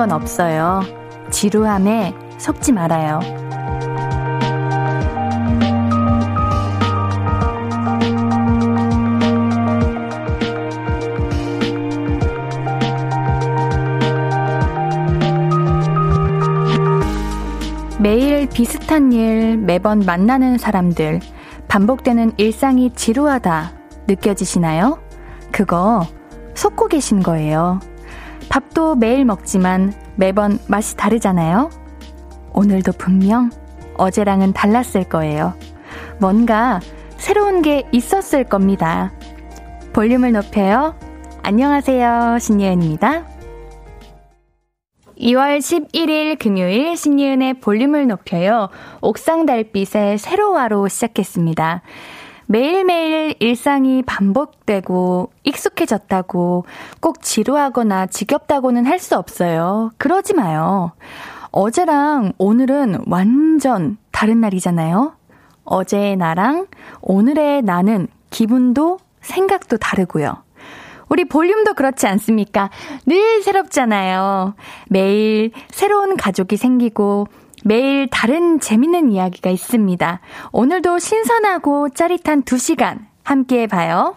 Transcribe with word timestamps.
건 0.00 0.12
없어요. 0.12 0.80
지루함에 1.30 2.14
속지 2.38 2.72
말아요. 2.72 3.20
매일 17.98 18.48
비슷한 18.48 19.12
일, 19.12 19.58
매번 19.58 19.98
만나는 19.98 20.56
사람들, 20.56 21.20
반복되는 21.68 22.32
일상이 22.38 22.90
지루하다 22.94 23.72
느껴지시나요? 24.08 24.98
그거 25.52 26.06
속고 26.54 26.88
계신 26.88 27.22
거예요. 27.22 27.80
밥도 28.50 28.96
매일 28.96 29.24
먹지만 29.24 29.94
매번 30.16 30.58
맛이 30.68 30.96
다르잖아요? 30.96 31.70
오늘도 32.52 32.92
분명 32.98 33.48
어제랑은 33.96 34.52
달랐을 34.52 35.04
거예요. 35.04 35.54
뭔가 36.18 36.80
새로운 37.16 37.62
게 37.62 37.88
있었을 37.92 38.44
겁니다. 38.44 39.12
볼륨을 39.92 40.32
높여요. 40.32 40.96
안녕하세요. 41.42 42.38
신예은입니다. 42.40 43.24
2월 45.16 45.58
11일 45.58 46.38
금요일 46.38 46.96
신예은의 46.96 47.60
볼륨을 47.60 48.08
높여요. 48.08 48.68
옥상 49.00 49.46
달빛의 49.46 50.18
세로화로 50.18 50.88
시작했습니다. 50.88 51.82
매일매일 52.60 53.36
일상이 53.38 54.02
반복되고 54.02 55.30
익숙해졌다고 55.44 56.64
꼭 57.00 57.22
지루하거나 57.22 58.06
지겹다고는 58.06 58.86
할 58.86 58.98
수 58.98 59.16
없어요. 59.16 59.92
그러지 59.98 60.34
마요. 60.34 60.90
어제랑 61.52 62.32
오늘은 62.38 63.04
완전 63.06 63.98
다른 64.10 64.40
날이잖아요. 64.40 65.14
어제의 65.64 66.16
나랑 66.16 66.66
오늘의 67.02 67.62
나는 67.62 68.08
기분도 68.30 68.98
생각도 69.20 69.76
다르고요. 69.76 70.42
우리 71.08 71.24
볼륨도 71.26 71.74
그렇지 71.74 72.08
않습니까? 72.08 72.68
늘 73.06 73.42
새롭잖아요. 73.42 74.54
매일 74.88 75.52
새로운 75.68 76.16
가족이 76.16 76.56
생기고 76.56 77.28
매일 77.64 78.08
다른 78.08 78.60
재밌는 78.60 79.10
이야기가 79.10 79.50
있습니다. 79.50 80.20
오늘도 80.52 80.98
신선하고 80.98 81.90
짜릿한 81.90 82.42
2시간 82.42 82.98
함께 83.24 83.62
해봐요. 83.62 84.14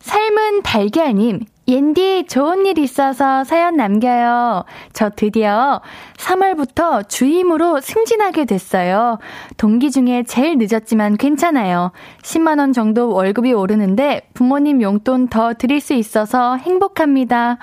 삶은 0.00 0.62
달걀님, 0.62 1.40
옌디 1.68 2.26
좋은 2.26 2.66
일 2.66 2.78
있어서 2.78 3.44
사연 3.44 3.76
남겨요. 3.76 4.64
저 4.92 5.10
드디어 5.10 5.80
3월부터 6.16 7.08
주임으로 7.08 7.80
승진하게 7.80 8.46
됐어요. 8.46 9.18
동기 9.58 9.92
중에 9.92 10.24
제일 10.24 10.58
늦었지만 10.58 11.16
괜찮아요. 11.16 11.92
10만원 12.22 12.74
정도 12.74 13.12
월급이 13.12 13.52
오르는데 13.52 14.28
부모님 14.34 14.82
용돈 14.82 15.28
더 15.28 15.54
드릴 15.54 15.80
수 15.80 15.94
있어서 15.94 16.56
행복합니다. 16.56 17.58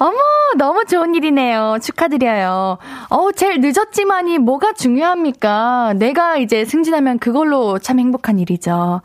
어머, 0.00 0.16
너무 0.56 0.84
좋은 0.84 1.14
일이네요. 1.14 1.78
축하드려요. 1.82 2.78
어, 3.08 3.32
제일 3.32 3.60
늦었지만이 3.60 4.38
뭐가 4.38 4.72
중요합니까? 4.72 5.94
내가 5.96 6.36
이제 6.36 6.64
승진하면 6.64 7.18
그걸로 7.18 7.78
참 7.80 7.98
행복한 7.98 8.38
일이죠. 8.38 9.00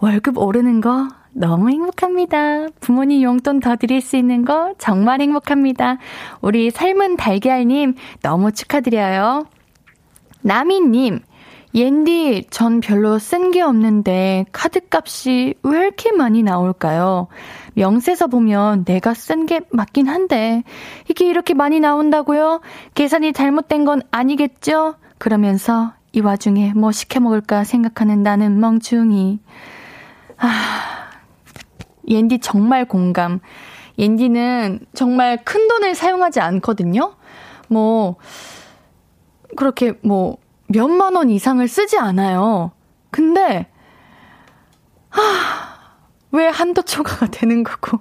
월급 0.00 0.36
오르는 0.36 0.82
거 0.82 1.08
너무 1.32 1.70
행복합니다. 1.70 2.66
부모님 2.80 3.22
용돈 3.22 3.60
더 3.60 3.76
드릴 3.76 4.02
수 4.02 4.16
있는 4.16 4.44
거 4.44 4.74
정말 4.76 5.22
행복합니다. 5.22 5.96
우리 6.42 6.70
삶은 6.70 7.16
달걀님 7.16 7.94
너무 8.20 8.52
축하드려요. 8.52 9.46
나미님, 10.42 11.20
옌디, 11.74 12.48
전 12.50 12.80
별로 12.80 13.18
쓴 13.18 13.50
게 13.50 13.62
없는데 13.62 14.44
카드값이 14.52 15.54
왜 15.62 15.78
이렇게 15.78 16.12
많이 16.12 16.42
나올까요? 16.42 17.28
명세서 17.74 18.26
보면 18.28 18.84
내가 18.84 19.14
쓴 19.14 19.46
게 19.46 19.60
맞긴 19.70 20.08
한데 20.08 20.62
이게 21.08 21.26
이렇게 21.26 21.54
많이 21.54 21.80
나온다고요? 21.80 22.60
계산이 22.94 23.32
잘못된 23.32 23.84
건 23.84 24.02
아니겠죠? 24.10 24.94
그러면서 25.18 25.92
이 26.12 26.20
와중에 26.20 26.72
뭐 26.74 26.92
시켜 26.92 27.20
먹을까 27.20 27.64
생각하는 27.64 28.22
나는 28.22 28.60
멍충이. 28.60 29.40
아, 30.36 31.10
옌디 32.08 32.40
정말 32.40 32.84
공감. 32.84 33.40
옌디는 33.98 34.80
정말 34.94 35.38
큰 35.44 35.68
돈을 35.68 35.94
사용하지 35.94 36.40
않거든요? 36.40 37.14
뭐, 37.68 38.16
그렇게 39.56 39.94
뭐, 40.02 40.38
몇만 40.68 41.14
원 41.14 41.30
이상을 41.30 41.66
쓰지 41.68 41.98
않아요. 41.98 42.72
근데, 43.10 43.66
하, 45.10 45.71
왜 46.32 46.48
한도 46.48 46.82
초과가 46.82 47.26
되는 47.26 47.62
거고. 47.62 48.00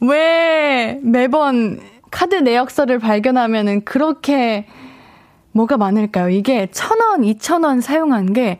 왜 0.00 0.98
매번 1.02 1.80
카드 2.10 2.34
내역서를 2.34 2.98
발견하면은 2.98 3.84
그렇게 3.84 4.66
뭐가 5.52 5.76
많을까요? 5.76 6.28
이게 6.28 6.68
천 6.70 7.00
원, 7.00 7.24
이천 7.24 7.64
원 7.64 7.80
사용한 7.80 8.32
게 8.32 8.58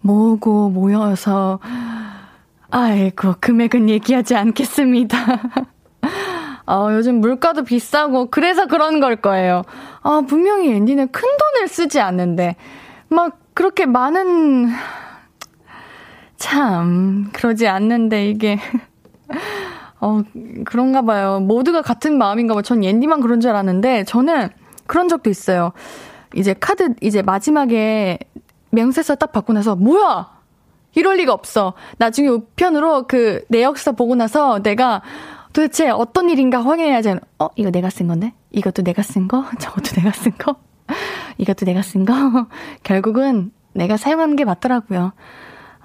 뭐고 0.00 0.70
모여서 0.70 1.58
아이고, 2.70 3.34
금액은 3.40 3.88
얘기하지 3.88 4.36
않겠습니다. 4.36 5.18
어, 6.66 6.88
요즘 6.92 7.20
물가도 7.20 7.64
비싸고, 7.64 8.26
그래서 8.30 8.66
그런 8.66 9.00
걸 9.00 9.16
거예요. 9.16 9.62
아, 10.02 10.22
분명히 10.26 10.72
앤디는 10.72 11.10
큰 11.10 11.22
돈을 11.22 11.68
쓰지 11.68 11.98
않는데, 11.98 12.56
막, 13.08 13.38
그렇게 13.54 13.86
많은, 13.86 14.68
참, 16.38 17.28
그러지 17.32 17.68
않는데, 17.68 18.30
이게. 18.30 18.58
어, 20.00 20.22
그런가 20.64 21.02
봐요. 21.02 21.40
모두가 21.40 21.82
같은 21.82 22.16
마음인가 22.16 22.54
봐요. 22.54 22.62
전 22.62 22.82
앤디만 22.82 23.20
그런 23.20 23.40
줄 23.40 23.50
알았는데, 23.50 24.04
저는 24.04 24.48
그런 24.86 25.08
적도 25.08 25.28
있어요. 25.28 25.72
이제 26.34 26.54
카드, 26.58 26.94
이제 27.02 27.20
마지막에 27.22 28.18
명세서 28.70 29.16
딱 29.16 29.32
받고 29.32 29.52
나서, 29.52 29.76
뭐야! 29.76 30.38
이럴 30.94 31.16
리가 31.16 31.32
없어. 31.32 31.74
나중에 31.98 32.28
우편으로 32.28 33.06
그 33.06 33.44
내역서 33.48 33.92
보고 33.92 34.14
나서 34.14 34.62
내가 34.62 35.02
도대체 35.52 35.90
어떤 35.90 36.30
일인가 36.30 36.64
확인해야지. 36.64 37.14
어, 37.38 37.48
이거 37.56 37.70
내가 37.70 37.90
쓴 37.90 38.08
건데? 38.08 38.32
이것도 38.50 38.82
내가 38.82 39.02
쓴 39.02 39.28
거? 39.28 39.44
저것도 39.60 39.92
내가 39.96 40.12
쓴 40.12 40.32
거? 40.38 40.56
이것도 41.38 41.66
내가 41.66 41.82
쓴 41.82 42.04
거? 42.04 42.14
결국은 42.82 43.52
내가 43.74 43.96
사용하는 43.96 44.36
게 44.36 44.44
맞더라고요. 44.44 45.12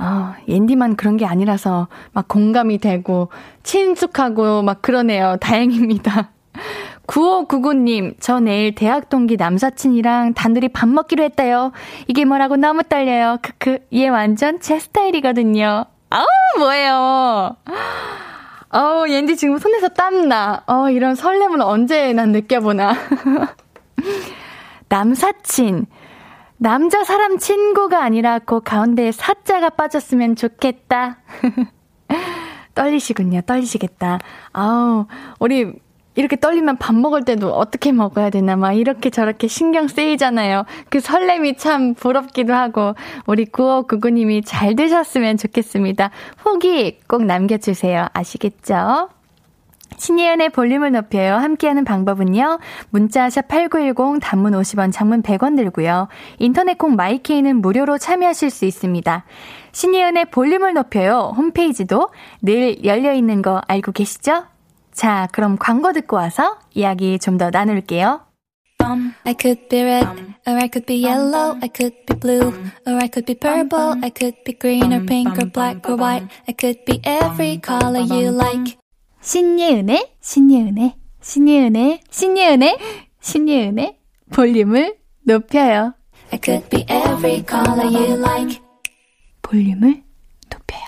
아, 0.05 0.35
옌디만 0.49 0.97
그런 0.97 1.15
게 1.15 1.25
아니라서 1.25 1.87
막 2.11 2.27
공감이 2.27 2.77
되고 2.77 3.29
친숙하고 3.63 4.61
막 4.61 4.81
그러네요. 4.81 5.37
다행입니다. 5.41 6.31
9599님, 7.07 8.15
저 8.19 8.41
내일 8.41 8.75
대학 8.75 9.07
동기 9.07 9.37
남사친이랑 9.37 10.33
단둘이 10.33 10.69
밥 10.69 10.89
먹기로 10.89 11.23
했다요. 11.23 11.71
이게 12.07 12.25
뭐라고 12.25 12.57
너무 12.57 12.83
떨려요. 12.83 13.37
크크, 13.41 13.79
얘 13.93 14.09
완전 14.09 14.59
제 14.59 14.77
스타일이거든요. 14.77 15.85
아우, 16.09 16.25
뭐예요. 16.57 17.55
어우, 18.71 19.07
옌디 19.07 19.37
지금 19.37 19.57
손에서 19.57 19.87
땀나. 19.87 20.63
어, 20.67 20.89
이런 20.89 21.15
설렘을 21.15 21.61
언제 21.61 22.11
난 22.11 22.33
느껴보나. 22.33 22.93
남사친. 24.89 25.85
남자 26.63 27.03
사람 27.03 27.39
친구가 27.39 28.01
아니라 28.01 28.39
그 28.39 28.61
가운데에 28.61 29.11
사자가 29.11 29.71
빠졌으면 29.71 30.37
좋겠다. 30.37 31.17
떨리시군요. 32.73 33.41
떨리시겠다. 33.41 34.19
아우, 34.53 35.05
우리 35.41 35.73
이렇게 36.15 36.37
떨리면 36.37 36.77
밥 36.77 36.95
먹을 36.95 37.25
때도 37.25 37.53
어떻게 37.53 37.91
먹어야 37.91 38.29
되나 38.29 38.55
막 38.55 38.71
이렇게 38.71 39.09
저렇게 39.09 39.49
신경 39.49 39.89
쓰이잖아요. 39.89 40.63
그 40.87 41.01
설렘이 41.01 41.57
참 41.57 41.95
부럽기도 41.95 42.53
하고 42.53 42.95
우리 43.25 43.43
구호구구님이 43.43 44.43
잘 44.43 44.77
되셨으면 44.77 45.35
좋겠습니다. 45.35 46.11
후기 46.37 46.97
꼭 47.09 47.25
남겨주세요. 47.25 48.07
아시겠죠? 48.13 49.09
신예은의 49.97 50.49
볼륨을 50.49 50.91
높여요. 50.91 51.35
함께하는 51.35 51.85
방법은요. 51.85 52.59
문자 52.89 53.29
샵 53.29 53.47
8910 53.47 54.19
단문 54.21 54.53
50원, 54.53 54.91
장문 54.91 55.21
100원 55.21 55.55
들고요. 55.55 56.07
인터넷 56.39 56.77
콩 56.77 56.95
마이케이는 56.95 57.61
무료로 57.61 57.97
참여하실 57.97 58.49
수 58.49 58.65
있습니다. 58.65 59.25
신예은의 59.71 60.25
볼륨을 60.31 60.73
높여요. 60.73 61.33
홈페이지도 61.35 62.09
늘 62.41 62.83
열려 62.85 63.13
있는 63.13 63.41
거 63.41 63.61
알고 63.67 63.91
계시죠? 63.91 64.45
자, 64.91 65.27
그럼 65.31 65.57
광고 65.57 65.91
듣고 65.93 66.15
와서 66.17 66.57
이야기 66.73 67.17
좀 67.19 67.37
더 67.37 67.49
나눌게요. 67.49 68.21
I 69.25 69.33
could 69.39 69.69
be 69.69 69.81
red, 69.81 70.05
or 70.45 70.57
I 70.59 70.67
could 70.67 70.85
be 70.85 71.01
yellow, 71.05 71.57
I 71.61 71.69
could 71.73 71.95
be 72.05 72.19
blue, 72.19 72.51
or 72.85 72.99
I 73.01 73.07
could 73.07 73.25
be 73.25 73.33
purple, 73.33 73.95
I 74.03 74.11
could 74.11 74.35
be 74.43 74.53
green 74.53 74.91
or 74.93 75.05
pink 75.05 75.37
or 75.39 75.45
black 75.49 75.87
or 75.89 75.95
white, 75.95 76.27
I 76.47 76.53
could 76.53 76.83
be 76.85 76.99
every 77.05 77.57
color 77.59 78.01
you 78.01 78.29
like. 78.31 78.77
신예은의, 79.23 80.15
신예은의, 80.19 80.95
신예은의, 81.21 82.01
신예은의, 82.09 82.77
신예은의 83.21 83.97
볼륨을 84.33 84.97
높여요. 85.21 85.93
I 86.33 86.39
could 86.43 86.69
be 86.69 86.81
every 86.81 87.41
color 87.47 87.87
you 87.87 88.19
like. 88.19 88.59
볼륨을 89.41 90.03
높여요. 90.51 90.81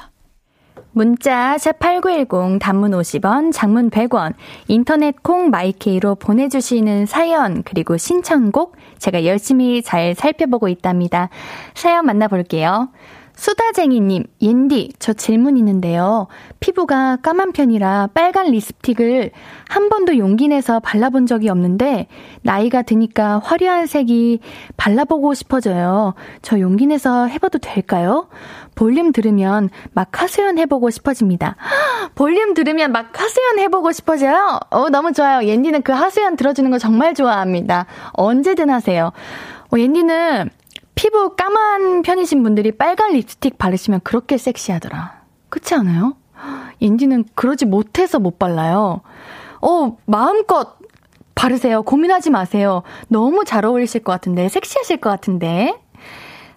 문자 0.91 1.55
샵8910 1.55 2.59
단문 2.59 2.91
50원, 2.91 3.53
장문 3.53 3.89
100원, 3.89 4.33
인터넷 4.67 5.23
콩 5.23 5.49
마이케이로 5.49 6.15
보내주시는 6.15 7.05
사연 7.05 7.63
그리고 7.63 7.95
신청곡 7.95 8.75
제가 8.99 9.23
열심히 9.23 9.81
잘 9.81 10.13
살펴보고 10.13 10.67
있답니다. 10.67 11.29
사연 11.73 12.05
만나볼게요. 12.05 12.89
수다쟁이님, 13.35 14.23
옌디, 14.41 14.93
저 14.99 15.13
질문 15.13 15.57
있는데요. 15.57 16.27
피부가 16.59 17.17
까만 17.17 17.51
편이라 17.51 18.09
빨간 18.13 18.47
립스틱을 18.47 19.31
한 19.67 19.89
번도 19.89 20.17
용기 20.17 20.47
내서 20.47 20.79
발라본 20.79 21.25
적이 21.25 21.49
없는데, 21.49 22.07
나이가 22.41 22.81
드니까 22.81 23.39
화려한 23.43 23.87
색이 23.87 24.39
발라보고 24.77 25.33
싶어져요. 25.33 26.13
저 26.41 26.59
용기 26.59 26.87
내서 26.87 27.27
해봐도 27.27 27.59
될까요? 27.59 28.27
볼륨 28.75 29.11
들으면 29.11 29.69
막 29.93 30.21
하수연 30.21 30.57
해보고 30.57 30.89
싶어집니다. 30.89 31.55
볼륨 32.15 32.53
들으면 32.53 32.91
막 32.91 33.19
하수연 33.19 33.59
해보고 33.59 33.91
싶어져요? 33.91 34.59
어, 34.69 34.89
너무 34.89 35.13
좋아요. 35.13 35.47
옌디는 35.47 35.81
그 35.81 35.91
하수연 35.91 36.35
들어주는 36.35 36.69
거 36.71 36.77
정말 36.77 37.13
좋아합니다. 37.13 37.85
언제든 38.13 38.69
하세요. 38.69 39.11
어, 39.73 39.77
옌디는 39.77 40.49
피부 40.95 41.35
까만 41.35 42.01
편이신 42.01 42.41
분들이 42.43 42.71
빨간 42.71 43.13
립스틱 43.13 43.57
바르시면 43.57 44.01
그렇게 44.03 44.37
섹시하더라. 44.37 45.21
그렇지 45.49 45.75
않아요? 45.75 46.15
인디는 46.79 47.25
그러지 47.35 47.65
못해서 47.65 48.19
못 48.19 48.39
발라요. 48.39 49.01
어, 49.61 49.97
마음껏 50.05 50.77
바르세요. 51.33 51.83
고민하지 51.83 52.29
마세요. 52.29 52.83
너무 53.07 53.43
잘 53.45 53.65
어울리실 53.65 54.03
것 54.03 54.11
같은데, 54.13 54.47
섹시하실 54.47 54.97
것 54.97 55.09
같은데. 55.09 55.75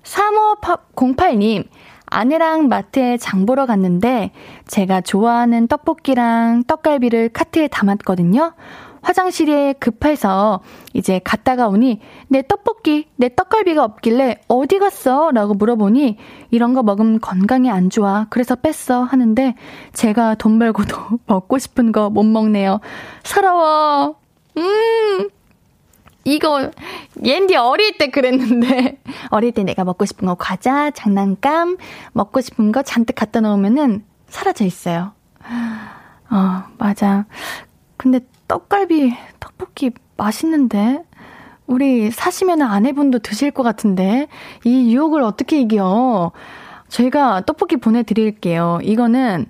3508님, 0.05 1.67
아내랑 2.07 2.69
마트에 2.69 3.17
장 3.17 3.45
보러 3.45 3.67
갔는데, 3.67 4.31
제가 4.67 5.01
좋아하는 5.01 5.67
떡볶이랑 5.67 6.65
떡갈비를 6.65 7.31
카트에 7.31 7.69
담았거든요. 7.69 8.55
화장실에 9.03 9.75
급해서 9.75 10.61
이제 10.93 11.21
갔다가 11.23 11.69
오니 11.69 12.01
내 12.29 12.43
떡볶이, 12.47 13.09
내 13.17 13.35
떡갈비가 13.35 13.85
없길래 13.85 14.41
어디 14.49 14.79
갔어? 14.79 15.31
라고 15.33 15.55
물어보니 15.55 16.17
이런 16.51 16.75
거 16.75 16.83
먹으면 16.83 17.21
건강에 17.21 17.71
안 17.71 17.91
좋아. 17.91 18.27
그래서 18.31 18.57
뺐어. 18.57 19.03
하는데 19.03 19.55
제가 19.93 20.35
돈 20.35 20.59
벌고도 20.59 20.97
먹고 21.27 21.59
싶은 21.59 21.93
거 21.93 22.09
못 22.11 22.25
먹네요. 22.25 22.81
서러워. 23.23 24.17
음. 24.57 25.29
이거 26.25 26.71
옌디 27.25 27.57
어릴 27.57 27.97
때 27.97 28.11
그랬는데 28.11 28.99
어릴 29.31 29.53
때 29.53 29.63
내가 29.65 29.85
먹고 29.85 30.05
싶은 30.05 30.27
거 30.27 30.35
과자, 30.35 30.91
장난감, 30.91 31.77
먹고 32.13 32.41
싶은 32.41 32.71
거 32.73 32.83
잔뜩 32.83 33.15
갖다 33.15 33.41
놓으면은 33.41 34.05
사라져 34.29 34.65
있어요. 34.65 35.13
어, 36.31 36.65
맞아. 36.77 37.25
근데 37.97 38.21
떡갈비, 38.49 39.15
떡볶이 39.41 39.91
맛있는데? 40.17 41.05
우리 41.67 42.11
사시면 42.11 42.63
아내분도 42.63 43.19
드실 43.19 43.51
것 43.51 43.63
같은데? 43.63 44.27
이 44.65 44.95
유혹을 44.95 45.23
어떻게 45.23 45.61
이겨? 45.61 46.33
저희가 46.89 47.43
떡볶이 47.43 47.77
보내드릴게요. 47.77 48.81
이거는 48.83 49.47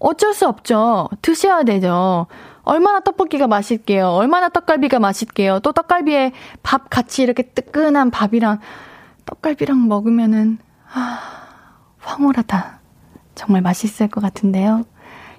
어쩔 0.00 0.34
수 0.34 0.48
없죠. 0.48 1.08
드셔야 1.22 1.62
되죠. 1.62 2.26
얼마나 2.62 3.00
떡볶이가 3.00 3.46
맛있게요. 3.46 4.08
얼마나 4.08 4.48
떡갈비가 4.48 4.98
맛있게요. 4.98 5.60
또 5.60 5.72
떡갈비에 5.72 6.32
밥 6.62 6.90
같이 6.90 7.22
이렇게 7.22 7.44
뜨끈한 7.44 8.10
밥이랑 8.10 8.58
떡갈비랑 9.26 9.86
먹으면은, 9.86 10.58
아, 10.92 11.20
황홀하다. 11.98 12.80
정말 13.36 13.62
맛있을 13.62 14.08
것 14.08 14.20
같은데요. 14.20 14.82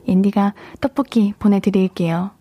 앤디가 0.08 0.54
떡볶이 0.80 1.34
보내드릴게요. 1.38 2.32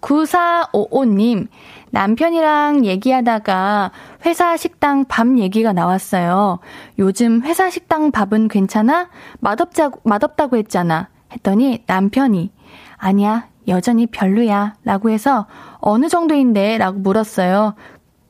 9455님, 0.00 1.48
남편이랑 1.90 2.84
얘기하다가 2.84 3.90
회사 4.24 4.56
식당 4.56 5.04
밥 5.04 5.38
얘기가 5.38 5.72
나왔어요. 5.72 6.58
요즘 6.98 7.42
회사 7.42 7.70
식당 7.70 8.10
밥은 8.10 8.48
괜찮아? 8.48 9.08
맛없자, 9.40 9.90
맛없다고 10.04 10.56
했잖아. 10.56 11.08
했더니 11.32 11.82
남편이, 11.86 12.50
아니야, 12.96 13.48
여전히 13.68 14.06
별로야. 14.06 14.74
라고 14.84 15.10
해서 15.10 15.46
어느 15.80 16.08
정도인데? 16.08 16.78
라고 16.78 16.98
물었어요. 16.98 17.74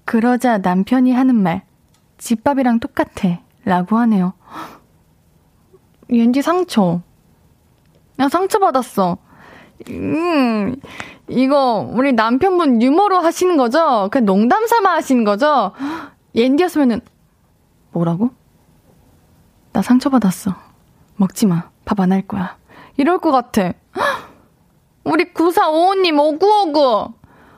그러자 0.05 0.59
남편이 0.59 1.13
하는 1.13 1.37
말, 1.37 1.63
집밥이랑 2.19 2.81
똑같아. 2.81 3.39
라고 3.65 3.97
하네요. 3.99 4.33
왠지 6.09 6.43
상처. 6.43 7.01
나 8.17 8.29
상처받았어. 8.29 9.19
음, 9.89 10.77
이거 11.31 11.89
우리 11.93 12.13
남편분 12.13 12.83
유머로 12.83 13.19
하시는 13.21 13.57
거죠? 13.57 14.09
그냥 14.11 14.27
농담 14.27 14.67
삼아 14.67 14.93
하시는 14.95 15.25
거죠? 15.25 15.73
옌디였으면은 16.35 17.01
뭐라고? 17.93 18.31
나 19.73 19.83
상처받았어. 19.83 20.55
먹지 21.17 21.47
마. 21.47 21.71
밥 21.85 22.01
안 22.01 22.13
할 22.13 22.23
거야. 22.27 22.57
이럴 22.97 23.19
것 23.19 23.31
같아. 23.31 23.73
우리 25.05 25.33
9455님 25.33 26.19
오구오구. 26.19 27.13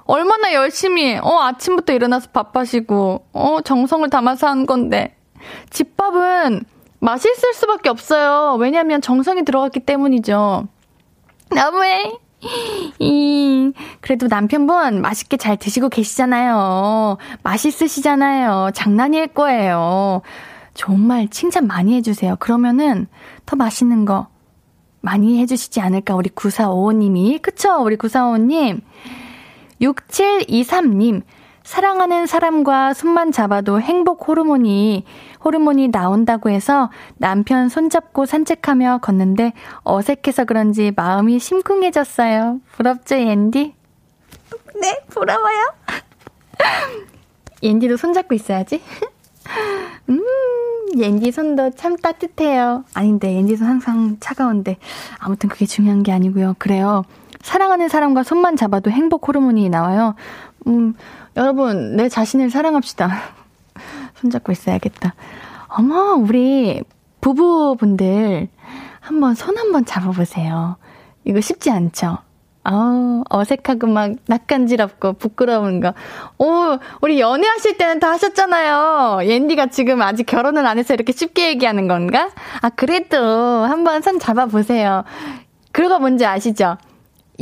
얼마나 0.04 0.52
열심히, 0.52 1.16
어, 1.22 1.38
아침부터 1.42 1.92
일어나서 1.92 2.30
밥하시고, 2.30 3.26
어, 3.32 3.60
정성을 3.62 4.08
담아서 4.10 4.46
한 4.48 4.66
건데. 4.66 5.16
집밥은 5.70 6.64
맛있을 7.00 7.54
수밖에 7.54 7.88
없어요. 7.88 8.56
왜냐면 8.58 9.00
정성이 9.00 9.44
들어갔기 9.44 9.80
때문이죠. 9.80 10.66
너무해. 11.54 12.12
이, 12.98 13.72
그래도 14.00 14.26
남편분 14.28 15.00
맛있게 15.00 15.36
잘 15.36 15.56
드시고 15.56 15.88
계시잖아요. 15.88 17.18
맛있으시잖아요. 17.42 18.70
장난일 18.74 19.28
거예요. 19.28 20.22
정말 20.74 21.28
칭찬 21.28 21.66
많이 21.66 21.94
해주세요. 21.94 22.36
그러면은 22.38 23.06
더 23.46 23.56
맛있는 23.56 24.04
거 24.04 24.28
많이 25.00 25.40
해주시지 25.40 25.80
않을까, 25.80 26.14
우리 26.14 26.30
9455님이. 26.30 27.42
그쵸? 27.42 27.76
우리 27.82 27.96
9455님. 27.96 28.80
6723님. 29.80 31.22
사랑하는 31.64 32.26
사람과 32.26 32.92
손만 32.92 33.30
잡아도 33.30 33.80
행복 33.80 34.28
호르몬이, 34.28 35.04
호르몬이 35.44 35.88
나온다고 35.88 36.50
해서 36.50 36.90
남편 37.16 37.68
손잡고 37.68 38.26
산책하며 38.26 38.98
걷는데 39.02 39.52
어색해서 39.82 40.44
그런지 40.44 40.92
마음이 40.94 41.38
심쿵해졌어요. 41.38 42.60
부럽죠, 42.72 43.16
옌디? 43.16 43.74
네, 44.80 45.00
부러워요. 45.08 45.74
옌디도 47.62 47.96
손잡고 47.96 48.34
있어야지. 48.34 48.82
음, 50.08 50.22
옌디 50.96 51.30
손도 51.32 51.70
참 51.70 51.96
따뜻해요. 51.96 52.84
아닌데, 52.94 53.34
옌디 53.34 53.56
손 53.56 53.68
항상 53.68 54.16
차가운데. 54.20 54.76
아무튼 55.18 55.48
그게 55.48 55.66
중요한 55.66 56.02
게 56.02 56.12
아니고요. 56.12 56.56
그래요. 56.58 57.04
사랑하는 57.42 57.88
사람과 57.88 58.22
손만 58.22 58.56
잡아도 58.56 58.90
행복 58.90 59.28
호르몬이 59.28 59.68
나와요. 59.68 60.14
음, 60.66 60.94
여러분, 61.36 61.96
내 61.96 62.08
자신을 62.08 62.50
사랑합시다. 62.50 63.41
손잡고 64.22 64.52
있어야겠다. 64.52 65.14
어머, 65.68 66.14
우리 66.14 66.82
부부분들 67.20 68.48
한번 69.00 69.34
손 69.34 69.58
한번 69.58 69.84
잡아보세요. 69.84 70.76
이거 71.24 71.40
쉽지 71.40 71.70
않죠? 71.70 72.18
아우, 72.64 73.24
어색하고 73.28 73.88
막 73.88 74.12
낯간지럽고 74.26 75.14
부끄러운 75.14 75.80
거. 75.80 75.94
오, 76.38 76.78
우리 77.00 77.18
연애하실 77.18 77.76
때는 77.76 77.98
다 77.98 78.10
하셨잖아요. 78.12 79.26
옌디가 79.28 79.66
지금 79.66 80.00
아직 80.00 80.24
결혼을 80.24 80.64
안 80.66 80.78
해서 80.78 80.94
이렇게 80.94 81.12
쉽게 81.12 81.48
얘기하는 81.48 81.88
건가? 81.88 82.30
아, 82.60 82.68
그래도 82.70 83.18
한번 83.18 84.00
손 84.02 84.20
잡아보세요. 84.20 85.02
그거 85.72 85.98
뭔지 85.98 86.24
아시죠? 86.24 86.76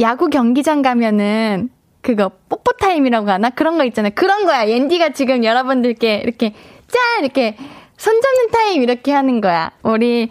야구 0.00 0.28
경기장 0.30 0.80
가면은 0.80 1.68
그거 2.02 2.30
뽀뽀 2.48 2.72
타임이라고 2.80 3.30
하나 3.30 3.50
그런 3.50 3.76
거 3.78 3.84
있잖아요. 3.84 4.12
그런 4.14 4.46
거야. 4.46 4.68
옌디가 4.68 5.10
지금 5.10 5.44
여러분들께 5.44 6.16
이렇게 6.24 6.54
짠 6.88 7.22
이렇게 7.24 7.56
손 7.96 8.20
잡는 8.20 8.50
타임 8.50 8.82
이렇게 8.82 9.12
하는 9.12 9.40
거야. 9.40 9.70
우리 9.82 10.28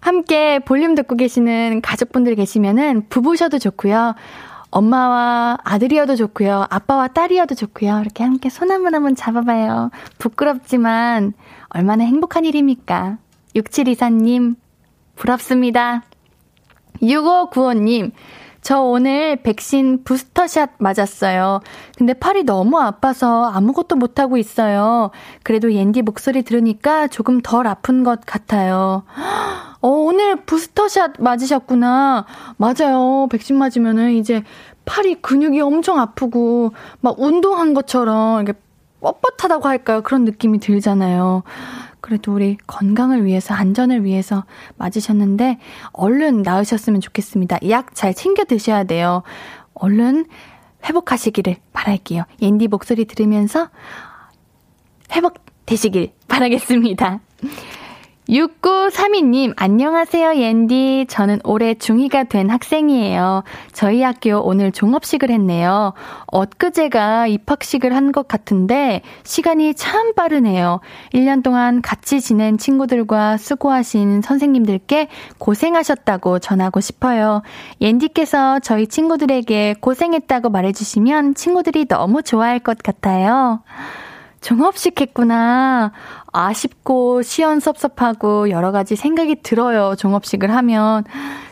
함께 0.00 0.58
볼륨 0.58 0.94
듣고 0.96 1.14
계시는 1.16 1.80
가족분들 1.80 2.34
계시면은 2.34 3.06
부부셔도 3.08 3.58
좋고요. 3.60 4.14
엄마와 4.70 5.58
아들이어도 5.62 6.16
좋고요. 6.16 6.66
아빠와 6.70 7.08
딸이어도 7.08 7.54
좋고요. 7.54 8.00
이렇게 8.00 8.24
함께 8.24 8.48
손 8.48 8.70
한 8.70 8.82
번 8.82 8.94
한 8.94 9.02
번 9.02 9.14
잡아봐요. 9.14 9.90
부끄럽지만 10.18 11.34
얼마나 11.68 12.04
행복한 12.04 12.44
일입니까? 12.44 13.18
6724님 13.54 14.56
부럽습니다. 15.14 16.02
6595님 17.02 18.12
저 18.62 18.80
오늘 18.80 19.42
백신 19.42 20.04
부스터샷 20.04 20.70
맞았어요. 20.78 21.60
근데 21.98 22.14
팔이 22.14 22.44
너무 22.44 22.78
아파서 22.78 23.46
아무것도 23.46 23.96
못하고 23.96 24.36
있어요. 24.36 25.10
그래도 25.42 25.72
옌디 25.72 26.02
목소리 26.02 26.42
들으니까 26.42 27.08
조금 27.08 27.40
덜 27.42 27.66
아픈 27.66 28.04
것 28.04 28.20
같아요. 28.24 29.02
어, 29.80 29.88
오늘 29.88 30.36
부스터샷 30.36 31.14
맞으셨구나. 31.18 32.24
맞아요. 32.56 33.26
백신 33.32 33.56
맞으면은 33.56 34.12
이제 34.12 34.44
팔이 34.84 35.16
근육이 35.22 35.60
엄청 35.60 35.98
아프고 35.98 36.72
막 37.00 37.18
운동한 37.18 37.74
것처럼 37.74 38.42
이렇게 38.42 38.58
뻣뻣하다고 39.00 39.62
할까요? 39.64 40.02
그런 40.02 40.24
느낌이 40.24 40.60
들잖아요. 40.60 41.42
그래도 42.02 42.34
우리 42.34 42.58
건강을 42.66 43.24
위해서, 43.24 43.54
안전을 43.54 44.04
위해서 44.04 44.44
맞으셨는데, 44.76 45.58
얼른 45.92 46.42
나으셨으면 46.42 47.00
좋겠습니다. 47.00 47.58
약 47.70 47.94
잘 47.94 48.12
챙겨 48.12 48.44
드셔야 48.44 48.84
돼요. 48.84 49.22
얼른 49.72 50.26
회복하시기를 50.84 51.56
바랄게요. 51.72 52.24
옌디 52.42 52.68
목소리 52.68 53.04
들으면서 53.06 53.70
회복되시길 55.12 56.12
바라겠습니다. 56.28 57.20
6932님, 58.32 59.52
안녕하세요, 59.56 60.36
옌디. 60.36 61.04
저는 61.10 61.40
올해 61.44 61.74
중2가 61.74 62.26
된 62.26 62.48
학생이에요. 62.48 63.44
저희 63.74 64.00
학교 64.02 64.38
오늘 64.38 64.72
종업식을 64.72 65.30
했네요. 65.30 65.92
엊그제가 66.28 67.26
입학식을 67.26 67.94
한 67.94 68.12
것 68.12 68.28
같은데, 68.28 69.02
시간이 69.24 69.74
참 69.74 70.14
빠르네요. 70.14 70.80
1년 71.12 71.42
동안 71.42 71.82
같이 71.82 72.22
지낸 72.22 72.56
친구들과 72.56 73.36
수고하신 73.36 74.22
선생님들께 74.22 75.08
고생하셨다고 75.36 76.38
전하고 76.38 76.80
싶어요. 76.80 77.42
옌디께서 77.82 78.60
저희 78.60 78.86
친구들에게 78.86 79.76
고생했다고 79.80 80.48
말해주시면 80.48 81.34
친구들이 81.34 81.86
너무 81.86 82.22
좋아할 82.22 82.60
것 82.60 82.78
같아요. 82.78 83.62
종업식 84.42 85.00
했구나. 85.00 85.92
아쉽고 86.32 87.22
시원섭섭하고 87.22 88.50
여러 88.50 88.72
가지 88.72 88.96
생각이 88.96 89.36
들어요. 89.42 89.94
종업식을 89.96 90.54
하면. 90.54 91.04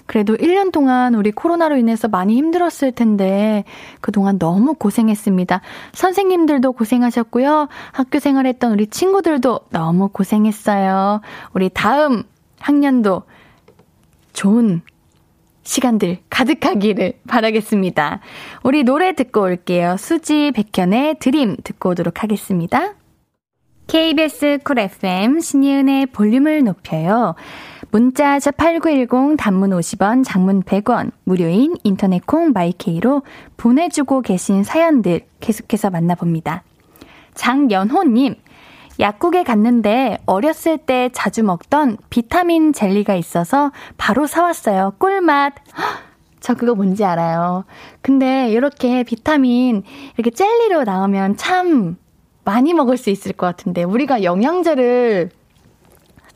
그래도 0.06 0.37
1년 0.37 0.73
동안 0.73 1.14
우리 1.14 1.30
코로나로 1.30 1.76
인해서 1.76 2.09
많이 2.09 2.37
힘들었을 2.37 2.92
텐데 2.92 3.64
그동안 4.00 4.40
너무 4.40 4.75
고생했습니다. 4.75 5.61
선생님들도 5.92 6.73
고생하셨고요. 6.73 7.68
학교 7.92 8.18
생활했던 8.18 8.73
우리 8.73 8.88
친구들도 8.88 9.61
너무 9.70 10.09
고생했어요. 10.09 11.20
우리 11.54 11.68
다음 11.68 12.25
학년도 12.59 13.23
좋은 14.32 14.82
시간들 15.70 16.18
가득하기를 16.30 17.12
바라겠습니다. 17.28 18.18
우리 18.64 18.82
노래 18.82 19.14
듣고 19.14 19.42
올게요. 19.42 19.96
수지 19.98 20.50
백현의 20.50 21.20
Dream 21.20 21.58
듣고 21.62 21.90
오도록 21.90 22.24
하겠습니다. 22.24 22.94
KBS 23.86 24.58
쿨 24.64 24.80
FM 24.80 25.38
신예은의 25.38 26.06
볼륨을 26.06 26.64
높여요. 26.64 27.36
문자 27.92 28.40
샵 28.40 28.56
8910 28.56 29.36
단문 29.38 29.70
50원, 29.70 30.24
장문 30.24 30.64
100원, 30.64 31.12
무료인 31.22 31.76
인터넷 31.84 32.26
콩 32.26 32.50
마이케이로 32.50 33.22
보내주고 33.56 34.22
계신 34.22 34.64
사연들 34.64 35.20
계속해서 35.38 35.90
만나봅니다. 35.90 36.64
장연호님, 37.34 38.34
약국에 39.00 39.45
갔는데 39.45 40.19
어렸을 40.26 40.76
때 40.78 41.09
자주 41.12 41.42
먹던 41.42 41.97
비타민 42.11 42.73
젤리가 42.73 43.14
있어서 43.14 43.73
바로 43.97 44.26
사왔어요. 44.26 44.95
꿀맛. 44.99 45.54
저 46.40 46.54
그거 46.54 46.75
뭔지 46.75 47.04
알아요. 47.04 47.64
근데 48.02 48.50
이렇게 48.50 49.02
비타민 49.02 49.83
이렇게 50.16 50.30
젤리로 50.30 50.85
나오면 50.85 51.37
참 51.37 51.97
많이 52.45 52.75
먹을 52.75 52.97
수 52.97 53.11
있을 53.11 53.33
것 53.33 53.47
같은데 53.47 53.83
우리가 53.83 54.23
영양제를 54.23 55.30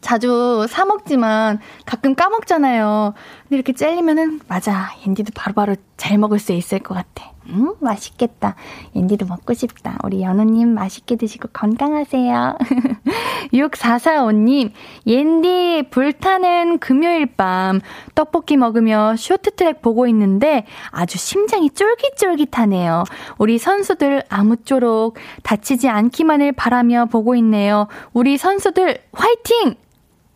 자주 0.01 0.67
사 0.69 0.85
먹지만 0.85 1.61
가끔 1.87 2.15
까먹잖아요. 2.15 3.15
근데 3.43 3.57
이렇게 3.57 3.73
젤리면은 3.73 4.41
맞아. 4.49 4.91
옌디도 5.07 5.33
바로바로 5.35 5.77
잘 5.97 6.19
먹을 6.19 6.39
수 6.39 6.53
있을 6.53 6.79
것 6.79 6.95
같아. 6.95 7.34
음, 7.49 7.75
맛있겠다. 7.81 8.55
옌디도 8.95 9.27
먹고 9.27 9.55
싶다. 9.55 9.99
우리 10.05 10.23
연우님 10.23 10.75
맛있게 10.75 11.17
드시고 11.17 11.49
건강하세요. 11.53 12.59
6445님, 13.53 14.71
옌디 15.07 15.89
불타는 15.91 16.79
금요일 16.79 17.27
밤 17.27 17.81
떡볶이 18.15 18.57
먹으며 18.57 19.17
쇼트트랙 19.17 19.83
보고 19.83 20.07
있는데 20.07 20.67
아주 20.91 21.19
심장이 21.19 21.71
쫄깃쫄깃하네요. 21.71 23.05
우리 23.39 23.59
선수들 23.59 24.23
아무쪼록 24.29 25.17
다치지 25.43 25.89
않기만을 25.89 26.53
바라며 26.53 27.07
보고 27.07 27.35
있네요. 27.37 27.89
우리 28.13 28.37
선수들 28.39 28.99
화이팅! 29.13 29.75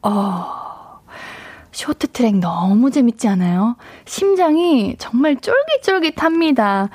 어, 0.03 0.69
쇼트트랙 1.79 2.39
너무 2.39 2.91
재밌지 2.91 3.29
않아요? 3.29 3.77
심장이 4.05 4.97
정말 4.99 5.37
쫄깃쫄깃합니다. 5.37 6.89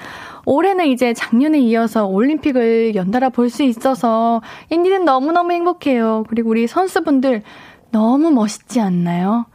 올해는 0.45 0.87
이제 0.87 1.13
작년에 1.13 1.59
이어서 1.59 2.05
올림픽을 2.05 2.93
연달아 2.93 3.29
볼 3.29 3.49
수 3.49 3.63
있어서 3.63 4.41
인디는 4.71 5.05
너무너무 5.05 5.53
행복해요. 5.53 6.25
그리고 6.27 6.49
우리 6.49 6.67
선수분들 6.67 7.43
너무 7.91 8.31
멋있지 8.31 8.81
않나요? 8.81 9.45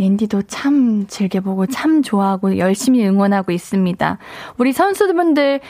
옌디도 0.00 0.42
참 0.48 1.06
즐겨보고 1.06 1.66
참 1.66 2.02
좋아하고 2.02 2.58
열심히 2.58 3.06
응원하고 3.06 3.52
있습니다. 3.52 4.18
우리 4.58 4.72
선수분들 4.72 5.60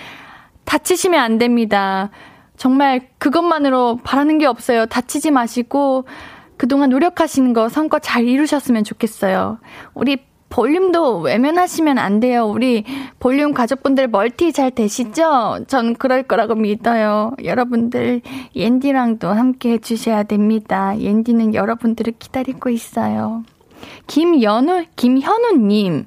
다치시면 0.64 1.20
안 1.20 1.36
됩니다. 1.36 2.08
정말 2.56 3.08
그것만으로 3.18 3.98
바라는 4.04 4.38
게 4.38 4.46
없어요. 4.46 4.86
다치지 4.86 5.32
마시고 5.32 6.04
그동안 6.56 6.90
노력하시는 6.90 7.52
거 7.52 7.68
성과 7.68 7.98
잘 7.98 8.26
이루셨으면 8.26 8.84
좋겠어요. 8.84 9.58
우리 9.94 10.18
볼륨도 10.52 11.20
외면하시면 11.20 11.96
안 11.96 12.20
돼요. 12.20 12.44
우리 12.44 12.84
볼륨 13.18 13.54
가족분들 13.54 14.08
멀티 14.08 14.52
잘 14.52 14.70
되시죠? 14.70 15.64
전 15.66 15.94
그럴 15.94 16.22
거라고 16.22 16.54
믿어요. 16.54 17.32
여러분들 17.42 18.20
옌디랑도 18.54 19.28
함께 19.28 19.72
해주셔야 19.72 20.24
됩니다. 20.24 20.98
옌디는 20.98 21.54
여러분들을 21.54 22.12
기다리고 22.18 22.68
있어요. 22.68 23.44
김연우, 24.06 24.84
김현우님. 24.94 26.04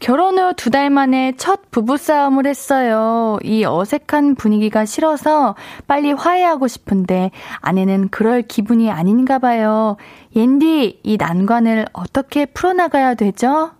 결혼 0.00 0.38
후 0.38 0.54
두 0.54 0.70
달 0.70 0.88
만에 0.88 1.34
첫 1.36 1.70
부부싸움을 1.70 2.46
했어요. 2.46 3.38
이 3.44 3.64
어색한 3.64 4.34
분위기가 4.36 4.86
싫어서 4.86 5.54
빨리 5.86 6.12
화해하고 6.12 6.68
싶은데 6.68 7.30
아내는 7.60 8.08
그럴 8.08 8.40
기분이 8.42 8.90
아닌가 8.90 9.38
봐요. 9.38 9.96
옌디, 10.34 11.00
이 11.02 11.16
난관을 11.18 11.86
어떻게 11.92 12.46
풀어나가야 12.46 13.14
되죠? 13.14 13.72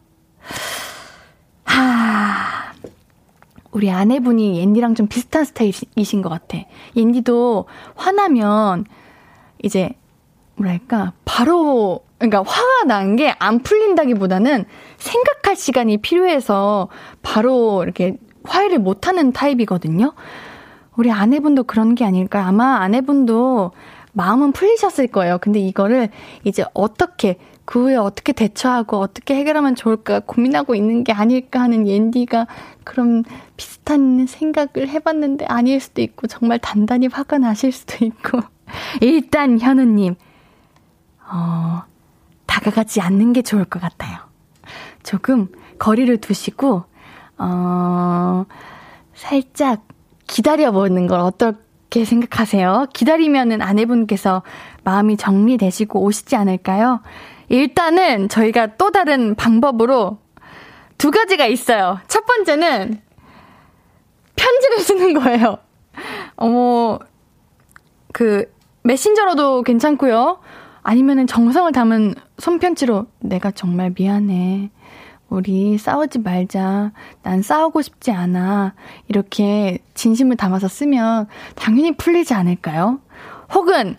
하, 1.65 2.73
우리 3.71 3.91
아내분이 3.91 4.59
옌디랑 4.61 4.95
좀 4.97 5.07
비슷한 5.07 5.45
스타일이신 5.45 6.21
것 6.23 6.29
같아. 6.29 6.59
옌디도 6.97 7.65
화나면 7.95 8.85
이제 9.63 9.91
뭐랄까, 10.57 11.13
바로 11.25 12.05
그러니까 12.21 12.43
화가 12.47 12.85
난 12.87 13.17
게 13.17 13.35
안 13.39 13.61
풀린다기보다는 13.61 14.65
생각할 14.99 15.57
시간이 15.57 15.99
필요해서 15.99 16.89
바로 17.23 17.83
이렇게 17.83 18.17
화해를 18.45 18.79
못하는 18.79 19.33
타입이거든요. 19.33 20.13
우리 20.97 21.11
아내분도 21.11 21.65
그런 21.65 21.95
게 21.95 22.05
아닐까. 22.05 22.47
아마 22.47 22.77
아내분도 22.81 23.73
마음은 24.13 24.53
풀리셨을 24.53 25.07
거예요. 25.09 25.39
근데 25.41 25.59
이거를 25.61 26.11
이제 26.45 26.65
어떻게 26.75 27.37
그 27.65 27.85
후에 27.85 27.97
어떻게 27.97 28.33
대처하고 28.33 28.99
어떻게 28.99 29.35
해결하면 29.37 29.77
좋을까 29.77 30.21
고민하고 30.21 30.75
있는 30.75 31.05
게 31.05 31.13
아닐까 31.13 31.61
하는 31.61 31.87
옌디가 31.87 32.47
그럼 32.85 33.23
비슷한 33.57 34.27
생각을 34.27 34.89
해봤는데 34.89 35.45
아닐 35.47 35.79
수도 35.81 36.03
있고 36.03 36.27
정말 36.27 36.59
단단히 36.59 37.07
화가 37.07 37.39
나실 37.39 37.71
수도 37.73 38.05
있고 38.05 38.41
일단 39.01 39.61
현우님 39.61 40.17
어 41.33 41.83
다가가지 42.61 43.01
않는 43.01 43.33
게 43.33 43.43
좋을 43.43 43.65
것 43.65 43.81
같아요. 43.81 44.19
조금 45.03 45.49
거리를 45.79 46.15
두시고, 46.19 46.85
어, 47.39 48.45
살짝 49.15 49.83
기다려보는 50.27 51.07
걸 51.07 51.21
어떻게 51.21 52.05
생각하세요? 52.05 52.87
기다리면은 52.93 53.63
아내분께서 53.63 54.43
마음이 54.85 55.17
정리되시고 55.17 56.03
오시지 56.03 56.37
않을까요? 56.37 57.01
일단은 57.49 58.29
저희가 58.29 58.77
또 58.77 58.91
다른 58.91 59.35
방법으로 59.35 60.19
두 60.99 61.11
가지가 61.11 61.47
있어요. 61.47 61.99
첫 62.09 62.27
번째는 62.27 63.01
편지를 64.37 64.79
쓰는 64.81 65.15
거예요. 65.15 65.59
어머, 66.37 66.99
그, 68.13 68.53
메신저로도 68.83 69.63
괜찮고요. 69.63 70.41
아니면은 70.83 71.27
정성을 71.27 71.71
담은 71.73 72.15
손편지로 72.39 73.07
내가 73.21 73.51
정말 73.51 73.93
미안해. 73.97 74.71
우리 75.29 75.79
싸우지 75.79 76.21
말자. 76.21 76.93
난 77.23 77.43
싸우고 77.43 77.83
싶지 77.83 78.11
않아. 78.11 78.75
이렇게 79.09 79.79
진심을 79.95 80.37
담아서 80.37 80.69
쓰면 80.69 81.29
당연히 81.55 81.97
풀리지 81.97 82.35
않을까요? 82.35 83.01
혹은 83.55 83.97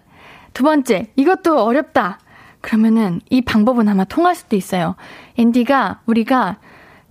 두 0.53 0.63
번째, 0.63 1.11
이것도 1.15 1.63
어렵다. 1.63 2.19
그러면은 2.59 3.21
이 3.29 3.41
방법은 3.41 3.87
아마 3.87 4.03
통할 4.03 4.35
수도 4.35 4.55
있어요. 4.55 4.95
앤디가 5.37 6.01
우리가 6.05 6.57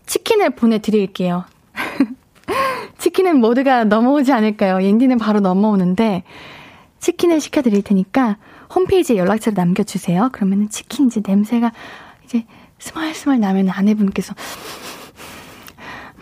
치킨을 0.06 0.50
보내드릴게요. 0.50 1.44
치킨은 2.98 3.40
모두가 3.40 3.84
넘어오지 3.84 4.32
않을까요? 4.32 4.80
앤디는 4.80 5.18
바로 5.18 5.40
넘어오는데 5.40 6.24
치킨을 6.98 7.40
시켜드릴 7.40 7.82
테니까 7.82 8.36
홈페이지에 8.74 9.16
연락처를 9.16 9.54
남겨주세요. 9.56 10.30
그러면은 10.32 10.68
치킨 10.70 11.06
이제 11.06 11.22
냄새가 11.24 11.72
이제 12.24 12.44
스멀스멀 12.78 13.38
나면 13.40 13.68
아내분께서 13.68 14.34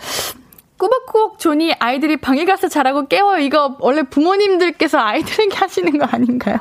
꾸벅꾸벅 0.77 1.39
조니 1.39 1.74
아이들이 1.80 2.15
방에 2.15 2.46
가서 2.46 2.70
자라고 2.70 3.08
깨워요. 3.08 3.39
이거 3.39 3.75
원래 3.82 4.03
부모님들께서 4.03 5.00
아이들에게 5.00 5.56
하시는 5.58 5.98
거 5.98 6.06
아닌가요? 6.06 6.60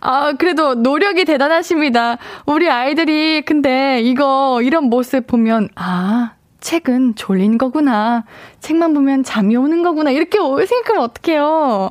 아, 0.00 0.32
그래도 0.38 0.74
노력이 0.74 1.24
대단하십니다. 1.24 2.18
우리 2.46 2.70
아이들이 2.70 3.42
근데 3.42 4.00
이거 4.02 4.60
이런 4.62 4.84
모습 4.84 5.26
보면 5.26 5.68
아, 5.74 6.32
책은 6.60 7.14
졸린 7.16 7.58
거구나. 7.58 8.24
책만 8.60 8.94
보면 8.94 9.24
잠이 9.24 9.56
오는 9.56 9.82
거구나. 9.82 10.10
이렇게 10.10 10.38
생각하면 10.38 11.02
어떡해요. 11.02 11.90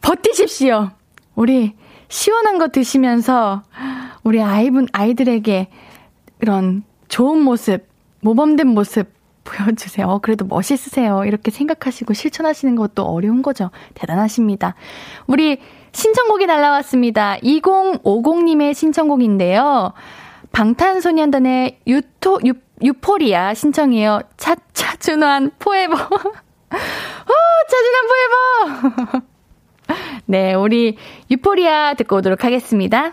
버티십시오. 0.00 0.90
우리 1.34 1.74
시원한 2.08 2.58
거 2.58 2.68
드시면서 2.68 3.62
우리 4.22 4.42
아이분 4.42 4.86
아이들에게 4.92 5.68
그런 6.38 6.82
좋은 7.08 7.40
모습, 7.40 7.86
모범된 8.20 8.68
모습 8.68 9.12
보여주세요. 9.44 10.06
어, 10.06 10.18
그래도 10.18 10.44
멋있으세요. 10.46 11.24
이렇게 11.24 11.50
생각하시고 11.50 12.14
실천하시는 12.14 12.74
것도 12.76 13.04
어려운 13.04 13.42
거죠. 13.42 13.70
대단하십니다. 13.94 14.74
우리 15.26 15.58
신청곡이 15.92 16.46
날라왔습니다. 16.46 17.36
2050님의 17.42 18.74
신청곡인데요. 18.74 19.92
방탄소년단의 20.52 21.80
유토, 21.86 22.40
유, 22.46 22.54
유포리아 22.82 23.54
신청이에요. 23.54 24.20
차 24.36 24.56
차준환 24.72 25.52
포에버. 25.58 25.94
어, 25.94 27.32
차준환 27.70 28.06
포에버! 28.08 29.22
네, 30.26 30.54
우리 30.54 30.96
유포리아 31.30 31.94
듣고 31.94 32.16
오도록 32.16 32.44
하겠습니다. 32.44 33.12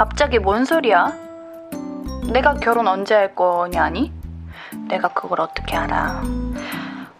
갑자기 0.00 0.38
뭔 0.38 0.64
소리야? 0.64 1.12
내가 2.32 2.54
결혼 2.54 2.88
언제 2.88 3.14
할 3.14 3.34
거냐니? 3.34 4.10
내가 4.88 5.08
그걸 5.08 5.42
어떻게 5.42 5.76
알아? 5.76 6.22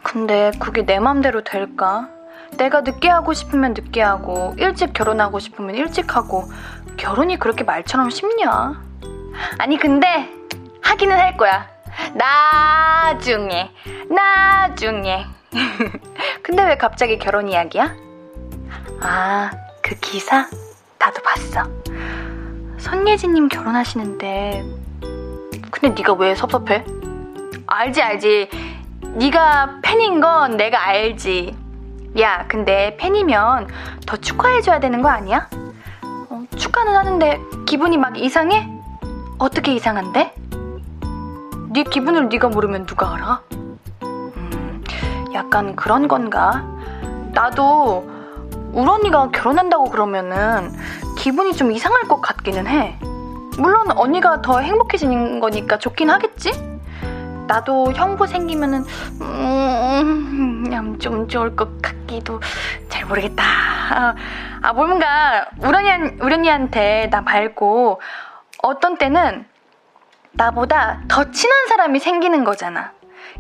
근데 0.02 0.50
그게 0.58 0.86
내 0.86 0.98
맘대로 0.98 1.44
될까? 1.44 2.08
내가 2.56 2.80
늦게 2.80 3.10
하고 3.10 3.34
싶으면 3.34 3.74
늦게 3.74 4.00
하고, 4.00 4.54
일찍 4.56 4.94
결혼하고 4.94 5.40
싶으면 5.40 5.74
일찍 5.74 6.16
하고, 6.16 6.44
결혼이 6.96 7.38
그렇게 7.38 7.64
말처럼 7.64 8.08
쉽냐? 8.08 8.82
아니, 9.58 9.76
근데, 9.76 10.30
하기는 10.80 11.14
할 11.14 11.36
거야. 11.36 11.68
나중에, 12.14 13.72
나중에. 14.08 15.26
근데 16.42 16.64
왜 16.64 16.78
갑자기 16.78 17.18
결혼 17.18 17.46
이야기야? 17.46 17.94
아, 19.02 19.50
그 19.82 19.94
기사? 19.96 20.48
나도 20.98 21.22
봤어. 21.22 21.79
손예진님 22.80 23.48
결혼하시는데, 23.48 24.64
근데 25.70 25.88
네가 25.94 26.14
왜 26.14 26.34
섭섭해? 26.34 26.84
알지, 27.66 28.02
알지. 28.02 28.48
네가 29.16 29.80
팬인 29.82 30.20
건 30.20 30.56
내가 30.56 30.86
알지. 30.86 31.56
야, 32.18 32.46
근데 32.48 32.96
팬이면 32.98 33.68
더 34.06 34.16
축하해줘야 34.16 34.80
되는 34.80 35.02
거 35.02 35.08
아니야? 35.08 35.48
어, 36.30 36.42
축하는 36.56 36.96
하는데 36.96 37.40
기분이 37.66 37.98
막 37.98 38.18
이상해? 38.18 38.68
어떻게 39.38 39.74
이상한데? 39.74 40.34
네 41.72 41.84
기분을 41.84 42.28
네가 42.28 42.48
모르면 42.48 42.86
누가 42.86 43.14
알아? 43.14 43.42
음, 44.02 44.84
약간 45.32 45.76
그런 45.76 46.08
건가? 46.08 46.64
나도 47.32 48.19
울 48.72 48.88
언니가 48.88 49.30
결혼한다고 49.30 49.84
그러면은 49.90 50.72
기분이 51.18 51.54
좀 51.54 51.72
이상할 51.72 52.02
것 52.04 52.20
같기는 52.20 52.66
해. 52.66 52.98
물론 53.58 53.90
언니가 53.96 54.40
더 54.42 54.60
행복해지는 54.60 55.40
거니까 55.40 55.78
좋긴 55.78 56.10
하겠지? 56.10 56.52
나도 57.46 57.92
형부 57.92 58.26
생기면은 58.28 58.84
음, 59.20 60.98
좀 61.00 61.26
좋을 61.26 61.56
것 61.56 61.82
같기도 61.82 62.40
잘 62.88 63.04
모르겠다. 63.06 63.42
아, 64.62 64.72
뭔가 64.72 65.46
우연히 65.60 66.16
우연이한테 66.20 67.08
나 67.10 67.22
말고 67.22 68.00
어떤 68.62 68.96
때는 68.98 69.46
나보다 70.32 71.00
더 71.08 71.30
친한 71.32 71.66
사람이 71.66 71.98
생기는 71.98 72.44
거잖아. 72.44 72.92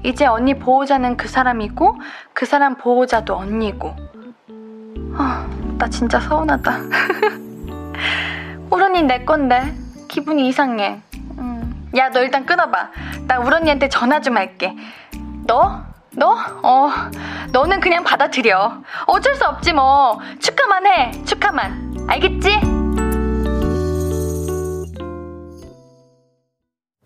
이제 0.02 0.26
언니 0.26 0.58
보호자는 0.58 1.16
그 1.16 1.28
사람이고 1.28 1.96
그 2.32 2.46
사람 2.46 2.76
보호자도 2.76 3.36
언니고. 3.36 3.94
아, 5.14 5.48
나 5.78 5.88
진짜 5.88 6.20
서운하다. 6.20 6.78
우연이 8.70 9.02
내 9.02 9.24
건데 9.24 9.74
기분이 10.08 10.48
이상해. 10.48 11.02
야, 11.96 12.08
너 12.10 12.20
일단 12.20 12.46
끊어봐. 12.46 12.90
나 13.26 13.40
우리 13.40 13.54
언니한테 13.54 13.88
전화 13.88 14.20
좀 14.20 14.36
할게. 14.36 14.76
너? 15.46 15.82
너? 16.12 16.36
어, 16.62 16.90
너는 17.52 17.80
그냥 17.80 18.04
받아들여. 18.04 18.82
어쩔 19.06 19.34
수 19.34 19.44
없지 19.44 19.72
뭐. 19.72 20.20
축하만 20.38 20.86
해. 20.86 21.10
축하만. 21.24 22.06
알겠지? 22.08 22.60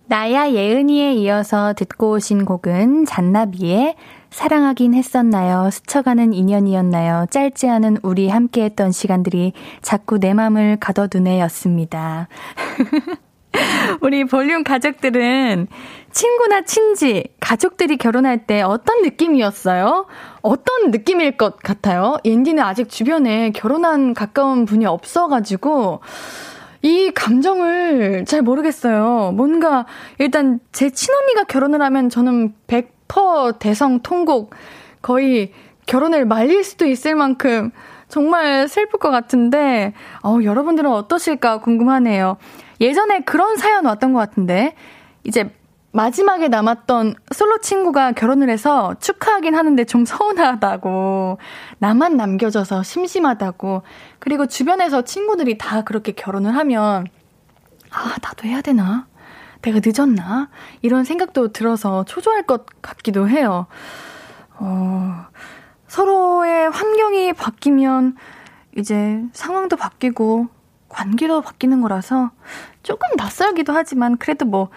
나야 0.07 0.51
예은이에 0.51 1.15
이어서 1.15 1.73
듣고 1.73 2.13
오신 2.13 2.45
곡은 2.45 3.07
잔나비의 3.07 3.97
사랑하긴 4.35 4.95
했었나요? 4.95 5.71
스쳐가는 5.71 6.33
인연이었나요? 6.33 7.27
짧지 7.31 7.69
않은 7.69 7.99
우리 8.03 8.29
함께했던 8.29 8.91
시간들이 8.91 9.53
자꾸 9.81 10.19
내 10.19 10.35
맘을 10.35 10.77
가둬두네 10.81 11.41
였습니다. 11.43 12.27
우리 14.03 14.25
볼륨 14.25 14.65
가족들은 14.65 15.69
친구나 16.11 16.63
친지, 16.63 17.29
가족들이 17.39 17.97
결혼할 17.97 18.45
때 18.49 18.61
어떤 18.61 19.03
느낌이었어요? 19.03 20.07
어떤 20.43 20.91
느낌일 20.91 21.37
것 21.37 21.59
같아요? 21.59 22.17
옌디는 22.25 22.61
아직 22.61 22.89
주변에 22.89 23.51
결혼한 23.51 24.15
가까운 24.15 24.65
분이 24.65 24.85
없어가지고, 24.85 26.01
이 26.83 27.13
감정을 27.15 28.25
잘 28.27 28.43
모르겠어요. 28.43 29.31
뭔가, 29.33 29.87
일단 30.19 30.59
제 30.73 30.91
친언니가 30.91 31.45
결혼을 31.45 31.81
하면 31.81 32.11
저는 32.11 32.53
100% 32.67 32.94
대성 33.59 34.01
통곡, 34.01 34.55
거의 35.03 35.53
결혼을 35.87 36.25
말릴 36.25 36.65
수도 36.65 36.87
있을 36.87 37.15
만큼 37.15 37.71
정말 38.09 38.69
슬플 38.69 38.99
것 38.99 39.11
같은데, 39.11 39.93
어, 40.23 40.39
여러분들은 40.43 40.91
어떠실까 40.91 41.61
궁금하네요. 41.61 42.37
예전에 42.81 43.21
그런 43.21 43.57
사연 43.57 43.87
왔던 43.87 44.13
것 44.13 44.19
같은데, 44.19 44.75
이제 45.25 45.51
마지막에 45.93 46.49
남았던 46.49 47.15
솔로 47.33 47.59
친구가 47.59 48.13
결혼을 48.13 48.51
해서 48.51 48.95
축하하긴 49.01 49.55
하는데 49.55 49.85
좀 49.85 50.05
서운하다고, 50.05 51.39
나만 51.79 52.17
남겨져서 52.17 52.83
심심하다고, 52.83 53.83
그리고 54.19 54.47
주변에서 54.47 55.03
친구들이 55.03 55.59
다 55.59 55.83
그렇게 55.83 56.13
결혼을 56.13 56.57
하면, 56.57 57.07
아, 57.91 58.17
나도 58.23 58.49
해야 58.49 58.61
되나? 58.61 59.07
내가 59.65 59.81
늦었나? 59.85 60.51
이런 60.83 61.05
생각도 61.05 61.53
들어서 61.53 62.05
초조할 62.05 62.43
것 62.45 62.67
같기도 62.83 63.29
해요. 63.29 63.67
어, 64.59 65.27
서로의 65.89 66.71
환경이 66.71 67.33
바뀌면 67.33 68.17
이제 68.77 69.23
상황도 69.33 69.77
바뀌고 69.77 70.49
관계도 70.89 71.41
바뀌는 71.41 71.81
거라서 71.81 72.31
조금 72.83 73.09
낯설기도 73.17 73.73
하지만 73.73 74.17
그래도 74.19 74.45
뭐 74.45 74.71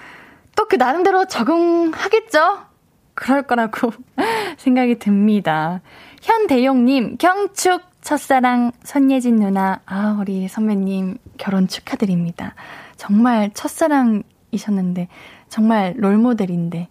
또 0.57 0.65
그 0.67 0.75
나름대로 0.75 1.25
적응하겠죠? 1.25 2.65
그럴 3.13 3.43
거라고 3.43 3.91
생각이 4.57 4.97
듭니다. 4.97 5.81
현대용님, 6.23 7.17
경축, 7.17 7.83
첫사랑, 8.01 8.71
선예진 8.83 9.35
누나, 9.35 9.81
아, 9.85 10.17
우리 10.19 10.47
선배님 10.47 11.19
결혼 11.37 11.67
축하드립니다. 11.67 12.55
정말 12.95 13.51
첫사랑 13.53 14.23
이셨는데, 14.51 15.07
정말 15.49 15.93
롤모델인데, 15.97 16.89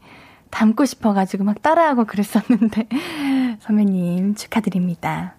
닮고 0.50 0.84
싶어가지고 0.84 1.44
막 1.44 1.62
따라하고 1.62 2.04
그랬었는데, 2.04 2.88
선배님 3.60 4.34
축하드립니다. 4.34 5.34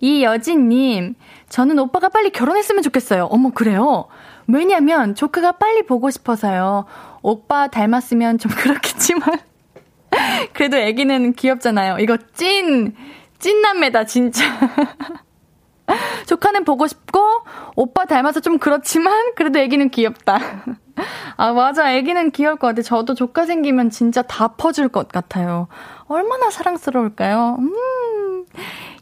이여진님, 0.00 1.14
저는 1.48 1.78
오빠가 1.78 2.08
빨리 2.08 2.30
결혼했으면 2.30 2.82
좋겠어요. 2.82 3.24
어머, 3.30 3.50
그래요? 3.50 4.06
왜냐면 4.46 5.14
조카가 5.14 5.52
빨리 5.52 5.82
보고 5.82 6.10
싶어서요. 6.10 6.86
오빠 7.22 7.68
닮았으면 7.68 8.38
좀 8.38 8.50
그렇겠지만. 8.56 9.38
그래도 10.52 10.76
아기는 10.78 11.34
귀엽잖아요. 11.34 11.98
이거 12.00 12.16
찐, 12.34 12.94
찐남매다, 13.38 14.04
진짜. 14.06 14.44
조카는 16.26 16.64
보고 16.64 16.86
싶고, 16.86 17.20
오빠 17.76 18.04
닮아서 18.04 18.40
좀 18.40 18.58
그렇지만, 18.58 19.12
그래도 19.36 19.60
아기는 19.60 19.90
귀엽다. 19.90 20.38
아, 21.36 21.52
맞아. 21.52 21.86
아기는 21.88 22.30
귀여울 22.32 22.56
것 22.56 22.66
같아. 22.68 22.82
저도 22.82 23.14
조카 23.14 23.46
생기면 23.46 23.90
진짜 23.90 24.22
다 24.22 24.48
퍼줄 24.48 24.88
것 24.88 25.08
같아요. 25.08 25.68
얼마나 26.06 26.50
사랑스러울까요? 26.50 27.56
음. 27.58 28.44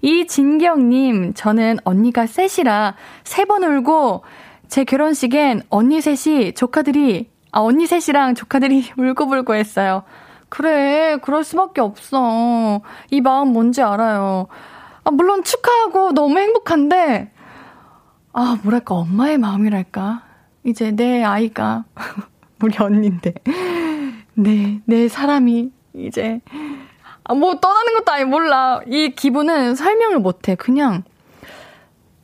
이진경님, 0.02 1.34
저는 1.34 1.78
언니가 1.84 2.26
셋이라 2.26 2.94
세 3.24 3.44
번 3.46 3.64
울고, 3.64 4.22
제 4.68 4.84
결혼식엔 4.84 5.62
언니 5.70 6.00
셋이, 6.00 6.52
조카들이, 6.52 7.30
아, 7.50 7.60
언니 7.60 7.86
셋이랑 7.86 8.34
조카들이 8.34 8.92
울고불고 8.98 9.54
했어요. 9.54 10.02
그래, 10.50 11.18
그럴 11.22 11.42
수밖에 11.44 11.80
없어. 11.80 12.80
이 13.10 13.20
마음 13.20 13.52
뭔지 13.52 13.82
알아요. 13.82 14.46
아, 15.04 15.10
물론 15.10 15.42
축하하고 15.42 16.12
너무 16.12 16.38
행복한데, 16.38 17.32
아, 18.32 18.58
뭐랄까, 18.62 18.94
엄마의 18.94 19.38
마음이랄까. 19.38 20.22
이제 20.64 20.90
내 20.90 21.22
아이가, 21.22 21.84
우리 22.62 22.76
언니인데, 22.78 23.34
네, 24.34 24.80
내 24.84 25.08
사람이 25.08 25.72
이제 25.94 26.40
아, 27.24 27.34
뭐 27.34 27.58
떠나는 27.60 27.94
것도 27.94 28.12
아니 28.12 28.24
몰라. 28.24 28.80
이 28.86 29.10
기분은 29.14 29.74
설명을 29.74 30.18
못해. 30.20 30.54
그냥 30.54 31.02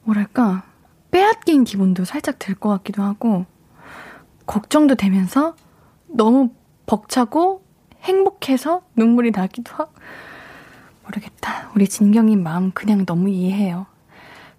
뭐랄까 0.05 0.63
빼앗긴 1.11 1.65
기분도 1.65 2.05
살짝 2.05 2.39
들 2.39 2.55
것 2.55 2.69
같기도 2.71 3.03
하고 3.03 3.47
걱정도 4.47 4.95
되면서 4.95 5.55
너무 6.07 6.51
벅차고 6.87 7.65
행복해서 8.03 8.83
눈물이 8.97 9.31
나기도 9.33 9.73
하고 9.75 9.93
모르겠다. 11.15 11.71
우리 11.75 11.87
진경님 11.87 12.43
마음 12.43 12.73
그냥 12.73 13.07
너무 13.07 13.29
이해해요. 13.29 13.87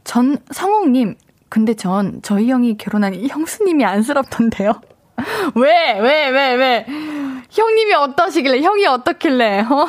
전 0.03 0.37
성홍님 0.51 1.15
근데 1.49 1.73
전 1.73 2.21
저희 2.21 2.49
형이 2.49 2.77
결혼한 2.77 3.15
형수님이 3.27 3.85
안쓰럽던데요. 3.85 4.73
왜, 5.55 5.99
왜, 5.99 6.29
왜, 6.29 6.55
왜? 6.55 6.85
형님이 7.49 7.93
어떠시길래, 7.93 8.61
형이 8.61 8.85
어떻길래, 8.85 9.61
어? 9.61 9.87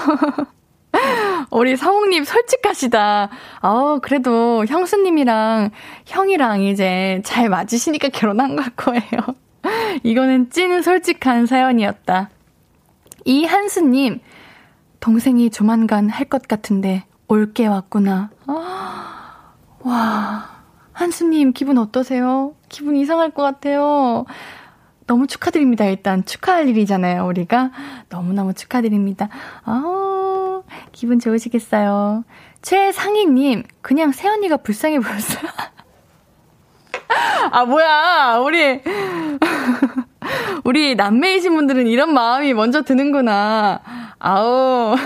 우리 1.51 1.77
성웅님 1.77 2.25
솔직하시다. 2.25 3.29
어, 3.63 3.99
그래도 4.01 4.65
형수님이랑 4.67 5.71
형이랑 6.07 6.63
이제 6.63 7.21
잘 7.25 7.49
맞으시니까 7.49 8.11
결혼한 8.11 8.57
걸 8.57 8.67
거예요. 8.77 9.03
이거는 10.05 10.51
찐 10.51 10.81
솔직한 10.83 11.47
사연이었다. 11.47 12.31
이한수님, 13.25 14.21
동생이 15.11 15.51
조만간 15.51 16.09
할 16.11 16.29
것 16.29 16.49
같은데 16.49 17.05
올게 17.29 17.69
왔구나. 17.69 18.31
아, 18.49 19.53
와, 19.85 20.51
한수님 20.93 21.53
기분 21.53 21.79
어떠세요? 21.79 22.57
기분 22.69 22.97
이상할 22.97 23.31
것 23.31 23.45
같아요. 23.45 24.25
너무 25.07 25.29
축하드립니다. 25.29 25.85
일단 25.85 26.25
축하할 26.25 26.69
일이잖아요, 26.69 27.25
우리가. 27.25 27.71
너무너무 28.09 28.53
축하드립니다. 28.53 29.29
아, 29.65 30.63
기분 30.91 31.21
좋으시겠어요. 31.21 32.25
최상희님, 32.63 33.63
그냥 33.83 34.11
새언니가 34.11 34.57
불쌍해 34.57 34.99
보였어요. 34.99 35.49
아, 37.53 37.65
뭐야, 37.65 38.41
우리, 38.45 38.83
우리 40.65 40.97
남매이신 40.97 41.55
분들은 41.55 41.87
이런 41.87 42.13
마음이 42.13 42.55
먼저 42.55 42.83
드는구나. 42.83 43.81
아우, 44.19 44.97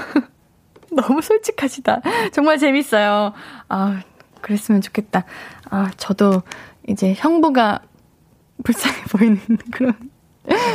너무 0.93 1.23
솔직하시다. 1.23 2.01
정말 2.33 2.59
재밌어요. 2.59 3.33
아, 3.69 4.01
그랬으면 4.41 4.81
좋겠다. 4.81 5.25
아, 5.71 5.91
저도 5.97 6.43
이제 6.89 7.15
형부가 7.17 7.81
불쌍해 8.65 9.03
보이는 9.13 9.39
그런 9.73 9.95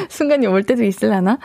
순간이 0.09 0.47
올 0.47 0.63
때도 0.63 0.83
있을라나? 0.83 1.39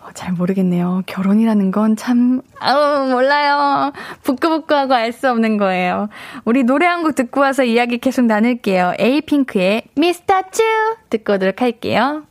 어, 0.00 0.08
잘 0.14 0.32
모르겠네요. 0.32 1.02
결혼이라는 1.06 1.70
건 1.70 1.96
참, 1.96 2.40
아우, 2.60 3.08
몰라요. 3.10 3.92
부끄부끄하고 4.22 4.94
알 4.94 5.12
수 5.12 5.28
없는 5.30 5.58
거예요. 5.58 6.08
우리 6.44 6.62
노래 6.64 6.86
한 6.86 7.02
곡 7.02 7.14
듣고 7.14 7.40
와서 7.40 7.62
이야기 7.64 7.98
계속 7.98 8.24
나눌게요. 8.24 8.94
에이핑크의 8.98 9.82
미스터 9.96 10.42
츄 10.50 10.62
듣고 11.10 11.34
오도록 11.34 11.60
할게요. 11.62 12.24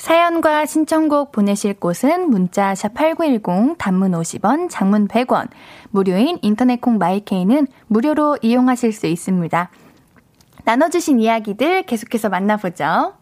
사연과 0.00 0.64
신청곡 0.64 1.30
보내실 1.30 1.74
곳은 1.74 2.30
문자 2.30 2.72
샵8910 2.72 3.76
단문 3.76 4.12
50원, 4.12 4.70
장문 4.70 5.08
100원, 5.08 5.48
무료인 5.90 6.38
인터넷 6.40 6.80
콩 6.80 6.96
마이케이는 6.96 7.66
무료로 7.86 8.38
이용하실 8.40 8.94
수 8.94 9.06
있습니다. 9.06 9.70
나눠주신 10.64 11.20
이야기들 11.20 11.82
계속해서 11.82 12.30
만나보죠. 12.30 13.12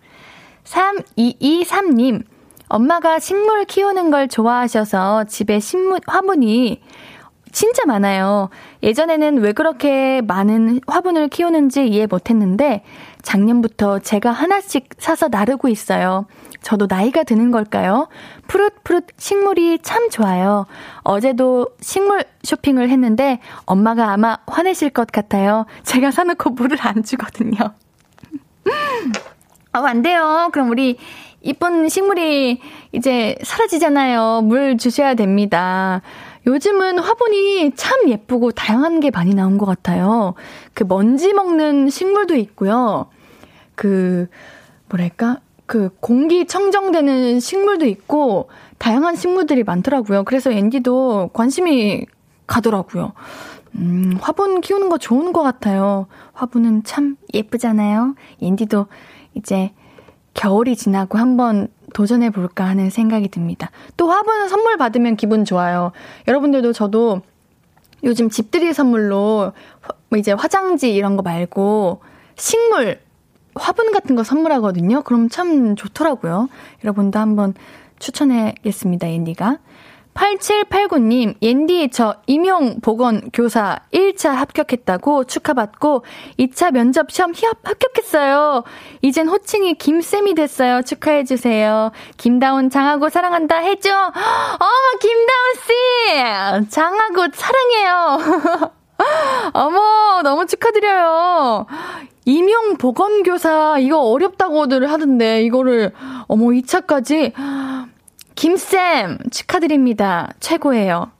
3223님, 0.62 2.22
엄마가 2.68 3.18
식물 3.18 3.64
키우는 3.64 4.12
걸 4.12 4.28
좋아하셔서 4.28 5.24
집에 5.24 5.58
식물, 5.58 5.98
화분이 6.06 6.80
진짜 7.52 7.84
많아요. 7.86 8.50
예전에는 8.82 9.38
왜 9.38 9.52
그렇게 9.52 10.20
많은 10.22 10.80
화분을 10.86 11.28
키우는지 11.28 11.86
이해 11.88 12.06
못했는데 12.06 12.82
작년부터 13.22 13.98
제가 14.00 14.30
하나씩 14.30 14.88
사서 14.98 15.28
나르고 15.28 15.68
있어요. 15.68 16.26
저도 16.62 16.86
나이가 16.88 17.22
드는 17.22 17.50
걸까요? 17.50 18.08
푸릇푸릇 18.48 19.06
식물이 19.16 19.78
참 19.82 20.10
좋아요. 20.10 20.66
어제도 21.02 21.68
식물 21.80 22.24
쇼핑을 22.42 22.90
했는데 22.90 23.40
엄마가 23.64 24.12
아마 24.12 24.38
화내실 24.46 24.90
것 24.90 25.06
같아요. 25.10 25.66
제가 25.84 26.10
사놓고 26.10 26.50
물을 26.50 26.76
안 26.80 27.02
주거든요. 27.02 27.74
어, 29.72 29.78
안 29.86 30.02
돼요. 30.02 30.50
그럼 30.52 30.70
우리 30.70 30.98
이쁜 31.42 31.88
식물이 31.88 32.60
이제 32.92 33.36
사라지잖아요. 33.42 34.42
물 34.42 34.76
주셔야 34.76 35.14
됩니다. 35.14 36.02
요즘은 36.48 36.98
화분이 36.98 37.72
참 37.76 38.08
예쁘고 38.08 38.52
다양한 38.52 39.00
게 39.00 39.10
많이 39.10 39.34
나온 39.34 39.58
것 39.58 39.66
같아요. 39.66 40.34
그 40.72 40.82
먼지 40.82 41.34
먹는 41.34 41.90
식물도 41.90 42.36
있고요. 42.36 43.10
그, 43.74 44.28
뭐랄까? 44.88 45.40
그 45.66 45.90
공기 46.00 46.46
청정되는 46.46 47.38
식물도 47.40 47.84
있고 47.84 48.48
다양한 48.78 49.14
식물들이 49.14 49.62
많더라고요. 49.62 50.24
그래서 50.24 50.50
앤디도 50.50 51.30
관심이 51.34 52.06
가더라고요. 52.46 53.12
음, 53.74 54.16
화분 54.18 54.62
키우는 54.62 54.88
거 54.88 54.96
좋은 54.96 55.34
것 55.34 55.42
같아요. 55.42 56.06
화분은 56.32 56.84
참 56.84 57.16
예쁘잖아요. 57.34 58.14
앤디도 58.40 58.86
이제 59.34 59.72
겨울이 60.32 60.76
지나고 60.76 61.18
한번 61.18 61.68
도전해 61.94 62.30
볼까 62.30 62.64
하는 62.64 62.90
생각이 62.90 63.28
듭니다. 63.28 63.70
또 63.96 64.10
화분 64.10 64.48
선물 64.48 64.76
받으면 64.76 65.16
기분 65.16 65.44
좋아요. 65.44 65.92
여러분들도 66.26 66.72
저도 66.72 67.22
요즘 68.04 68.30
집들이 68.30 68.72
선물로 68.72 69.52
뭐 70.08 70.18
이제 70.18 70.32
화장지 70.32 70.94
이런 70.94 71.16
거 71.16 71.22
말고 71.22 72.00
식물 72.36 73.00
화분 73.54 73.92
같은 73.92 74.14
거 74.14 74.22
선물하거든요. 74.22 75.02
그럼 75.02 75.28
참 75.28 75.74
좋더라고요. 75.74 76.48
여러분도 76.84 77.18
한번 77.18 77.54
추천해겠습니다, 77.98 79.10
옌디가. 79.10 79.58
8789님, 80.18 81.36
옌디, 81.40 81.90
저 81.90 82.16
임용 82.26 82.80
보건 82.80 83.30
교사 83.32 83.78
1차 83.92 84.30
합격했다고 84.30 85.24
축하받고 85.24 86.04
2차 86.38 86.72
면접 86.72 87.10
시험 87.12 87.32
협, 87.34 87.58
합격했어요. 87.62 88.64
이젠 89.02 89.28
호칭이 89.28 89.74
김쌤이 89.74 90.34
됐어요. 90.34 90.82
축하해주세요. 90.82 91.92
김다운 92.16 92.68
장하고 92.68 93.08
사랑한다 93.08 93.58
해줘. 93.58 93.90
어머, 93.94 94.98
김다운씨! 95.00 96.70
장하고 96.70 97.26
사랑해요. 97.32 98.72
어머, 99.54 100.22
너무 100.22 100.46
축하드려요. 100.46 101.66
임용 102.24 102.76
보건교사, 102.76 103.78
이거 103.78 104.00
어렵다고들 104.00 104.90
하던데, 104.90 105.42
이거를, 105.42 105.92
어머, 106.26 106.46
2차까지. 106.46 107.32
김쌤, 108.38 109.18
축하드립니다. 109.32 110.28
최고예요. 110.38 111.10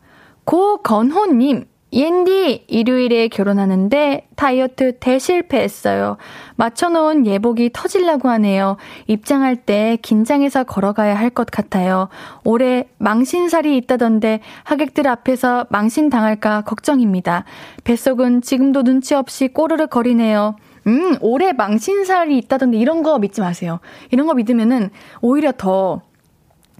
고건호님, 0.44 1.64
옌디, 1.92 2.66
일요일에 2.68 3.26
결혼하는데 3.26 4.28
다이어트 4.36 5.00
대실패했어요. 5.00 6.16
맞춰놓은 6.54 7.26
예복이 7.26 7.70
터질라고 7.72 8.28
하네요. 8.28 8.76
입장할 9.08 9.56
때 9.56 9.98
긴장해서 10.00 10.62
걸어가야 10.62 11.16
할 11.16 11.30
것 11.30 11.50
같아요. 11.50 12.08
올해 12.44 12.86
망신살이 12.98 13.76
있다던데 13.78 14.38
하객들 14.62 15.08
앞에서 15.08 15.66
망신 15.70 16.10
당할까 16.10 16.60
걱정입니다. 16.60 17.44
뱃속은 17.82 18.42
지금도 18.42 18.84
눈치 18.84 19.16
없이 19.16 19.48
꼬르르 19.48 19.88
거리네요. 19.88 20.54
음, 20.86 21.16
올해 21.20 21.52
망신살이 21.52 22.38
있다던데 22.38 22.78
이런 22.78 23.02
거 23.02 23.18
믿지 23.18 23.40
마세요. 23.40 23.80
이런 24.12 24.28
거 24.28 24.34
믿으면은 24.34 24.90
오히려 25.20 25.50
더 25.56 26.02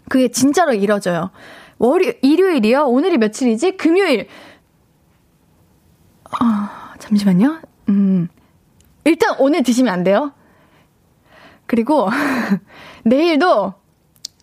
그게 0.08 0.28
진짜로 0.28 0.72
이뤄져요. 0.72 1.30
월요 1.78 2.12
일요일이요? 2.22 2.84
오늘이 2.86 3.18
며칠이지? 3.18 3.76
금요일. 3.76 4.28
아, 6.40 6.94
잠시만요. 6.98 7.60
음. 7.88 8.28
일단 9.04 9.36
오늘 9.38 9.62
드시면 9.62 9.92
안 9.92 10.04
돼요. 10.04 10.32
그리고 11.66 12.08
내일도 13.04 13.74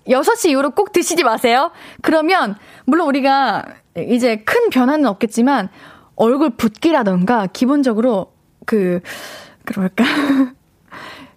6시 0.08 0.50
이후로 0.50 0.72
꼭 0.72 0.92
드시지 0.92 1.24
마세요. 1.24 1.72
그러면 2.02 2.56
물론 2.86 3.08
우리가 3.08 3.66
이제 3.98 4.38
큰 4.38 4.70
변화는 4.70 5.06
없겠지만 5.06 5.70
얼굴 6.16 6.52
붓기라던가 6.52 7.48
기본적으로 7.48 8.34
그 8.66 9.02
그럴까? 9.66 10.04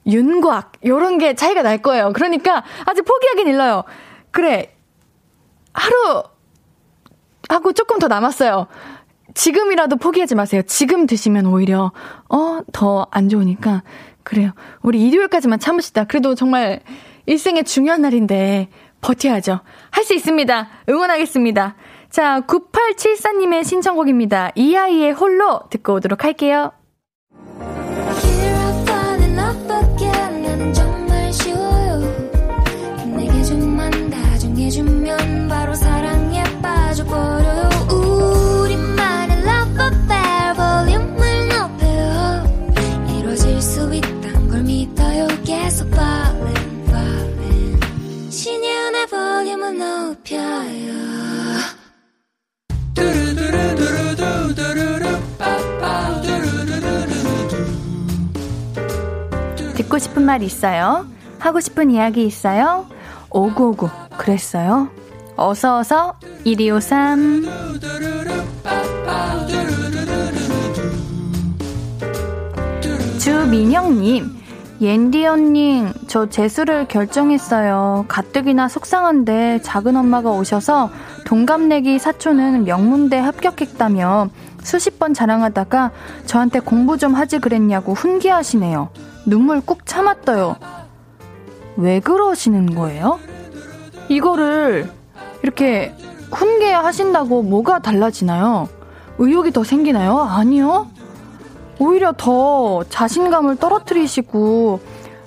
윤곽, 0.07 0.73
요런 0.87 1.19
게 1.19 1.35
차이가 1.35 1.63
날 1.63 1.79
거예요. 1.79 2.13
그러니까 2.15 2.65
아직 2.87 3.05
포기하긴 3.05 3.49
일러요. 3.49 3.85
그래. 4.31 4.75
하루 5.73 6.23
하고 7.49 7.73
조금 7.73 7.99
더 7.99 8.09
남았어요. 8.09 8.67
지금이라도 9.35 9.97
포기하지 9.97 10.35
마세요. 10.35 10.63
지금 10.67 11.07
드시면 11.07 11.47
오히려, 11.47 11.93
어, 12.29 12.61
더 12.73 13.07
안 13.11 13.29
좋으니까. 13.29 13.83
그래요. 14.23 14.53
우리 14.83 15.03
일요일까지만 15.07 15.59
참으시다. 15.59 16.05
그래도 16.05 16.35
정말 16.35 16.81
일생의 17.27 17.65
중요한 17.65 18.03
날인데 18.03 18.69
버텨야죠. 19.01 19.61
할 19.91 20.05
수 20.05 20.15
있습니다. 20.15 20.69
응원하겠습니다. 20.89 21.77
자, 22.11 22.41
9874님의 22.41 23.65
신청곡입니다. 23.65 24.51
이 24.55 24.75
아이의 24.77 25.13
홀로 25.13 25.61
듣고 25.71 25.95
오도록 25.95 26.25
할게요. 26.25 26.73
듣고 59.99 60.01
싶은 60.01 60.25
말 60.25 60.43
있어요? 60.43 61.07
하고 61.41 61.61
싶은 61.61 61.91
이야기 61.91 62.25
있어요? 62.25 62.87
오구오구 63.31 63.89
그랬어요? 64.17 64.89
어서어서 65.37 66.15
1253 66.45 67.45
주민영님 73.19 74.39
옌디 74.81 75.27
언니, 75.27 75.85
저 76.07 76.29
재수를 76.29 76.87
결정했어요. 76.87 78.05
가뜩이나 78.07 78.69
속상한데 78.69 79.63
작은 79.63 79.97
엄마가 79.97 80.31
오셔서 80.31 80.91
동갑내기 81.27 81.99
사촌은 81.99 82.63
명문대 82.63 83.19
합격했다며 83.19 84.31
수십 84.63 85.01
번 85.01 85.15
자랑하다가 85.15 85.91
저한테 86.27 86.61
공부 86.61 86.97
좀 86.97 87.15
하지 87.15 87.41
그랬냐고 87.41 87.95
훈계하시네요. 87.95 88.91
눈물 89.29 89.61
꾹 89.61 89.85
참았어요. 89.85 90.57
왜 91.77 92.01
그러시는 92.01 92.75
거예요? 92.75 93.21
이거를 94.09 94.91
이렇게 95.43 95.95
훈계 96.33 96.73
하신다고 96.73 97.43
뭐가 97.43 97.79
달라지나요? 97.81 98.69
의욕이 99.19 99.53
더 99.53 99.65
생기나요? 99.65 100.19
아니요. 100.19 100.89
오히려 101.79 102.13
더 102.17 102.83
자신감을 102.89 103.57
떨어뜨리시고 103.57 104.81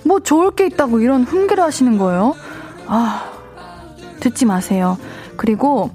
뭐 0.04 0.20
좋을 0.20 0.50
게 0.50 0.66
있다고 0.66 1.00
이런 1.00 1.22
훈계를 1.22 1.62
하시는 1.62 1.96
거예요? 1.96 2.34
아, 2.88 3.30
듣지 4.20 4.44
마세요. 4.44 4.98
그리고 5.36 5.90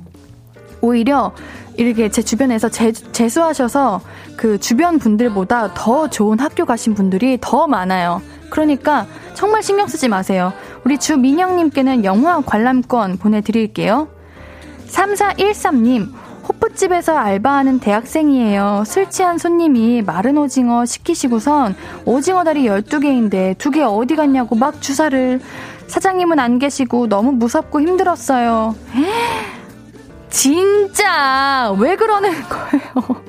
오히려 0.81 1.33
이렇게 1.75 2.09
제 2.09 2.21
주변에서 2.21 2.69
재, 2.69 2.91
재수하셔서 2.91 4.01
그 4.38 4.60
주변 4.60 5.00
분들보다 5.00 5.73
더 5.73 6.10
좋은 6.10 6.39
학교 6.39 6.63
가신 6.65 6.93
분들이 6.93 7.38
더 7.41 7.67
많아요. 7.67 8.21
그러니까 8.50 9.06
정말 9.34 9.62
신경 9.63 9.88
쓰지 9.88 10.08
마세요. 10.08 10.54
우리 10.86 10.97
주민영님께는 10.97 12.06
영화 12.06 12.39
관람권 12.41 13.17
보내드릴게요. 13.17 14.08
3413님, 14.88 16.12
호프집에서 16.47 17.17
알바하는 17.17 17.80
대학생이에요. 17.80 18.84
술 18.86 19.10
취한 19.10 19.38
손님이 19.38 20.02
마른 20.02 20.38
오징어 20.38 20.86
시키시고선 20.86 21.76
오징어 22.06 22.45
다리 22.45 22.63
12개인데 22.63 23.58
두 23.58 23.71
개 23.71 23.82
어디 23.84 24.15
갔냐고 24.15 24.56
막 24.56 24.82
주사를. 24.82 25.41
사장님은 25.88 26.39
안 26.39 26.60
계시고 26.60 27.08
너무 27.08 27.32
무섭고 27.34 27.82
힘들었어요. 27.82 28.76
진짜 30.30 31.73
왜 31.80 31.95
그러는 31.95 32.32
거예요? 32.32 33.26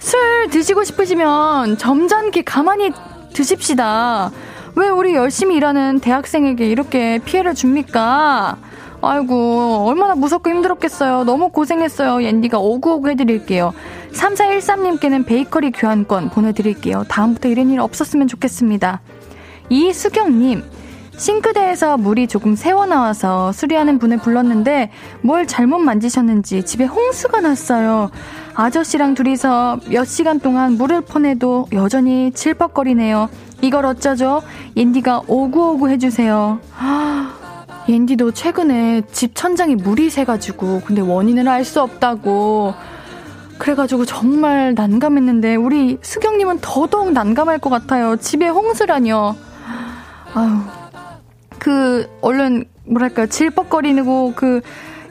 술 0.00 0.48
드시고 0.50 0.82
싶으시면 0.82 1.78
점잖게 1.78 2.42
가만히 2.42 2.90
드십시다. 3.32 4.32
왜 4.74 4.88
우리 4.88 5.14
열심히 5.14 5.56
일하는 5.56 6.00
대학생에게 6.00 6.66
이렇게 6.68 7.20
피해를 7.24 7.54
줍니까? 7.54 8.56
아이고, 9.02 9.84
얼마나 9.86 10.14
무섭고 10.14 10.50
힘들었겠어요. 10.50 11.24
너무 11.24 11.50
고생했어요. 11.50 12.22
옌디가 12.22 12.58
오구오구 12.58 13.10
해드릴게요. 13.10 13.72
3413님께는 14.12 15.26
베이커리 15.26 15.70
교환권 15.70 16.30
보내드릴게요. 16.30 17.04
다음부터 17.08 17.48
이런 17.48 17.70
일 17.70 17.80
없었으면 17.80 18.26
좋겠습니다. 18.28 19.00
이수경님, 19.70 20.62
싱크대에서 21.20 21.98
물이 21.98 22.28
조금 22.28 22.56
새어나와서 22.56 23.52
수리하는 23.52 23.98
분을 23.98 24.16
불렀는데 24.16 24.90
뭘 25.20 25.46
잘못 25.46 25.78
만지셨는지 25.78 26.62
집에 26.62 26.86
홍수가 26.86 27.42
났어요. 27.42 28.10
아저씨랑 28.54 29.12
둘이서 29.14 29.80
몇 29.90 30.06
시간 30.06 30.40
동안 30.40 30.78
물을 30.78 31.02
퍼내도 31.02 31.66
여전히 31.72 32.32
질퍽거리네요. 32.32 33.28
이걸 33.60 33.84
어쩌죠? 33.84 34.40
옌디가 34.76 35.24
오구오구 35.26 35.90
해주세요. 35.90 36.58
옌디도 37.86 38.32
최근에 38.32 39.02
집 39.12 39.34
천장에 39.34 39.74
물이 39.74 40.08
새가지고 40.08 40.80
근데 40.86 41.02
원인을 41.02 41.46
알 41.48 41.64
수 41.66 41.82
없다고 41.82 42.72
그래가지고 43.58 44.06
정말 44.06 44.72
난감했는데 44.74 45.56
우리 45.56 45.98
수경님은 46.00 46.60
더더욱 46.62 47.12
난감할 47.12 47.58
것 47.58 47.68
같아요. 47.68 48.16
집에 48.16 48.48
홍수라뇨. 48.48 49.36
아유 50.32 50.79
그 51.60 52.08
얼른 52.22 52.64
뭐랄까 52.86 53.26
질퍽거리고 53.26 54.32
그 54.34 54.60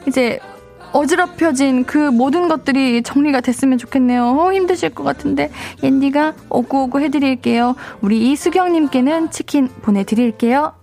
이제 0.06 0.38
어지럽혀진 0.92 1.84
그 1.84 1.96
모든 1.96 2.48
것들이 2.48 3.02
정리가 3.02 3.40
됐으면 3.40 3.78
좋겠네요. 3.78 4.26
어, 4.26 4.52
힘드실 4.52 4.90
것 4.90 5.04
같은데 5.04 5.50
옌디가 5.82 6.34
오구오구 6.50 7.00
해드릴게요. 7.00 7.76
우리 8.02 8.30
이수경님께는 8.32 9.30
치킨 9.30 9.68
보내드릴게요. 9.68 10.74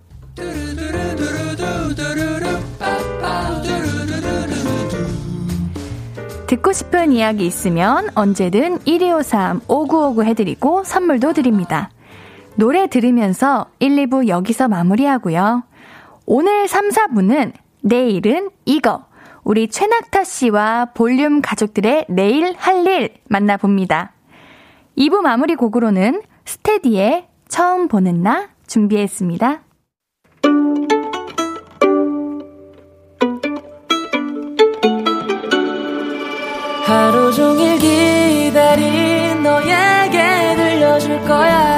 듣고 6.46 6.72
싶은 6.72 7.12
이야기 7.12 7.46
있으면 7.46 8.08
언제든 8.14 8.78
1253 8.86 9.60
5959 9.68 10.24
해드리고 10.24 10.82
선물도 10.84 11.34
드립니다. 11.34 11.90
노래 12.58 12.88
들으면서 12.88 13.66
1, 13.78 13.94
2부 14.08 14.26
여기서 14.26 14.66
마무리하고요. 14.66 15.62
오늘 16.26 16.66
3, 16.66 16.88
4부는 16.88 17.52
내일은 17.82 18.50
이거. 18.64 19.06
우리 19.44 19.68
최낙타 19.68 20.24
씨와 20.24 20.86
볼륨 20.92 21.40
가족들의 21.40 22.06
내일 22.08 22.54
할 22.58 22.84
일 22.84 23.14
만나봅니다. 23.28 24.12
2부 24.98 25.20
마무리 25.20 25.54
곡으로는 25.54 26.20
스테디의 26.46 27.28
처음 27.46 27.86
보는 27.86 28.24
나 28.24 28.48
준비했습니다. 28.66 29.60
하루 36.84 37.32
종일 37.32 37.78
기다린 37.78 39.42
너에게 39.44 40.56
들려줄 40.56 41.20
거야. 41.20 41.77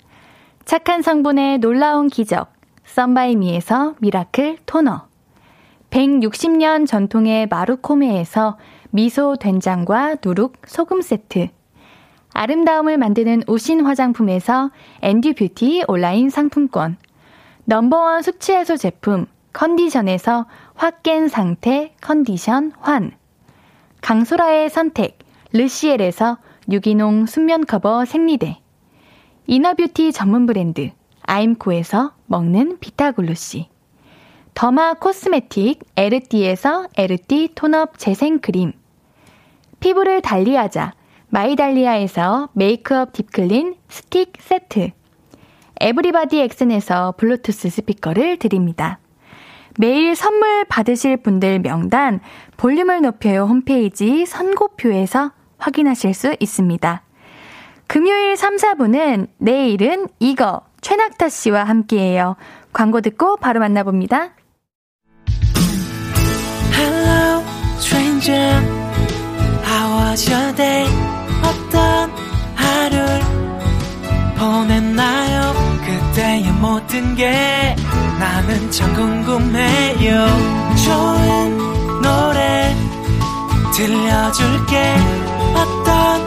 착한 0.71 1.01
성분의 1.01 1.57
놀라운 1.57 2.07
기적 2.07 2.53
썬바이미에서 2.85 3.95
미라클 3.99 4.59
토너, 4.65 5.01
160년 5.89 6.87
전통의 6.87 7.47
마루코메에서 7.47 8.57
미소 8.89 9.35
된장과 9.35 10.15
누룩 10.23 10.53
소금 10.65 11.01
세트, 11.01 11.49
아름다움을 12.31 12.97
만드는 12.97 13.43
우신 13.47 13.85
화장품에서 13.85 14.71
앤디 15.01 15.33
뷰티 15.33 15.83
온라인 15.89 16.29
상품권, 16.29 16.95
넘버원 17.65 18.21
숙취 18.21 18.53
해소 18.53 18.77
제품 18.77 19.25
컨디션에서 19.51 20.45
확 20.75 21.03
깬 21.03 21.27
상태 21.27 21.93
컨디션 21.99 22.71
환, 22.79 23.11
강소라의 23.99 24.69
선택 24.69 25.19
르시엘에서 25.51 26.37
유기농 26.71 27.25
순면 27.25 27.65
커버 27.65 28.05
생리대. 28.05 28.61
inner 29.53 29.80
beauty 29.80 30.13
전문 30.13 30.45
브랜드 30.45 30.91
아임코에서 31.23 32.13
먹는 32.27 32.77
비타글루시. 32.79 33.67
derma 34.53 34.93
cosmetic 34.93 35.81
에르띠에서 35.97 36.87
에르띠 36.95 37.49
tone 37.53 37.82
up 37.82 37.97
재생크림. 37.99 38.71
피부를 39.81 40.21
달리하자 40.21 40.93
마이달리아에서 41.27 42.47
메이크업 42.53 43.11
deep 43.11 43.39
clean 43.39 43.75
stick 43.89 44.35
세트. 44.39 44.91
에브리바디 45.81 46.39
엑센에서 46.39 47.13
블루투스 47.17 47.71
스피커를 47.71 48.37
드립니다. 48.37 48.99
매일 49.77 50.15
선물 50.15 50.63
받으실 50.63 51.17
분들 51.17 51.59
명단 51.59 52.21
볼륨을 52.55 53.01
높여요 53.01 53.43
홈페이지 53.47 54.25
선고표에서 54.25 55.33
확인하실 55.57 56.13
수 56.13 56.37
있습니다. 56.39 57.03
금요일 57.91 58.37
3, 58.37 58.55
4분은 58.55 59.27
내일은 59.37 60.07
이거 60.17 60.61
최낙타 60.79 61.27
씨와 61.27 61.65
함께해요. 61.65 62.37
광고 62.71 63.01
듣고 63.01 63.35
바로 63.35 63.59
만나봅니다. 63.59 64.29
Hello, 66.73 67.43
stranger. 67.79 68.63
How 69.65 70.07
was 70.07 70.31
your 70.31 70.55
day? 70.55 70.87
어떤 71.43 72.09
하루를 72.55 73.19
보냈나요? 74.39 75.53
그때의 75.85 76.49
모든 76.61 77.13
게 77.15 77.75
나는 78.21 78.71
참 78.71 78.93
궁금해요. 78.93 80.27
좋은 80.85 81.57
노래 82.01 82.73
들려줄게. 83.75 84.95
어떤 85.55 86.21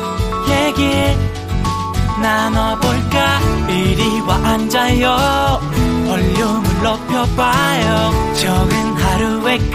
얘기 0.50 1.33
나눠볼까? 2.24 3.40
이리 3.68 4.20
와 4.22 4.36
앉아요. 4.36 5.60
볼륨을 6.06 6.82
높여봐요. 6.82 8.34
적은 8.34 8.92
하루의 8.94 9.58
끝. 9.58 9.74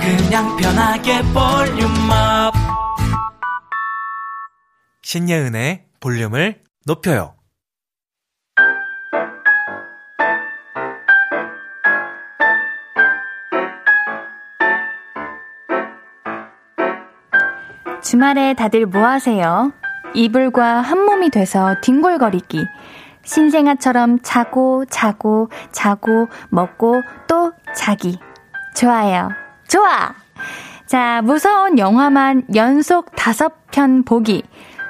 그냥 0.00 0.56
편하게 0.56 1.20
볼륨업. 1.34 2.54
신예은의 5.02 5.84
볼륨을 6.00 6.62
높여요. 6.86 7.34
주말에 18.02 18.54
다들 18.54 18.86
뭐 18.86 19.06
하세요? 19.06 19.72
이불과 20.14 20.80
한 20.80 21.04
몸이 21.04 21.30
돼서 21.30 21.74
뒹굴거리기. 21.82 22.66
신생아처럼 23.24 24.20
자고, 24.22 24.84
자고, 24.86 25.48
자고, 25.70 26.28
먹고, 26.48 27.02
또 27.28 27.52
자기. 27.74 28.18
좋아요. 28.74 29.30
좋아! 29.68 30.14
자, 30.86 31.22
무서운 31.22 31.78
영화만 31.78 32.44
연속 32.54 33.14
다섯 33.16 33.66
편 33.70 34.02
보기. 34.02 34.42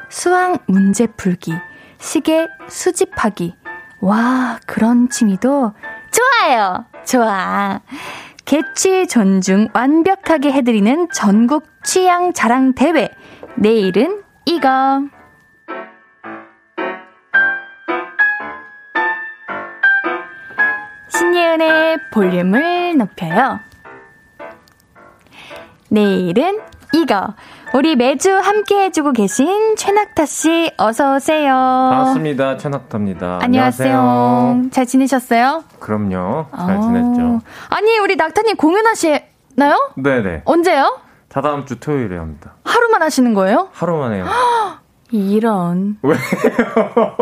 수학 0.08 0.62
문제 0.66 1.06
풀기. 1.06 1.54
시계 1.98 2.48
수집하기. 2.68 3.54
와, 4.00 4.58
그런 4.66 5.08
취미도 5.08 5.72
좋아요! 6.10 6.84
좋아. 7.04 7.80
개취 8.44 9.06
존중 9.06 9.68
완벽하게 9.72 10.52
해드리는 10.52 11.08
전국 11.12 11.64
취향 11.84 12.32
자랑 12.32 12.72
대회. 12.74 13.08
내일은 13.54 14.22
이거. 14.45 15.03
신예은의 21.09 21.99
볼륨을 22.12 22.97
높여요. 22.99 23.61
내일은 25.88 26.61
이거. 26.95 27.34
우리 27.74 27.97
매주 27.97 28.30
함께 28.36 28.84
해주고 28.84 29.12
계신 29.12 29.76
최낙타 29.76 30.26
씨, 30.26 30.70
어서오세요. 30.76 31.55
반갑습니다. 31.55 32.59
최낙타입니다. 32.59 33.38
안녕하세요. 33.43 33.99
안녕하세요. 33.99 34.70
잘 34.72 34.84
지내셨어요? 34.86 35.64
그럼요. 35.78 36.47
잘 36.55 36.76
어... 36.76 36.80
지냈죠. 36.82 37.40
아니, 37.70 37.99
우리 37.99 38.16
낙타님 38.16 38.57
공연하시나요? 38.57 39.93
네네. 39.97 40.43
언제요? 40.45 41.01
다다음 41.32 41.64
주 41.64 41.80
토요일에 41.80 42.18
합니다. 42.18 42.52
하루만 42.64 43.00
하시는 43.02 43.32
거예요? 43.32 43.68
하루만 43.72 44.12
해요. 44.12 44.26
이런. 45.10 45.96
왜요? 46.02 46.16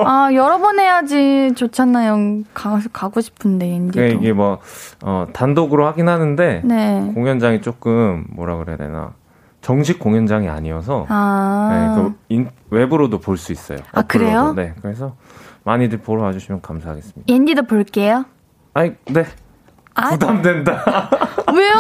아, 0.05 0.31
여러 0.35 0.59
번 0.59 0.81
해야지 0.81 1.53
좋잖아요. 1.55 2.43
가, 2.53 2.81
가고 2.93 3.21
싶은데, 3.21 3.69
인디도. 3.69 3.93
그러니까 3.95 4.21
이게 4.21 4.33
뭐, 4.33 4.59
어, 5.05 5.27
단독으로 5.33 5.87
하긴 5.87 6.09
하는데, 6.09 6.63
네. 6.65 7.13
공연장이 7.15 7.61
조금, 7.63 8.25
뭐라 8.31 8.57
그래야 8.57 8.77
되나. 8.77 9.13
정식 9.61 9.99
공연장이 10.01 10.49
아니어서, 10.49 11.07
아. 11.09 11.95
네, 11.97 12.03
그 12.03 12.15
인, 12.29 12.51
외부로도 12.71 13.19
볼 13.21 13.37
수 13.37 13.53
있어요. 13.53 13.79
아, 13.93 14.03
그래요? 14.03 14.55
네. 14.55 14.75
그래서 14.83 15.15
많이들 15.65 15.99
보러 15.99 16.23
와주시면 16.23 16.63
감사하겠습니다. 16.63 17.33
옌디도 17.33 17.63
볼게요. 17.65 18.25
아이, 18.75 18.93
네. 19.07 19.25
아, 20.01 20.11
부담된다. 20.11 21.11
왜요? 21.55 21.75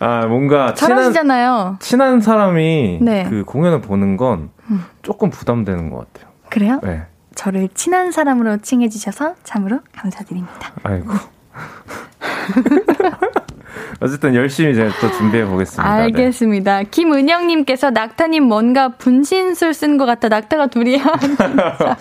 아, 0.00 0.26
뭔가 0.26 0.74
잘하시잖아요. 0.74 1.76
친한, 1.80 2.10
친한 2.10 2.20
사람이 2.20 2.98
네. 3.02 3.26
그 3.28 3.44
공연을 3.44 3.80
보는 3.80 4.16
건 4.16 4.50
음. 4.70 4.84
조금 5.02 5.30
부담되는 5.30 5.90
것 5.90 6.12
같아요. 6.12 6.32
그래요? 6.50 6.80
네. 6.82 7.06
저를 7.34 7.68
친한 7.74 8.12
사람으로 8.12 8.58
칭해주셔서 8.58 9.34
참으로 9.44 9.80
감사드립니다. 9.94 10.72
아이고. 10.82 11.10
어쨌든 14.02 14.34
열심히 14.34 14.74
제가 14.74 14.90
또 15.00 15.10
준비해 15.12 15.44
보겠습니다. 15.44 15.88
알겠습니다. 15.88 16.78
네. 16.78 16.84
김은영님께서 16.90 17.90
낙타님 17.90 18.42
뭔가 18.42 18.88
분신술 18.88 19.72
쓴 19.74 19.96
것 19.96 20.06
같아. 20.06 20.28
낙타가 20.28 20.66
둘이야. 20.66 21.04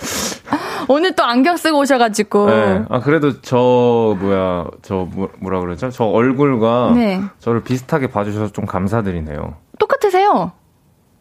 오늘 0.90 1.16
또 1.16 1.24
안경 1.24 1.58
쓰고 1.58 1.78
오셔가지고. 1.80 2.46
네. 2.48 2.86
아 2.90 3.00
그래도 3.02 3.40
저 3.42 4.18
뭐야 4.20 4.66
저 4.82 5.08
뭐, 5.12 5.30
라 5.42 5.60
그러죠? 5.60 5.92
저 5.92 6.06
얼굴과 6.06 6.94
네. 6.96 7.22
저를 7.38 7.64
비슷하게 7.64 8.08
봐주셔서 8.08 8.52
좀 8.52 8.66
감사드리네요. 8.66 9.58
똑같으세요? 9.78 10.54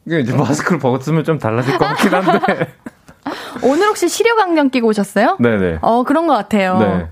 이게 0.07 0.21
이제 0.21 0.35
마스크를 0.35 0.79
벗으면 0.79 1.25
좀 1.25 1.39
달라질 1.39 1.77
것 1.77 1.85
같긴 1.85 2.15
한데. 2.15 2.73
오늘 3.63 3.87
혹시 3.89 4.09
시력 4.09 4.41
안경 4.41 4.71
끼고 4.71 4.89
오셨어요? 4.89 5.37
네네. 5.41 5.81
어 5.83 6.05
그런 6.05 6.27
것 6.27 6.33
같아요. 6.33 6.79
네. 6.79 7.09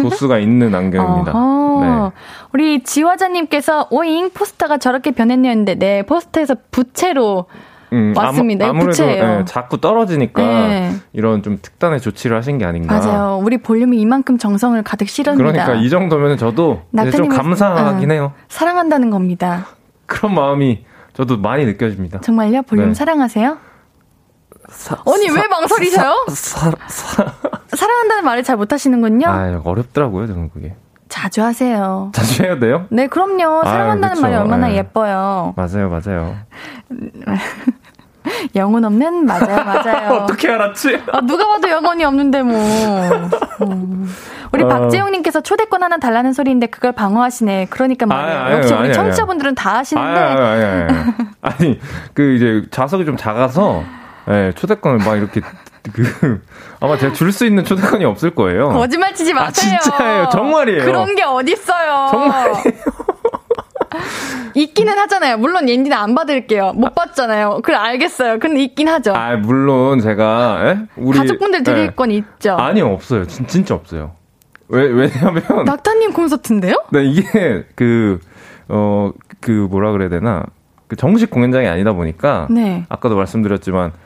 도수가 0.00 0.38
있는 0.38 0.74
안경입니다. 0.74 1.32
네. 1.32 2.10
우리 2.52 2.82
지화자님께서 2.82 3.88
오잉 3.90 4.30
포스터가 4.30 4.78
저렇게 4.78 5.10
변했는데 5.10 5.74
네 5.76 6.02
포스터에서 6.02 6.56
부채로 6.70 7.46
음, 7.92 8.12
왔습니다. 8.16 8.68
아무, 8.68 8.86
래도 8.86 9.06
네, 9.06 9.44
자꾸 9.44 9.80
떨어지니까 9.80 10.42
네. 10.42 10.92
이런 11.12 11.42
좀 11.42 11.58
특단의 11.62 12.00
조치를 12.00 12.36
하신 12.36 12.58
게 12.58 12.64
아닌가. 12.64 12.98
맞아요. 12.98 13.40
우리 13.40 13.58
볼륨이 13.58 14.00
이만큼 14.00 14.36
정성을 14.36 14.82
가득 14.82 15.08
실었습니다. 15.08 15.52
그러니까 15.52 15.74
이 15.80 15.88
정도면 15.88 16.36
저도 16.36 16.82
좀 17.14 17.28
감사하긴 17.28 18.10
해요. 18.10 18.32
사랑한다는 18.48 19.10
겁니다. 19.10 19.66
그런 20.06 20.34
마음이 20.34 20.84
저도 21.12 21.38
많이 21.38 21.64
느껴집니다. 21.64 22.20
정말요? 22.20 22.62
볼륨 22.62 22.88
네. 22.88 22.94
사랑하세요? 22.94 23.58
사, 24.74 24.96
언니 25.04 25.28
사, 25.28 25.40
왜 25.40 25.46
망설이셔요? 25.48 26.26
사, 26.28 26.72
사랑한다는 27.68 28.24
말을 28.24 28.42
잘 28.42 28.56
못하시는군요. 28.56 29.26
아 29.26 29.60
어렵더라고요, 29.64 30.26
저는 30.26 30.50
그게. 30.50 30.74
자주 31.08 31.42
하세요. 31.42 32.10
자주 32.12 32.42
해야 32.42 32.58
돼요? 32.58 32.86
네, 32.90 33.06
그럼요. 33.06 33.62
사랑한다는 33.64 34.18
아, 34.18 34.20
말이 34.20 34.34
얼마나 34.34 34.68
네. 34.68 34.76
예뻐요. 34.76 35.54
맞아요, 35.56 35.88
맞아요. 35.88 36.36
영혼 38.56 38.84
없는 38.84 39.26
맞아요, 39.26 39.64
맞아요. 39.64 40.08
어떻게 40.24 40.50
알았지? 40.50 41.02
아, 41.12 41.20
누가 41.20 41.46
봐도 41.46 41.68
영혼이 41.68 42.04
없는데 42.04 42.42
뭐. 42.42 42.58
음. 43.62 44.10
우리 44.52 44.64
어... 44.64 44.68
박재용님께서 44.68 45.42
초대권 45.42 45.82
하나 45.82 45.98
달라는 45.98 46.32
소리인데 46.32 46.66
그걸 46.66 46.92
방어하시네. 46.92 47.66
그러니까 47.70 48.06
말이에요. 48.06 48.38
아, 48.38 48.52
역시 48.52 48.72
우리 48.72 48.92
청취자분들은 48.92 49.54
다 49.54 49.76
하시는데. 49.76 50.88
아니, 51.42 51.78
그 52.14 52.34
이제 52.34 52.62
좌석이 52.70 53.04
좀 53.04 53.16
작아서 53.16 53.84
네, 54.26 54.52
초대권을 54.52 54.98
막 55.04 55.16
이렇게 55.16 55.40
그 55.92 56.40
아마 56.80 56.96
제가 56.96 57.12
줄 57.12 57.30
수 57.32 57.44
있는 57.44 57.64
초대권이 57.64 58.04
없을 58.04 58.34
거예요. 58.34 58.70
거짓말 58.70 59.14
치지 59.14 59.34
마세요. 59.34 59.76
아, 59.76 59.80
진짜예요. 59.80 60.28
정말이에요. 60.30 60.84
그런 60.84 61.14
게 61.14 61.22
어딨어요. 61.22 62.08
정말이에요. 62.10 62.62
있기는 64.54 64.96
하잖아요. 64.98 65.36
물론 65.38 65.68
옌디는 65.68 65.96
안 65.96 66.14
받을게요. 66.14 66.72
못 66.74 66.94
받잖아요. 66.94 67.60
그래 67.62 67.76
알겠어요. 67.76 68.38
근데 68.38 68.62
있긴 68.62 68.88
하죠. 68.88 69.12
아 69.14 69.36
물론 69.36 70.00
제가 70.00 70.60
에? 70.64 70.78
우리 70.96 71.18
가족분들 71.18 71.62
드릴 71.64 71.78
에. 71.84 71.90
건 71.90 72.10
있죠. 72.10 72.56
아니요 72.56 72.92
없어요. 72.92 73.26
진, 73.26 73.46
진짜 73.46 73.74
없어요. 73.74 74.12
왜 74.68 74.84
왜냐면 74.84 75.42
낙타님 75.66 76.12
콘서트인데요? 76.12 76.82
네 76.92 77.04
이게 77.04 77.64
그 77.74 78.18
어, 78.68 79.10
그 79.40 79.50
뭐라 79.70 79.92
그래야 79.92 80.08
되나? 80.08 80.44
그 80.88 80.96
정식 80.96 81.30
공연장이 81.30 81.66
아니다 81.66 81.92
보니까 81.92 82.46
네. 82.50 82.84
아까도 82.88 83.16
말씀드렸지만 83.16 83.92
그 83.92 83.98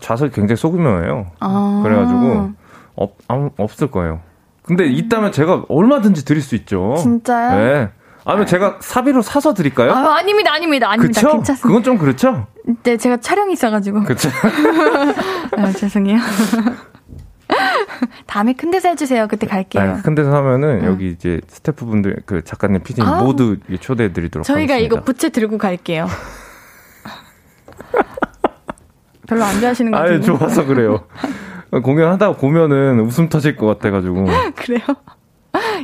좌석이 0.00 0.32
굉장히 0.32 0.56
소규모예요. 0.56 1.26
아. 1.40 1.80
그래가지고 1.84 2.52
없 2.96 3.16
없을 3.58 3.90
거예요. 3.90 4.20
근데 4.62 4.86
있다면 4.86 5.32
제가 5.32 5.64
얼마든지 5.68 6.24
드릴 6.24 6.40
수 6.42 6.54
있죠. 6.54 6.94
진짜요? 6.98 7.58
네. 7.58 7.90
아니면 8.24 8.46
제가 8.46 8.78
사비로 8.80 9.20
사서 9.20 9.52
드릴까요? 9.52 9.92
아, 9.92 10.16
아닙니다, 10.16 10.52
아닙니다, 10.52 10.88
아닙니다. 10.88 11.20
그쵸? 11.20 11.32
괜찮습니다. 11.32 11.68
그건 11.68 11.82
좀 11.82 11.98
그렇죠? 11.98 12.46
네, 12.82 12.96
제가 12.96 13.18
촬영이 13.18 13.52
있어가지고. 13.52 14.04
그쵸. 14.04 14.30
아, 15.58 15.70
죄송해요. 15.72 16.18
다음에 18.26 18.54
큰 18.54 18.70
데서 18.70 18.88
해주세요. 18.88 19.28
그때 19.28 19.46
갈게요. 19.46 19.82
아, 19.82 20.02
큰 20.02 20.14
데서 20.14 20.34
하면은 20.34 20.80
응. 20.82 20.86
여기 20.86 21.10
이제 21.10 21.40
스태프분들, 21.48 22.22
그 22.24 22.42
작가님, 22.42 22.82
피디님 22.82 23.06
아, 23.08 23.22
모두 23.22 23.58
초대해드리도록 23.80 24.46
저희가 24.46 24.74
하겠습니다. 24.74 24.96
이거 24.96 25.04
부채 25.04 25.28
들고 25.28 25.58
갈게요. 25.58 26.06
별로 29.26 29.44
안 29.44 29.60
좋아하시는 29.60 29.90
거 29.92 29.98
같아요. 29.98 30.16
아 30.16 30.20
좋아서 30.20 30.64
그래요. 30.66 31.04
공연하다 31.82 32.32
보면은 32.36 33.00
웃음 33.00 33.28
터질 33.28 33.56
것 33.56 33.66
같아가지고. 33.66 34.26
그래요? 34.54 34.80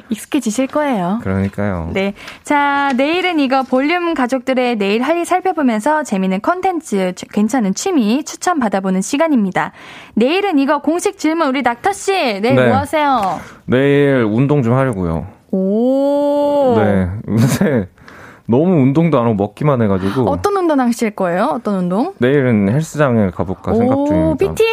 익숙해지실 0.09 0.67
거예요. 0.67 1.21
그러니까요. 1.23 1.91
네. 1.93 2.15
자, 2.43 2.93
내일은 2.97 3.39
이거 3.39 3.63
볼륨 3.63 4.15
가족들의 4.15 4.77
내일 4.77 5.03
할 5.03 5.17
일 5.17 5.25
살펴보면서 5.25 6.03
재미있는 6.03 6.41
컨텐츠, 6.43 7.13
괜찮은 7.33 7.75
취미 7.75 8.25
추천 8.25 8.59
받아보는 8.59 9.01
시간입니다. 9.03 9.71
내일은 10.15 10.59
이거 10.59 10.81
공식 10.81 11.19
질문 11.19 11.49
우리 11.49 11.63
낙타 11.63 11.93
씨, 11.93 12.13
내일 12.13 12.55
네. 12.57 12.67
뭐 12.69 12.77
하세요? 12.79 13.41
내일 13.67 14.25
운동 14.25 14.63
좀 14.63 14.75
하려고요. 14.75 15.27
오. 15.53 16.75
네. 16.79 17.09
요새 17.29 17.89
너무 18.51 18.83
운동도 18.83 19.19
안 19.19 19.25
하고 19.27 19.35
먹기만 19.35 19.81
해가지고. 19.83 20.29
어떤 20.29 20.57
운동 20.57 20.81
하실 20.81 21.11
거예요? 21.13 21.45
어떤 21.55 21.77
운동? 21.77 22.15
내일은 22.19 22.69
헬스장에 22.69 23.31
가볼까 23.31 23.75
생각 23.75 24.07
중입니다. 24.07 24.37
PT? 24.37 24.65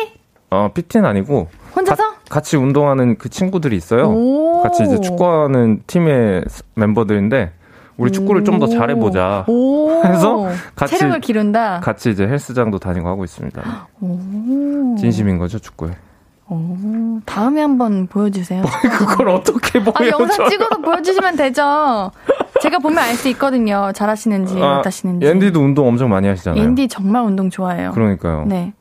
어, 0.50 0.70
PT는 0.74 1.06
아니고. 1.08 1.48
혼자서? 1.76 2.04
가, 2.04 2.16
같이 2.30 2.58
운동하는 2.58 3.18
그 3.18 3.30
친구들이 3.30 3.76
있어요. 3.76 4.62
같이 4.64 4.84
이제 4.84 5.00
축구하는 5.00 5.84
팀의 5.86 6.46
멤버들인데, 6.76 7.52
우리 7.98 8.12
축구를 8.12 8.44
좀 8.44 8.60
더 8.60 8.68
잘해보자. 8.68 9.46
해서 10.06 10.48
같이 10.76 10.98
체력을 10.98 11.20
기른다. 11.22 11.80
같이 11.84 12.10
이제 12.10 12.28
헬스장도 12.28 12.80
다니고 12.80 13.08
하고 13.08 13.24
있습니다. 13.24 13.62
진심인 14.98 15.38
거죠 15.38 15.60
축구에. 15.60 15.92
오, 16.50 17.20
다음에 17.26 17.62
한번 17.62 18.08
보여주세요. 18.08 18.64
그걸 18.98 19.30
어떻게 19.30 19.80
보여줘? 19.84 20.04
아, 20.04 20.08
영상 20.08 20.50
찍어서 20.50 20.78
보여주시면 20.82 21.36
되죠. 21.36 22.12
제가 22.62 22.80
보면 22.80 22.98
알 23.00 23.16
수 23.16 23.28
있거든요. 23.30 23.92
잘하시는지 23.94 24.62
아, 24.62 24.78
못하시는지. 24.78 25.26
옌디도 25.26 25.60
운동 25.62 25.88
엄청 25.88 26.10
많이 26.10 26.28
하시잖아요. 26.28 26.62
옌디 26.62 26.88
정말 26.88 27.24
운동 27.24 27.50
좋아해요. 27.50 27.92
그러니까요. 27.92 28.46
네. 28.48 28.74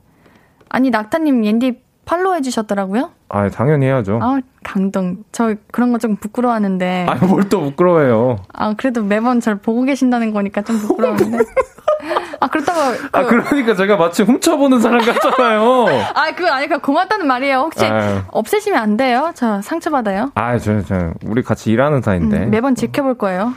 아니 0.69 0.91
낙타님 0.91 1.45
옌디 1.45 1.81
팔로우 2.07 2.35
해주셨더라고요? 2.37 3.11
아 3.29 3.49
당연히 3.51 3.87
해야죠. 3.87 4.19
아 4.23 4.39
강동. 4.65 5.19
저 5.33 5.55
그런 5.73 5.93
거 5.93 5.99
좀 5.99 6.17
부끄러워하는데. 6.17 7.07
아 7.09 7.17
뭘 7.19 7.49
또 7.51 7.61
부끄러워해요. 7.63 8.37
아 8.55 8.75
그래도 8.77 9.03
매번 9.03 9.41
절 9.41 9.57
보고 9.57 9.83
계신다는 9.83 10.33
거니까 10.33 10.63
좀 10.63 10.79
부끄러운데. 10.79 11.25
아 12.39 12.47
그렇다고. 12.49 12.79
그... 12.97 13.09
아 13.19 13.25
그러니까 13.25 13.75
제가 13.75 13.97
마치 13.97 14.23
훔쳐보는 14.23 14.81
사람 14.81 15.01
같잖아요. 15.05 15.87
아 16.15 16.31
그거 16.37 16.49
아니까 16.53 16.79
고맙다는 16.79 17.27
말이에요. 17.27 17.57
혹시 17.59 17.85
아유. 17.85 18.21
없애시면 18.31 18.81
안 18.81 18.97
돼요? 18.97 19.33
저 19.35 19.61
상처 19.63 19.91
받아요. 19.91 20.31
아 20.37 20.57
저 20.59 20.81
저 20.87 21.13
우리 21.25 21.43
같이 21.43 21.73
일하는 21.73 22.03
사이인데. 22.03 22.45
음, 22.45 22.51
매번 22.51 22.75
지켜볼 22.77 23.19
거예요. 23.19 23.53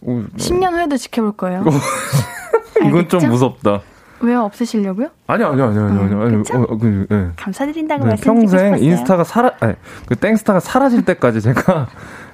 오, 0.00 0.12
뭐... 0.12 0.24
10년 0.38 0.72
후에도 0.72 0.96
지켜볼 0.96 1.32
거예요. 1.36 1.62
이건 2.86 3.08
좀 3.08 3.28
무섭다. 3.28 3.80
왜요? 4.22 4.42
없애시려고요? 4.42 5.08
아니, 5.26 5.44
아니, 5.44 5.60
아니, 5.60 5.78
아니, 5.78 5.98
아니. 5.98 6.14
아니 6.14 6.36
어, 6.36 6.66
어, 6.68 6.78
그, 6.78 7.06
네. 7.08 7.28
감사드린다고 7.36 8.06
네, 8.06 8.14
평생 8.22 8.78
인스타가 8.78 9.24
사라, 9.24 9.52
아니, 9.60 9.74
그 10.06 10.16
땡스타가 10.16 10.60
사라질 10.60 11.04
때까지 11.04 11.40
제가 11.40 11.88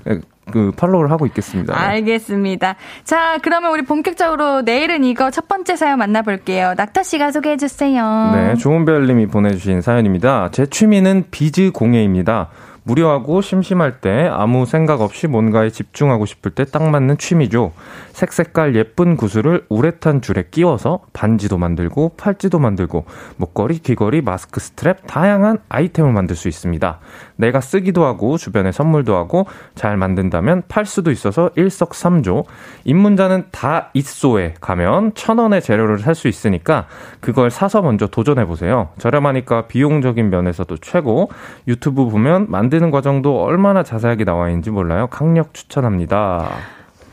그 0.51 0.73
팔로우를 0.77 1.11
하고 1.11 1.27
있겠습니다. 1.27 1.79
알겠습니다. 1.79 2.77
자, 3.05 3.39
그러면 3.43 3.73
우리 3.73 3.83
본격적으로 3.83 4.63
내일은 4.63 5.05
이거 5.05 5.31
첫 5.31 5.47
번째 5.49 5.77
사연 5.77 5.99
만나볼게요. 5.99 6.75
낙타 6.77 7.03
씨가 7.03 7.33
소개해 7.33 7.57
주세요. 7.57 8.31
네, 8.35 8.55
좋은별님이 8.55 9.27
보내주신 9.27 9.83
사연입니다. 9.83 10.49
제 10.53 10.67
취미는 10.67 11.25
비즈 11.31 11.71
공예입니다. 11.73 12.49
무료하고 12.89 13.43
심심할 13.43 14.01
때 14.01 14.29
아무 14.33 14.65
생각 14.65 15.03
없이 15.03 15.27
뭔가에 15.27 15.69
집중하고 15.69 16.25
싶을 16.25 16.53
때 16.53 16.65
딱 16.65 16.89
맞는 16.91 17.19
취미죠. 17.19 17.73
색색깔 18.13 18.75
예쁜 18.75 19.17
구슬을 19.17 19.65
우레탄 19.69 20.21
줄에 20.21 20.47
끼워서 20.51 21.01
반지도 21.13 21.57
만들고 21.59 22.13
팔찌도 22.17 22.59
만들고 22.59 23.05
목걸이, 23.37 23.79
귀걸이, 23.79 24.23
마스크, 24.23 24.61
스트랩 24.61 25.07
다양한 25.07 25.59
아이템을 25.69 26.13
만들 26.13 26.35
수 26.37 26.49
있습니다. 26.49 26.99
내가 27.37 27.61
쓰기도 27.61 28.05
하고 28.05 28.37
주변에 28.37 28.73
선물도 28.73 29.17
하고 29.17 29.47
잘 29.75 29.97
만든다면 29.97 30.65
팔 30.69 30.85
수도 30.85 31.11
있어서 31.11 31.51
일석삼조. 31.57 32.45
입문자는 32.85 33.47
다 33.51 33.91
있소에 33.95 34.55
가면 34.61 35.13
천 35.15 35.39
원의 35.39 35.63
재료를 35.63 35.99
살 35.99 36.15
수 36.15 36.27
있으니까 36.27 36.87
그걸 37.21 37.51
사서 37.51 37.81
먼저 37.81 38.09
도전해 38.09 38.45
보세요. 38.45 38.89
저렴하니까 38.99 39.69
비용적인 39.69 40.31
면에서도 40.31 40.77
최고. 40.79 41.31
유튜브 41.69 42.09
보면 42.09 42.47
만 42.51 42.71
드는 42.79 42.91
과정도 42.93 43.43
얼마나 43.43 43.83
자세하게 43.83 44.25
나와 44.25 44.49
있는지 44.49 44.71
몰라요. 44.71 45.09
강력 45.09 45.53
추천합니다. 45.53 46.49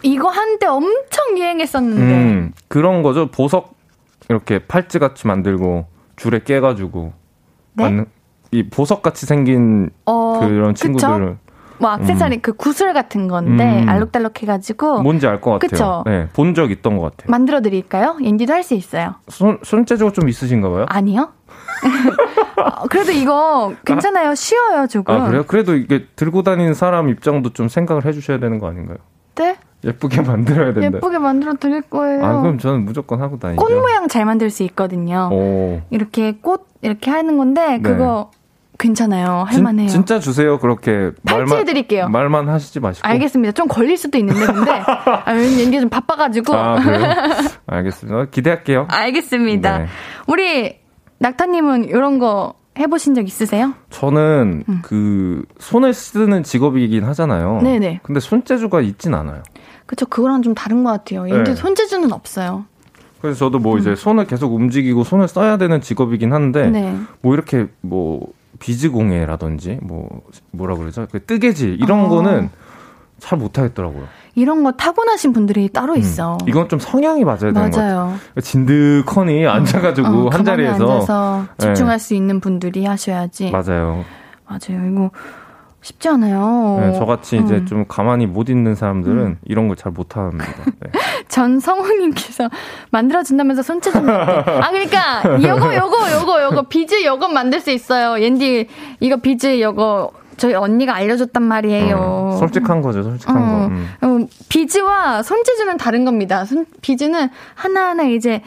이거 0.04 0.30
한때 0.30 0.68
엄청 0.68 1.38
유행했었는데. 1.38 2.02
음, 2.04 2.54
그런 2.68 3.02
거죠. 3.02 3.28
보석 3.32 3.74
이렇게 4.30 4.60
팔찌 4.60 5.00
같이 5.00 5.26
만들고 5.26 5.88
줄에 6.18 6.42
깨가지고. 6.44 7.14
네? 7.74 8.06
이 8.52 8.70
보석 8.70 9.02
같이 9.02 9.26
생긴 9.26 9.90
어, 10.06 10.40
그런 10.40 10.76
친구들은. 10.76 11.40
뭐 11.78 11.90
악세사리 11.90 12.38
음. 12.38 12.42
그 12.42 12.54
구슬 12.54 12.94
같은 12.94 13.28
건데 13.28 13.82
음. 13.84 13.90
알록달록 13.90 14.42
해가지고 14.42 15.02
뭔지 15.02 15.28
알 15.28 15.42
것 15.42 15.60
같아요. 15.60 16.04
네, 16.06 16.30
본 16.32 16.54
적 16.54 16.72
있던 16.72 16.96
것 16.98 17.04
같아요. 17.18 17.30
만들어 17.30 17.60
드릴까요? 17.62 18.18
엔디도 18.24 18.54
할 18.54 18.64
수 18.64 18.76
있어요. 18.76 19.16
손 19.28 19.58
손재주가 19.62 20.12
좀 20.14 20.30
있으신가 20.30 20.70
봐요? 20.70 20.86
아니요. 20.88 21.30
어, 22.58 22.88
그래도 22.90 23.12
이거 23.12 23.74
괜찮아요. 23.86 24.32
아, 24.32 24.36
쉬워요, 24.36 24.88
조금. 24.88 25.14
아, 25.16 25.28
그래요? 25.28 25.44
그래도 25.48 25.76
이게 25.76 26.06
들고 26.16 26.44
다니는 26.44 26.74
사람 26.74 27.10
입장도 27.10 27.54
좀 27.54 27.68
생각을 27.68 28.06
해주셔야 28.06 28.40
되는 28.40 28.60
거 28.60 28.68
아닌가요? 28.68 28.98
네? 29.36 29.58
예쁘게 29.84 30.22
만들어야 30.22 30.74
된다. 30.74 30.98
예쁘게 30.98 31.20
만들어 31.20 31.54
드릴 31.54 31.82
거예요. 31.82 32.26
아, 32.26 32.42
그럼 32.42 32.58
저는 32.58 32.86
무조건 32.86 33.22
하고 33.22 33.38
다니죠. 33.38 33.62
꽃 33.62 33.72
모양 33.72 34.08
잘 34.08 34.26
만들 34.26 34.50
수 34.50 34.64
있거든요. 34.64 35.30
오. 35.32 35.82
이렇게 35.92 36.34
꽃 36.42 36.68
이렇게 36.82 37.12
하는 37.12 37.38
건데 37.38 37.78
네. 37.78 37.82
그거 37.82 38.32
괜찮아요. 38.78 39.46
할만해요. 39.48 39.88
진, 39.88 40.06
짜 40.06 40.20
주세요. 40.20 40.60
그렇게 40.60 41.12
말만 41.22 41.60
해드릴게요. 41.60 42.10
말만 42.10 42.50
하시지 42.50 42.80
마시고. 42.80 43.08
알겠습니다. 43.08 43.54
좀 43.54 43.68
걸릴 43.68 43.98
수도 43.98 44.18
있는데 44.18 44.46
근데 44.46 44.72
아, 44.72 45.24
연기 45.28 45.80
좀 45.80 45.90
바빠가지고. 45.90 46.54
아, 46.56 46.80
그래요? 46.82 47.04
알겠습니다. 47.68 48.26
기대할게요. 48.32 48.88
알겠습니다. 48.92 49.78
네. 49.80 49.86
우리 50.28 50.85
낙타님은 51.20 51.86
이런 51.86 52.20
거 52.20 52.54
해보신 52.78 53.16
적 53.16 53.26
있으세요? 53.26 53.74
저는 53.90 54.64
음. 54.68 54.80
그 54.84 55.44
손을 55.60 55.94
쓰는 55.94 56.44
직업이긴 56.44 57.04
하잖아요. 57.06 57.62
네네. 57.62 58.02
근데 58.04 58.20
손재주가 58.20 58.82
있진 58.82 59.14
않아요. 59.14 59.44
그쵸. 59.86 60.06
그거랑 60.06 60.42
좀 60.42 60.54
다른 60.54 60.84
것 60.84 60.92
같아요. 60.92 61.24
근데 61.24 61.52
네. 61.52 61.56
손재주는 61.56 62.12
없어요. 62.12 62.66
그래서 63.22 63.40
저도 63.40 63.60
뭐 63.60 63.76
음. 63.76 63.80
이제 63.80 63.96
손을 63.96 64.26
계속 64.28 64.54
움직이고 64.54 65.04
손을 65.04 65.28
써야 65.28 65.58
되는 65.58 65.82
직업이긴 65.82 66.34
한데 66.34 66.70
네. 66.70 66.96
뭐 67.22 67.34
이렇게 67.34 67.68
뭐 67.82 68.34
비즈공예라든지 68.60 69.80
뭐 69.82 70.22
뭐라 70.52 70.76
그러죠? 70.76 71.08
그 71.12 71.24
뜨개질 71.24 71.82
이런 71.82 72.06
어. 72.06 72.10
거는 72.10 72.50
잘 73.20 73.40
못하겠더라고요. 73.40 74.08
이런 74.36 74.64
거 74.64 74.74
타고나신 74.74 75.32
분들이 75.34 75.70
따로 75.70 75.94
음. 75.94 75.98
있어. 76.00 76.38
이건 76.48 76.68
좀 76.70 76.78
성향이 76.80 77.24
맞아야 77.24 77.52
되는 77.54 77.54
맞아요. 77.54 77.72
것 77.72 77.78
같아요. 77.78 78.18
진득하니 78.42 79.48
앉아가지고 79.48 80.08
어, 80.08 80.30
한 80.30 80.44
자리에서 80.44 80.74
앉아서 80.94 81.46
집중할 81.58 81.98
네. 81.98 82.04
수 82.04 82.14
있는 82.14 82.40
분들이 82.42 82.86
하셔야지. 82.86 83.52
맞아요. 83.52 84.04
맞아요. 84.46 84.92
이거 84.92 85.10
쉽지 85.82 86.10
않아요. 86.10 86.80
네, 86.82 86.94
저같이 86.98 87.38
음. 87.38 87.46
이제 87.46 87.64
좀 87.66 87.86
가만히 87.88 88.26
못 88.26 88.50
있는 88.50 88.74
사람들은 88.76 89.18
음. 89.18 89.38
이런 89.46 89.68
걸 89.68 89.76
잘 89.78 89.92
못합니다. 89.92 90.46
네. 90.80 90.92
전성우님께서 91.30 92.50
만들어준다면서 92.92 93.62
손짓 93.62 93.94
좀. 93.94 94.10
아, 94.10 94.70
그러니까, 94.72 95.22
요거, 95.26 95.76
요거, 95.76 96.12
요거, 96.14 96.44
요거, 96.44 96.62
비즈 96.70 97.04
요거 97.06 97.28
만들 97.30 97.60
수 97.60 97.72
있어요. 97.72 98.22
옌디, 98.24 98.68
이거 99.00 99.18
비즈 99.18 99.62
요거, 99.62 100.12
저희 100.38 100.54
언니가 100.54 100.96
알려줬단 100.96 101.42
말이에요. 101.44 101.96
어, 101.98 102.36
솔직한 102.40 102.82
거죠, 102.82 103.04
솔직한 103.04 103.38
어, 103.38 103.40
거. 103.40 103.66
음. 103.68 103.88
어, 104.02 104.28
비즈와 104.50 105.24
손재주는 105.24 105.78
다른 105.78 106.06
겁니다. 106.06 106.46
손, 106.46 106.66
비즈는 106.82 107.30
하나하나 107.54 108.04
이제 108.04 108.42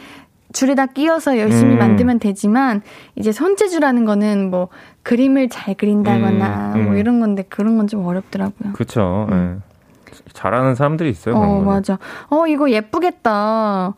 줄에다 0.53 0.87
끼워서 0.87 1.37
열심히 1.37 1.73
음. 1.73 1.79
만들면 1.79 2.19
되지만 2.19 2.81
이제 3.15 3.31
손재주라는 3.31 4.05
거는 4.05 4.49
뭐 4.49 4.69
그림을 5.03 5.49
잘 5.49 5.75
그린다거나 5.75 6.73
음, 6.75 6.79
음. 6.79 6.85
뭐 6.85 6.95
이런 6.95 7.19
건데 7.19 7.43
그런 7.47 7.77
건 7.77 7.87
좀 7.87 8.05
어렵더라고요. 8.05 8.73
그렇죠. 8.73 9.27
네. 9.29 9.55
잘하는 10.33 10.75
사람들이 10.75 11.09
있어요. 11.09 11.35
어 11.35 11.61
맞아. 11.61 11.97
어 12.29 12.45
이거 12.47 12.69
예쁘겠다. 12.69 13.93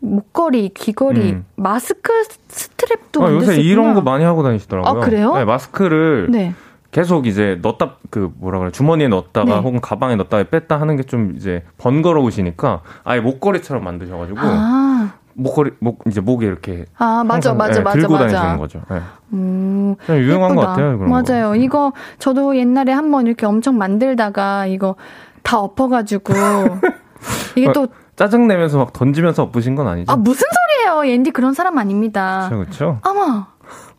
목걸이, 0.00 0.70
귀걸이, 0.74 1.32
음. 1.32 1.44
마스크 1.54 2.10
스트랩도 2.48 3.22
아, 3.22 3.30
요새 3.32 3.56
이런 3.60 3.94
거 3.94 4.00
많이 4.00 4.24
하고 4.24 4.42
다니시더라고요. 4.42 5.00
아 5.02 5.04
그래요? 5.04 5.34
네, 5.36 5.44
마스크를 5.44 6.26
네. 6.30 6.54
계속 6.92 7.26
이제 7.26 7.58
넣었다 7.62 7.96
그 8.10 8.30
뭐라 8.36 8.58
그래 8.60 8.70
주머니에 8.70 9.08
넣었다가 9.08 9.46
네. 9.56 9.60
혹은 9.60 9.80
가방에 9.80 10.14
넣었다가 10.14 10.44
뺐다 10.44 10.80
하는 10.80 10.96
게 10.96 11.02
좀 11.02 11.34
이제 11.36 11.64
번거로우시니까 11.78 12.82
아예 13.02 13.18
목걸이처럼 13.20 13.82
만드셔가지고 13.82 14.38
아. 14.40 15.10
목걸이 15.34 15.70
목 15.80 16.02
이제 16.06 16.20
목에 16.20 16.46
이렇게 16.46 16.84
아 16.98 17.24
맞아 17.26 17.54
맞아 17.54 17.72
네, 17.74 17.80
맞아 17.80 17.98
들고 17.98 18.12
맞아. 18.14 18.26
다니시는 18.28 18.58
거죠. 18.58 18.82
네. 18.90 19.00
음, 19.32 19.96
유용한 20.10 20.50
예쁘다. 20.50 20.54
것 20.54 20.72
같아요. 20.72 20.98
그런 20.98 21.10
맞아요. 21.10 21.48
거. 21.48 21.56
이거 21.56 21.92
저도 22.18 22.56
옛날에 22.56 22.92
한번 22.92 23.26
이렇게 23.26 23.46
엄청 23.46 23.78
만들다가 23.78 24.66
이거 24.66 24.94
다 25.42 25.58
엎어가지고 25.58 26.34
이게 27.56 27.68
어, 27.68 27.72
또 27.72 27.88
짜증 28.16 28.46
내면서 28.46 28.76
막 28.78 28.92
던지면서 28.92 29.44
엎으신 29.44 29.74
건 29.74 29.88
아니죠? 29.88 30.12
아 30.12 30.16
무슨 30.16 30.46
소리예요? 30.84 31.10
옌디 31.14 31.30
그런 31.30 31.54
사람 31.54 31.78
아닙니다. 31.78 32.48
그렇죠. 32.50 32.98
어머 33.02 33.46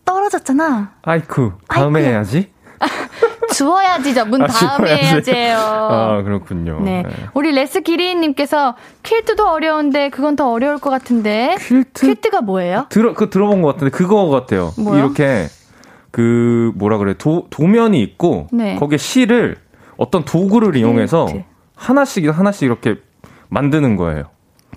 떨어졌잖아. 0.06 0.92
아이쿠 1.02 1.54
다음에 1.68 2.00
아이쿠. 2.02 2.10
해야지. 2.12 2.53
주워야지 3.54 4.14
저문 4.14 4.42
아, 4.42 4.48
다음에 4.48 4.96
해야지 4.96 5.32
해요. 5.32 5.58
아 5.60 6.22
그렇군요. 6.24 6.80
네. 6.82 7.04
네. 7.04 7.10
우리 7.34 7.52
레스 7.52 7.82
기리님께서 7.82 8.76
퀼트도 9.04 9.48
어려운데 9.48 10.10
그건 10.10 10.36
더 10.36 10.52
어려울 10.52 10.80
것 10.80 10.90
같은데. 10.90 11.56
퀼트? 11.60 12.06
퀼트가 12.06 12.42
뭐예요? 12.42 12.88
들어 12.90 13.14
그 13.14 13.30
들어본 13.30 13.62
것 13.62 13.74
같은데 13.74 13.92
그거 13.92 14.28
같아요. 14.28 14.72
뭐요? 14.78 15.00
이렇게 15.00 15.48
그 16.12 16.72
뭐라 16.76 16.98
그래 16.98 17.16
도 17.18 17.48
도면이 17.50 18.02
있고 18.02 18.48
네. 18.52 18.76
거기에 18.76 18.98
실을 18.98 19.58
어떤 19.98 20.26
도구를 20.26 20.76
이용해서 20.76 21.28
하나씩 21.76 22.26
하나씩 22.38 22.64
이렇게 22.64 22.96
만드는 23.50 23.96
거예요. 23.96 24.26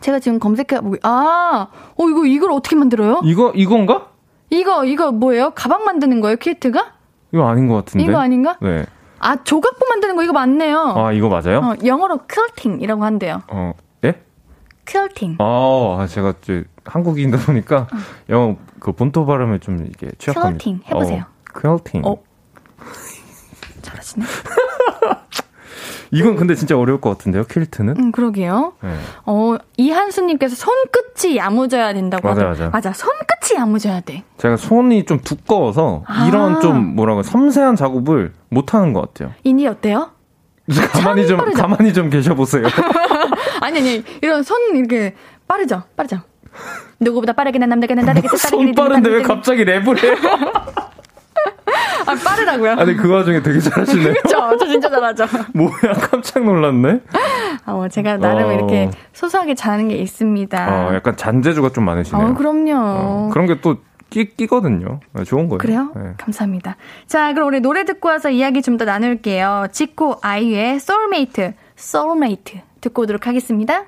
제가 0.00 0.18
지금 0.18 0.38
검색해 0.38 0.80
보고 0.82 0.96
아, 1.02 1.68
어 1.96 2.08
이거 2.08 2.26
이걸 2.26 2.50
어떻게 2.52 2.76
만들어요? 2.76 3.22
이거 3.24 3.52
이건가? 3.54 4.08
이거 4.50 4.84
이거 4.84 5.10
뭐예요? 5.12 5.52
가방 5.54 5.84
만드는 5.84 6.20
거예요, 6.20 6.36
퀴트가? 6.36 6.95
이거 7.36 7.46
아닌 7.48 7.68
것 7.68 7.74
같은데. 7.74 8.04
이거 8.04 8.18
아닌가? 8.18 8.56
네. 8.62 8.86
아 9.18 9.36
조각부 9.44 9.86
만드는 9.88 10.16
거 10.16 10.22
이거 10.22 10.32
맞네요. 10.32 10.94
아 10.96 11.12
이거 11.12 11.28
맞아요? 11.28 11.58
어, 11.58 11.74
영어로 11.84 12.20
퀼팅이라고 12.26 13.04
한대요. 13.04 13.42
어, 13.48 13.72
예? 14.04 14.22
퀼팅. 14.86 15.36
아, 15.38 16.06
제가 16.08 16.34
이제 16.42 16.64
한국인이다 16.84 17.44
보니까 17.44 17.80
어. 17.92 17.96
영어 18.30 18.56
그 18.80 18.92
본토 18.92 19.26
발음에 19.26 19.58
좀 19.58 19.84
이게 19.86 20.10
취약합니다. 20.18 20.64
퀼팅 20.64 20.80
해보세요. 20.88 21.24
어, 21.24 21.60
퀼팅. 21.60 22.02
어. 22.06 22.16
잘하시네. 23.82 24.24
이건 26.10 26.36
근데 26.36 26.54
진짜 26.54 26.76
어려울 26.78 27.00
것 27.00 27.10
같은데요, 27.10 27.44
퀼트는? 27.44 27.96
음, 27.98 28.12
그러게요. 28.12 28.74
네. 28.82 28.94
어, 29.24 29.56
이한수님께서 29.76 30.54
손끝이 30.56 31.36
야무져야 31.36 31.92
된다고 31.94 32.26
맞아, 32.28 32.44
맞아. 32.44 32.70
맞아, 32.70 32.92
손끝이 32.92 33.58
야무져야 33.58 34.00
돼. 34.00 34.24
제가 34.38 34.56
손이 34.56 35.04
좀 35.04 35.20
두꺼워서 35.20 36.02
아. 36.06 36.26
이런 36.28 36.60
좀 36.60 36.94
뭐라고 36.96 37.22
섬세한 37.22 37.76
작업을 37.76 38.32
못 38.48 38.74
하는 38.74 38.92
것 38.92 39.00
같아요. 39.02 39.34
이니 39.44 39.66
어때요? 39.66 40.10
가만히 40.92 41.26
좀 41.26 41.38
빠르죠? 41.38 41.56
가만히 41.62 41.92
좀 41.92 42.10
계셔보세요. 42.10 42.64
아니 43.60 43.78
아니 43.78 44.04
이런 44.22 44.42
손 44.42 44.74
이렇게 44.76 45.14
빠르죠, 45.46 45.82
빠르죠. 45.96 46.20
누구보다 46.98 47.32
빠르게 47.34 47.58
난 47.58 47.68
남자가 47.68 47.94
난 47.94 48.04
다르게 48.06 48.28
손 48.36 48.72
빠른데 48.74 49.10
왜 49.10 49.22
갑자기 49.22 49.64
랩을 49.64 50.02
해? 50.02 50.16
아, 52.06 52.14
빠르다고요? 52.14 52.72
아니, 52.72 52.94
그 52.96 53.08
와중에 53.08 53.42
되게 53.42 53.58
잘하시네요. 53.60 54.14
그쵸. 54.22 54.56
저 54.58 54.66
진짜 54.66 54.88
잘하죠. 54.88 55.26
뭐야, 55.54 55.92
깜짝 56.10 56.44
놀랐네. 56.44 57.00
아, 57.64 57.72
뭐 57.72 57.88
제가 57.88 58.16
나름 58.16 58.48
어... 58.48 58.52
이렇게 58.52 58.90
소소하게 59.12 59.54
잘하는 59.54 59.88
게 59.88 59.96
있습니다. 59.96 60.88
어, 60.88 60.94
약간 60.94 61.16
잔재주가 61.16 61.70
좀 61.70 61.84
많으시네요. 61.84 62.28
어, 62.28 62.34
그럼요. 62.34 62.72
어, 62.76 63.30
그런 63.32 63.46
게 63.46 63.59
또 63.59 63.78
끼, 64.10 64.34
끼거든요. 64.36 65.00
네, 65.12 65.24
좋은 65.24 65.48
거예요. 65.48 65.58
그래요? 65.58 65.92
네. 65.96 66.12
감사합니다. 66.18 66.76
자, 67.06 67.32
그럼 67.34 67.48
우리 67.48 67.60
노래 67.60 67.84
듣고 67.84 68.08
와서 68.08 68.30
이야기 68.30 68.62
좀 68.62 68.76
더 68.76 68.84
나눌게요. 68.84 69.68
지코 69.72 70.16
아이유의 70.22 70.80
Soulmate, 70.80 71.54
Soulmate 71.76 72.58
듣고 72.82 73.02
오도록 73.02 73.26
하겠습니다. 73.26 73.84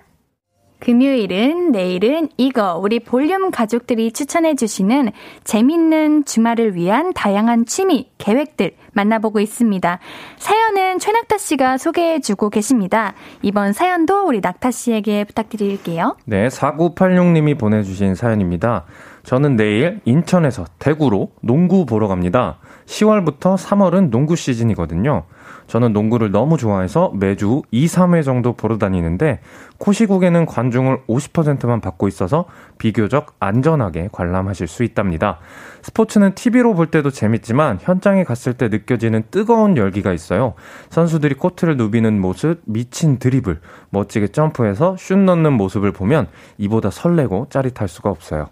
금요일은 0.80 1.72
내일은 1.72 2.28
이거 2.36 2.76
우리 2.76 3.00
볼륨 3.00 3.50
가족들이 3.50 4.12
추천해 4.12 4.54
주시는 4.54 5.10
재밌는 5.44 6.24
주말을 6.24 6.74
위한 6.74 7.12
다양한 7.12 7.66
취미 7.66 8.08
계획들 8.18 8.72
만나보고 8.92 9.40
있습니다. 9.40 9.98
사연은 10.36 10.98
최낙타 10.98 11.38
씨가 11.38 11.78
소개해 11.78 12.20
주고 12.20 12.48
계십니다. 12.50 13.14
이번 13.42 13.72
사연도 13.72 14.26
우리 14.26 14.40
낙타 14.40 14.70
씨에게 14.70 15.24
부탁드릴게요. 15.24 16.16
네, 16.24 16.48
4986님이 16.48 17.58
보내 17.58 17.82
주신 17.82 18.14
사연입니다. 18.14 18.84
저는 19.24 19.56
내일 19.56 20.00
인천에서 20.04 20.64
대구로 20.78 21.32
농구 21.42 21.84
보러 21.86 22.08
갑니다. 22.08 22.58
10월부터 22.86 23.56
3월은 23.56 24.10
농구 24.10 24.36
시즌이거든요. 24.36 25.24
저는 25.68 25.92
농구를 25.92 26.32
너무 26.32 26.56
좋아해서 26.56 27.12
매주 27.14 27.62
2, 27.70 27.86
3회 27.86 28.24
정도 28.24 28.54
보러 28.54 28.78
다니는데 28.78 29.40
코시국에는 29.76 30.46
관중을 30.46 31.02
50%만 31.06 31.80
받고 31.80 32.08
있어서 32.08 32.46
비교적 32.78 33.34
안전하게 33.38 34.08
관람하실 34.10 34.66
수 34.66 34.82
있답니다. 34.82 35.38
스포츠는 35.82 36.34
TV로 36.34 36.74
볼 36.74 36.86
때도 36.88 37.10
재밌지만 37.10 37.78
현장에 37.80 38.24
갔을 38.24 38.54
때 38.54 38.68
느껴지는 38.68 39.24
뜨거운 39.30 39.76
열기가 39.76 40.12
있어요. 40.12 40.54
선수들이 40.90 41.34
코트를 41.36 41.76
누비는 41.76 42.20
모습, 42.20 42.60
미친 42.64 43.18
드리블, 43.18 43.60
멋지게 43.90 44.28
점프해서 44.28 44.96
슛 44.98 45.18
넣는 45.18 45.52
모습을 45.52 45.92
보면 45.92 46.26
이보다 46.56 46.90
설레고 46.90 47.48
짜릿할 47.50 47.88
수가 47.88 48.10
없어요. 48.10 48.48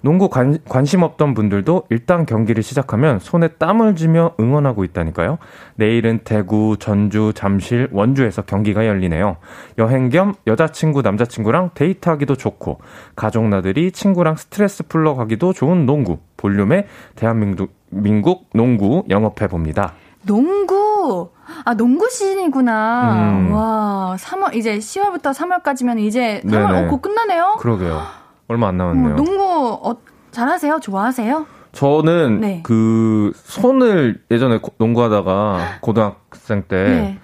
농구 0.00 0.28
관, 0.28 0.58
관심 0.68 1.02
없던 1.02 1.34
분들도 1.34 1.84
일단 1.90 2.26
경기를 2.26 2.62
시작하면 2.62 3.18
손에 3.18 3.48
땀을 3.48 3.96
쥐며 3.96 4.34
응원하고 4.38 4.84
있다니까요. 4.84 5.38
내일은 5.76 6.20
대구, 6.24 6.76
전주, 6.78 7.32
잠실, 7.34 7.88
원주에서 7.92 8.42
경기가 8.42 8.86
열리네요. 8.86 9.36
여행 9.78 10.10
겸 10.10 10.34
여자친구, 10.46 11.02
남자친구랑 11.02 11.70
데이트하기도 11.74 12.36
좋고, 12.36 12.80
가족 13.14 13.48
나들이 13.48 13.92
친구랑 13.92 14.36
스트레스 14.36 14.82
풀러 14.86 15.14
가기도 15.14 15.52
좋은 15.52 15.86
농구. 15.86 16.18
볼륨의 16.36 16.86
대한민국 17.14 17.74
민국 17.90 18.48
농구 18.54 19.04
영업해 19.08 19.48
봅니다. 19.48 19.94
농구! 20.22 21.30
아, 21.64 21.74
농구 21.74 22.08
시즌이구나. 22.10 23.12
음. 23.14 23.52
와, 23.52 24.16
3월, 24.18 24.54
이제 24.56 24.78
10월부터 24.78 25.32
3월까지면 25.32 26.00
이제 26.00 26.42
3월, 26.44 26.86
어, 26.86 26.88
곧 26.88 27.00
끝나네요? 27.00 27.56
그러게요. 27.60 28.02
얼마 28.48 28.68
안 28.68 28.76
남았네요. 28.76 29.14
어, 29.14 29.16
농구 29.16 29.42
어, 29.82 29.96
잘하세요? 30.30 30.80
좋아하세요? 30.80 31.46
저는 31.72 32.40
네. 32.40 32.60
그 32.62 33.32
손을 33.34 34.22
예전에 34.30 34.60
농구하다가 34.78 35.78
고등학생 35.80 36.62
때 36.62 36.76
네. 36.84 37.18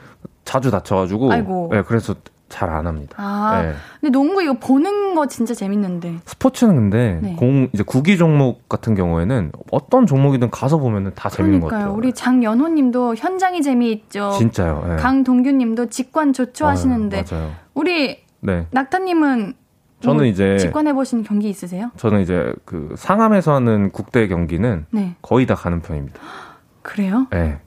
자주 0.44 0.70
다쳐가지고 0.70 1.32
아이고. 1.32 1.68
네, 1.72 1.82
그래서 1.82 2.14
잘 2.48 2.68
안 2.68 2.86
합니다. 2.86 3.14
아, 3.18 3.62
네. 3.62 3.72
근데 3.98 4.12
농구 4.12 4.42
이거 4.42 4.52
보는 4.52 5.14
거 5.14 5.26
진짜 5.26 5.54
재밌는데. 5.54 6.18
스포츠는 6.26 6.74
근데 6.74 7.18
네. 7.22 7.34
공 7.34 7.70
이제 7.72 7.82
구기 7.82 8.18
종목 8.18 8.68
같은 8.68 8.94
경우에는 8.94 9.52
어떤 9.70 10.04
종목이든 10.06 10.50
가서 10.50 10.76
보면은 10.76 11.12
다 11.14 11.30
재밌는 11.30 11.60
것 11.60 11.68
같아요. 11.68 11.94
우리 11.94 12.12
장연호님도 12.12 13.14
현장이 13.16 13.62
재미있죠. 13.62 14.32
진짜요. 14.36 14.84
네. 14.86 14.96
강동규님도 14.96 15.86
직관 15.86 16.34
조초하시는데 16.34 17.24
맞아요. 17.30 17.52
우리 17.72 18.18
네. 18.40 18.66
낙타님은 18.70 19.54
저는 20.02 20.16
뭐 20.16 20.24
이제 20.26 20.58
직관해 20.58 20.92
보신 20.92 21.22
경기 21.22 21.48
있으세요? 21.48 21.90
저는 21.96 22.20
이제 22.20 22.52
그 22.64 22.94
상암에서 22.96 23.54
하는 23.54 23.90
국대 23.90 24.26
경기는 24.28 24.86
네. 24.90 25.14
거의 25.22 25.46
다 25.46 25.54
가는 25.54 25.80
편입니다. 25.80 26.20
그래요? 26.82 27.26
네. 27.30 27.58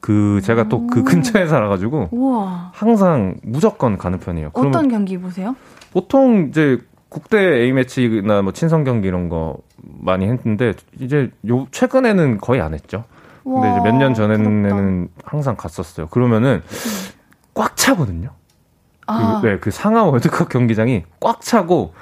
그 0.00 0.40
제가 0.42 0.68
또 0.68 0.86
그 0.86 1.02
근처에 1.04 1.46
살아가지고 1.46 2.08
우와. 2.12 2.70
항상 2.74 3.36
무조건 3.42 3.98
가는 3.98 4.18
편이에요. 4.18 4.50
어떤 4.54 4.88
경기 4.88 5.18
보세요? 5.18 5.56
보통 5.92 6.46
이제 6.48 6.78
국대 7.10 7.38
A 7.38 7.72
매치나 7.72 8.40
뭐 8.42 8.52
친선 8.52 8.84
경기 8.84 9.08
이런 9.08 9.28
거 9.28 9.56
많이 9.82 10.26
했는데 10.26 10.72
이제 11.00 11.30
요 11.48 11.66
최근에는 11.70 12.38
거의 12.38 12.60
안 12.60 12.72
했죠. 12.72 13.04
근데 13.44 13.70
이제 13.72 13.80
몇 13.80 13.94
년 13.96 14.14
전에는 14.14 14.62
부럽다. 14.68 15.12
항상 15.24 15.56
갔었어요. 15.56 16.06
그러면은 16.08 16.62
꽉 17.54 17.76
차거든요. 17.76 18.30
아. 19.10 19.40
그, 19.40 19.46
네, 19.46 19.58
그 19.58 19.70
상하 19.70 20.04
월드컵 20.04 20.48
경기장이 20.48 21.04
꽉 21.20 21.40
차고 21.40 21.94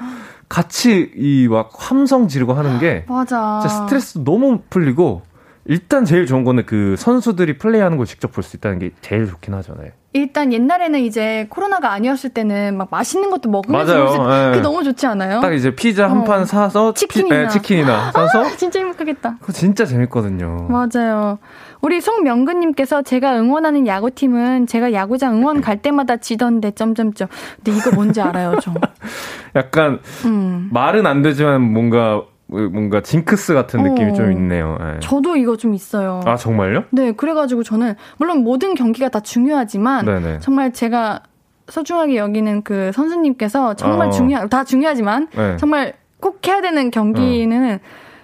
같이 0.49 1.13
이 1.17 1.49
막 1.49 1.71
함성 1.77 2.29
지르고 2.29 2.55
하는 2.55 2.79
게 2.79 3.05
맞아. 3.09 3.61
진짜 3.63 3.75
스트레스 3.83 4.19
너무 4.25 4.61
풀리고 4.71 5.23
일단 5.67 6.05
제일 6.05 6.25
좋은 6.27 6.45
거는 6.45 6.65
그 6.67 6.97
선수들이 6.97 7.59
플레이하는 7.59 7.97
걸 7.99 8.07
직접 8.07 8.33
볼 8.33 8.43
수 8.43 8.57
있다는 8.57 8.79
게 8.79 8.91
제일 9.03 9.27
좋긴 9.27 9.53
하잖아요. 9.55 9.91
일단 10.15 10.53
옛날에는 10.53 11.01
이제 11.01 11.47
코로나가 11.51 11.93
아니었을 11.93 12.31
때는 12.31 12.79
막 12.79 12.89
맛있는 12.91 13.29
것도 13.29 13.51
먹으면서 13.51 13.95
맞아요. 13.95 14.51
그게 14.51 14.63
너무 14.63 14.83
좋지 14.83 15.07
않아요? 15.07 15.41
딱 15.41 15.53
이제 15.53 15.75
피자 15.75 16.09
한판 16.11 16.43
어. 16.43 16.45
사서 16.47 16.95
치킨이나, 16.95 17.37
피, 17.37 17.43
네, 17.43 17.49
치킨이나 17.49 18.13
사서 18.13 18.45
아, 18.45 18.57
진짜 18.57 18.81
행복하겠다. 18.81 19.37
그거 19.41 19.53
진짜 19.53 19.85
재밌거든요. 19.85 20.69
맞아요. 20.71 21.39
우리 21.83 22.01
송명근님께서 22.01 23.03
제가 23.03 23.39
응원하는 23.39 23.87
야구팀은 23.87 24.67
제가 24.67 24.95
야구장 24.95 25.35
응원 25.35 25.61
갈 25.61 25.83
때마다 25.83 26.17
지던데 26.17 26.71
점점점. 26.71 27.29
근데 27.57 27.79
이거 27.79 27.95
뭔지 27.95 28.21
알아요, 28.23 28.59
좀. 28.61 28.75
약간 29.55 30.01
음. 30.25 30.71
말은 30.73 31.07
안 31.07 31.21
되지만 31.23 31.61
뭔가 31.61 32.23
뭔가 32.49 33.03
징크스 33.03 33.55
같은 33.55 33.83
느낌이 33.83 34.13
어, 34.13 34.15
좀 34.15 34.33
있네요. 34.33 34.77
네. 34.81 35.01
저도 35.01 35.37
이거 35.37 35.57
좀 35.57 35.75
있어요. 35.75 36.21
아 36.25 36.37
정말요? 36.37 36.85
네, 36.91 37.13
그래가지고 37.13 37.63
저는 37.63 37.95
물론 38.17 38.43
모든 38.43 38.75
경기가 38.75 39.11
다 39.11 39.21
중요하지만 39.21 40.07
네네. 40.07 40.39
정말 40.41 40.73
제가 40.73 41.21
소중하게 41.69 42.17
여기는 42.17 42.63
그 42.63 42.91
선수님께서 42.93 43.75
정말 43.75 44.09
어. 44.09 44.11
중요 44.11 44.49
다 44.49 44.65
중요하지만 44.65 45.29
네. 45.37 45.57
정말 45.59 45.93
꼭 46.21 46.47
해야 46.49 46.63
되는 46.63 46.91
경기는 46.91 47.75
어. 47.75 47.79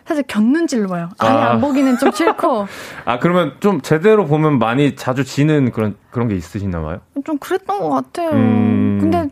사실 0.07 0.23
곁눈질로 0.27 0.89
봐요. 0.89 1.09
아예 1.19 1.31
아. 1.31 1.51
안 1.53 1.61
보기는 1.61 1.99
좀 1.99 2.11
싫고. 2.11 2.67
아 3.05 3.19
그러면 3.19 3.53
좀 3.61 3.81
제대로 3.81 4.27
보면 4.27 4.59
많이 4.59 4.97
자주 4.97 5.25
지는 5.25 5.71
그런 5.71 5.97
그런 6.11 6.29
게 6.29 6.35
있으시나 6.35 6.81
봐요? 6.81 7.01
좀 7.25 7.39
그랬던 7.39 7.79
것 7.81 7.91
같아요. 7.91 8.31
음... 8.31 8.99
근데 9.01 9.29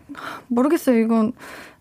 모르겠어요. 0.49 0.99
이건 0.99 1.33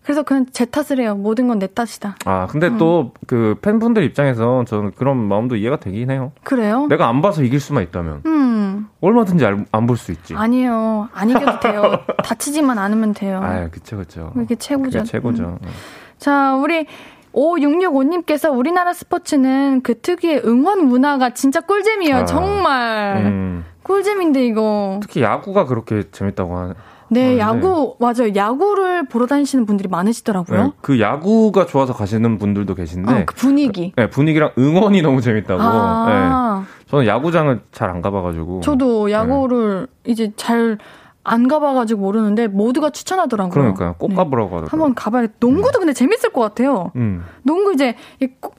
그래서 0.02 0.22
그냥 0.24 0.46
제 0.52 0.64
탓을 0.64 1.00
해요. 1.00 1.14
모든 1.14 1.46
건 1.48 1.58
내 1.60 1.66
탓이다. 1.68 2.16
아, 2.24 2.46
근데 2.48 2.66
음. 2.68 2.76
또그 2.78 3.56
팬분들 3.62 4.02
입장에서 4.02 4.64
저는 4.66 4.92
그런 4.96 5.16
마음도 5.16 5.54
이해가 5.54 5.76
되긴 5.76 6.10
해요. 6.10 6.32
그래요? 6.42 6.86
내가 6.88 7.08
안 7.08 7.22
봐서 7.22 7.42
이길 7.44 7.60
수만 7.60 7.84
있다면. 7.84 8.22
음. 8.26 8.88
얼마든지 9.00 9.44
안 9.46 9.86
볼 9.86 9.96
수 9.96 10.10
있지. 10.12 10.34
아니에요. 10.34 11.08
안 11.14 11.30
이겨도 11.30 11.60
돼요. 11.60 11.82
다치지만 12.24 12.78
않으면 12.78 13.12
돼요. 13.14 13.40
아, 13.42 13.68
그쵸, 13.70 13.96
그쵸. 13.98 14.32
이게 14.42 14.54
최고죠. 14.56 15.04
최고죠. 15.04 15.58
음. 15.62 15.68
자, 16.18 16.54
우리 16.56 16.86
5665님께서 17.32 18.56
우리나라 18.56 18.92
스포츠는 18.92 19.82
그 19.82 20.00
특유의 20.00 20.42
응원 20.44 20.86
문화가 20.86 21.30
진짜 21.30 21.60
꿀잼이에요. 21.60 22.16
아, 22.16 22.24
정말. 22.24 23.16
음. 23.24 23.64
꿀잼인데, 23.82 24.44
이거. 24.46 25.00
특히 25.02 25.22
야구가 25.22 25.64
그렇게 25.66 26.04
재밌다고 26.10 26.56
하는. 26.56 26.74
네, 27.12 27.38
야구 27.38 27.96
맞아요. 27.98 28.34
야구를 28.34 29.06
보러 29.06 29.26
다니시는 29.26 29.66
분들이 29.66 29.88
많으시더라고요. 29.88 30.62
네, 30.62 30.70
그 30.80 31.00
야구가 31.00 31.66
좋아서 31.66 31.92
가시는 31.92 32.38
분들도 32.38 32.74
계신데 32.74 33.12
어, 33.12 33.22
그 33.26 33.34
분위기. 33.34 33.92
네, 33.96 34.08
분위기랑 34.08 34.52
응원이 34.58 35.02
너무 35.02 35.20
재밌다고. 35.20 35.60
아. 35.62 36.64
네. 36.66 36.72
저는 36.88 37.06
야구장을 37.06 37.60
잘 37.72 37.90
안 37.90 38.00
가봐가지고. 38.02 38.60
저도 38.60 39.10
야구를 39.10 39.86
네. 40.04 40.10
이제 40.12 40.32
잘 40.36 40.78
안 41.24 41.46
가봐가지고 41.46 42.00
모르는데 42.00 42.48
모두가 42.48 42.90
추천하더라고요. 42.90 43.52
그러니까요. 43.52 43.94
꼭 43.98 44.08
네. 44.08 44.16
가보라고 44.16 44.48
하더라고요. 44.56 44.68
한번 44.70 44.94
가봐야. 44.94 45.28
농구도 45.38 45.78
근데 45.78 45.92
재밌을 45.92 46.30
것 46.30 46.40
같아요. 46.40 46.90
음. 46.96 47.22
농구 47.44 47.72
이제 47.72 47.94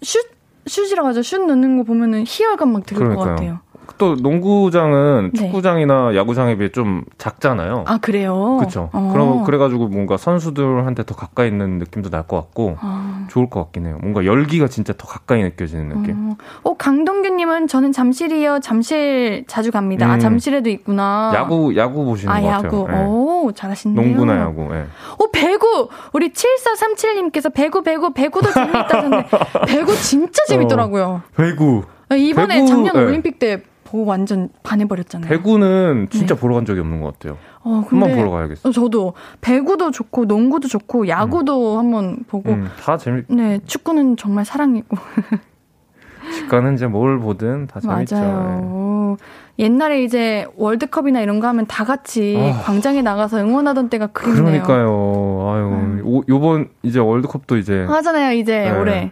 슛 0.01 0.31
슛이라고 0.65 1.09
하죠. 1.09 1.21
슛 1.23 1.45
넣는 1.45 1.77
거 1.77 1.83
보면은 1.83 2.23
희열감 2.25 2.71
막 2.71 2.85
들을 2.85 3.13
것 3.15 3.21
같아요. 3.21 3.59
또 3.97 4.15
농구장은 4.15 5.31
네. 5.33 5.39
축구장이나 5.39 6.15
야구장에 6.15 6.55
비해 6.57 6.69
좀 6.69 7.03
작잖아요. 7.17 7.83
아 7.87 7.97
그래요? 7.99 8.57
그렇죠. 8.59 8.89
어. 8.91 9.09
그럼 9.13 9.43
그래가지고 9.43 9.87
뭔가 9.87 10.17
선수들한테 10.17 11.03
더 11.03 11.15
가까이 11.15 11.47
있는 11.47 11.77
느낌도 11.79 12.09
날 12.09 12.23
것 12.23 12.37
같고 12.37 12.77
어. 12.81 13.25
좋을 13.29 13.49
것 13.49 13.61
같긴 13.65 13.85
해요. 13.85 13.97
뭔가 14.01 14.25
열기가 14.25 14.67
진짜 14.67 14.93
더 14.97 15.07
가까이 15.07 15.43
느껴지는 15.43 15.89
느낌. 15.89 16.31
어, 16.31 16.37
어 16.63 16.77
강동규님은 16.77 17.67
저는 17.67 17.91
잠실이요. 17.91 18.59
잠실 18.61 19.43
자주 19.47 19.71
갑니다. 19.71 20.05
아, 20.05 20.09
음. 20.09 20.13
아 20.13 20.19
잠실에도 20.19 20.69
있구나. 20.69 21.31
야구 21.35 21.75
야구 21.75 22.05
보시는 22.05 22.33
아, 22.33 22.39
것 22.41 22.47
야구. 22.47 22.85
같아요. 22.85 22.97
네. 22.99 23.05
오 23.07 23.51
잘하시네요. 23.53 24.01
농구나 24.01 24.39
야구. 24.39 24.67
네. 24.73 24.85
오 25.19 25.29
배구 25.31 25.89
우리 26.13 26.29
7437님께서 26.31 27.53
배구 27.53 27.83
배구 27.83 28.13
배구도 28.13 28.51
재밌다는데 28.51 29.27
배구 29.67 29.95
진짜 29.97 30.43
재밌더라고요. 30.47 31.05
어, 31.05 31.21
배구. 31.35 31.83
이번에 32.15 32.55
배구, 32.55 32.67
작년 32.67 32.93
네. 32.95 33.01
올림픽 33.03 33.39
때 33.39 33.63
보고 33.93 34.05
완전 34.05 34.49
반해버렸잖아요. 34.63 35.29
배구는 35.29 36.07
진짜 36.09 36.33
네. 36.33 36.41
보러 36.41 36.55
간 36.55 36.65
적이 36.65 36.79
없는 36.79 36.99
것 36.99 37.13
같아요. 37.13 37.37
어, 37.61 37.83
한번 37.87 38.15
보러 38.15 38.31
가야겠어요. 38.31 38.73
저도 38.73 39.13
배구도 39.39 39.91
좋고 39.91 40.25
농구도 40.25 40.67
좋고 40.67 41.07
야구도 41.07 41.75
음. 41.75 41.77
한번 41.77 42.17
보고 42.27 42.49
음, 42.53 42.67
다 42.81 42.97
재밌. 42.97 43.25
네, 43.27 43.59
축구는 43.67 44.17
정말 44.17 44.45
사랑이고. 44.45 44.97
직관은 46.33 46.73
이제 46.73 46.87
뭘 46.87 47.19
보든 47.19 47.67
다 47.67 47.79
재밌죠. 47.79 48.15
맞아요. 48.15 49.17
네. 49.19 49.63
옛날에 49.65 50.03
이제 50.03 50.47
월드컵이나 50.55 51.21
이런 51.21 51.39
거 51.39 51.47
하면 51.49 51.67
다 51.67 51.83
같이 51.83 52.35
아. 52.39 52.63
광장에 52.63 53.03
나가서 53.03 53.41
응원하던 53.41 53.89
때가 53.89 54.07
그립네요. 54.07 54.63
그러니까요. 54.63 55.51
아유, 55.53 55.65
음. 55.67 56.01
오, 56.03 56.23
요번 56.29 56.69
이제 56.81 56.97
월드컵도 56.97 57.57
이제 57.57 57.83
하잖아요, 57.83 58.31
이제 58.31 58.57
네. 58.57 58.71
올해. 58.71 59.11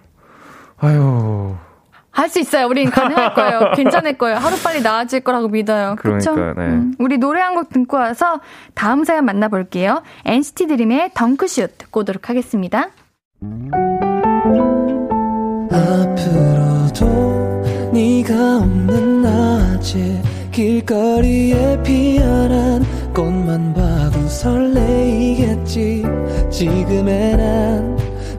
아유. 0.79 1.53
할 2.11 2.29
수 2.29 2.39
있어요. 2.39 2.67
우린 2.67 2.89
가능할 2.89 3.33
거예요. 3.35 3.71
괜찮을 3.75 4.17
거예요. 4.17 4.37
하루빨리 4.37 4.81
나아질 4.81 5.21
거라고 5.21 5.47
믿어요. 5.47 5.95
그렇죠? 5.97 6.35
네. 6.35 6.53
음. 6.57 6.93
우리 6.99 7.17
노래 7.17 7.39
한 7.41 7.55
곡 7.55 7.69
듣고 7.69 7.97
와서 7.97 8.39
다음 8.73 9.03
사연 9.03 9.25
만나볼게요. 9.25 10.01
NCT 10.25 10.67
드림의 10.67 11.11
덩크슛 11.13 11.77
듣고 11.77 12.01
오도록 12.01 12.29
하겠습니다. 12.29 12.89
앞으로도 16.21 17.91
네가 17.93 18.57
없는 18.57 19.21
낮에 19.21 20.21
길거리에 20.51 21.81
피어난 21.83 22.83
꽃만 23.13 23.73
봐도 23.73 24.27
설레이겠지 24.27 26.03
지금의 26.49 27.37
난 27.37 27.90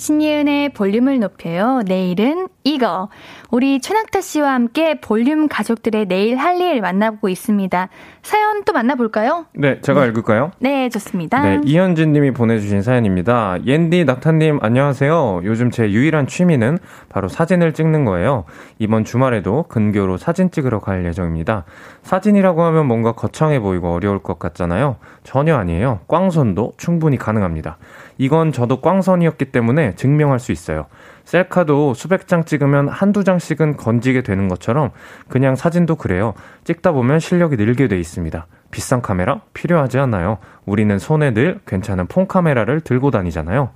신예은의 0.00 0.70
볼륨을 0.70 1.20
높여요 1.20 1.82
내일은 1.84 2.48
이거 2.64 3.10
우리 3.50 3.80
최낙타 3.80 4.22
씨와 4.22 4.54
함께 4.54 4.98
볼륨 4.98 5.46
가족들의 5.46 6.06
내일 6.06 6.36
할 6.36 6.60
일 6.60 6.80
만나보고 6.82 7.28
있습니다. 7.30 7.88
사연 8.22 8.64
또 8.64 8.74
만나볼까요? 8.74 9.46
네, 9.54 9.80
제가 9.80 10.02
네. 10.02 10.08
읽을까요? 10.08 10.50
네, 10.58 10.90
좋습니다. 10.90 11.40
네, 11.42 11.60
이현진 11.64 12.12
님이 12.12 12.32
보내주신 12.32 12.82
사연입니다. 12.82 13.56
옌디 13.64 14.04
낙타님, 14.04 14.58
안녕하세요. 14.60 15.40
요즘 15.44 15.70
제 15.70 15.90
유일한 15.90 16.26
취미는 16.26 16.78
바로 17.08 17.28
사진을 17.28 17.72
찍는 17.72 18.04
거예요. 18.04 18.44
이번 18.78 19.04
주말에도 19.04 19.64
근교로 19.68 20.18
사진 20.18 20.50
찍으러 20.50 20.80
갈 20.80 21.06
예정입니다. 21.06 21.64
사진이라고 22.02 22.62
하면 22.62 22.86
뭔가 22.86 23.12
거창해 23.12 23.58
보이고 23.60 23.90
어려울 23.94 24.18
것 24.18 24.38
같잖아요. 24.38 24.96
전혀 25.22 25.56
아니에요. 25.56 26.00
꽝손도 26.08 26.74
충분히 26.76 27.16
가능합니다. 27.16 27.78
이건 28.20 28.52
저도 28.52 28.82
꽝선이었기 28.82 29.46
때문에 29.46 29.94
증명할 29.94 30.40
수 30.40 30.52
있어요. 30.52 30.84
셀카도 31.30 31.94
수백 31.94 32.26
장 32.26 32.44
찍으면 32.44 32.88
한두 32.88 33.22
장씩은 33.22 33.76
건지게 33.76 34.22
되는 34.22 34.48
것처럼 34.48 34.90
그냥 35.28 35.54
사진도 35.54 35.94
그래요. 35.94 36.34
찍다 36.64 36.90
보면 36.90 37.20
실력이 37.20 37.54
늘게 37.54 37.86
돼 37.86 38.00
있습니다. 38.00 38.48
비싼 38.72 39.00
카메라 39.00 39.40
필요하지 39.54 40.00
않아요. 40.00 40.38
우리는 40.66 40.98
손에 40.98 41.32
늘 41.32 41.60
괜찮은 41.66 42.08
폰 42.08 42.26
카메라를 42.26 42.80
들고 42.80 43.12
다니잖아요. 43.12 43.70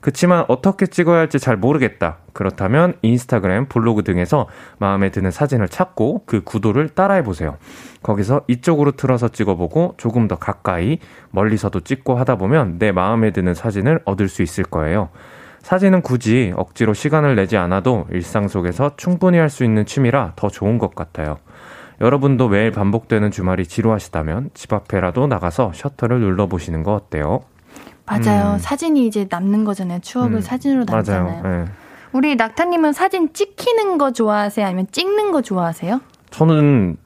그치만 0.00 0.46
어떻게 0.48 0.86
찍어야 0.86 1.18
할지 1.18 1.38
잘 1.38 1.58
모르겠다. 1.58 2.18
그렇다면 2.32 2.94
인스타그램, 3.02 3.66
블로그 3.66 4.02
등에서 4.02 4.48
마음에 4.78 5.10
드는 5.10 5.30
사진을 5.30 5.68
찾고 5.68 6.24
그 6.24 6.42
구도를 6.42 6.88
따라해 6.88 7.22
보세요. 7.22 7.58
거기서 8.02 8.42
이쪽으로 8.48 8.92
틀어서 8.92 9.28
찍어보고 9.28 9.94
조금 9.98 10.26
더 10.26 10.36
가까이 10.36 10.98
멀리서도 11.32 11.80
찍고 11.80 12.16
하다 12.16 12.36
보면 12.36 12.78
내 12.78 12.92
마음에 12.92 13.30
드는 13.30 13.52
사진을 13.52 14.00
얻을 14.06 14.28
수 14.28 14.42
있을 14.42 14.64
거예요. 14.64 15.10
사진은 15.64 16.02
굳이 16.02 16.52
억지로 16.56 16.92
시간을 16.92 17.36
내지 17.36 17.56
않아도 17.56 18.04
일상 18.12 18.48
속에서 18.48 18.92
충분히 18.98 19.38
할 19.38 19.48
수 19.48 19.64
있는 19.64 19.86
취미라 19.86 20.32
더 20.36 20.48
좋은 20.48 20.76
것 20.78 20.94
같아요. 20.94 21.38
여러분도 22.00 22.48
매일 22.48 22.70
반복되는 22.70 23.30
주말이 23.30 23.66
지루하시다면 23.66 24.50
집 24.52 24.72
앞에라도 24.74 25.26
나가서 25.26 25.72
셔터를 25.74 26.20
눌러보시는 26.20 26.82
거 26.82 26.92
어때요? 26.94 27.40
맞아요. 28.04 28.54
음. 28.54 28.58
사진이 28.58 29.06
이제 29.06 29.26
남는 29.30 29.64
거잖아요. 29.64 30.00
추억을 30.00 30.34
음. 30.34 30.40
사진으로 30.42 30.84
남잖아요. 30.86 31.42
네. 31.42 31.64
우리 32.12 32.36
낙타님은 32.36 32.92
사진 32.92 33.32
찍히는 33.32 33.96
거 33.96 34.12
좋아하세요? 34.12 34.66
아니면 34.66 34.86
찍는 34.92 35.32
거 35.32 35.40
좋아하세요? 35.40 36.00
저는 36.30 36.96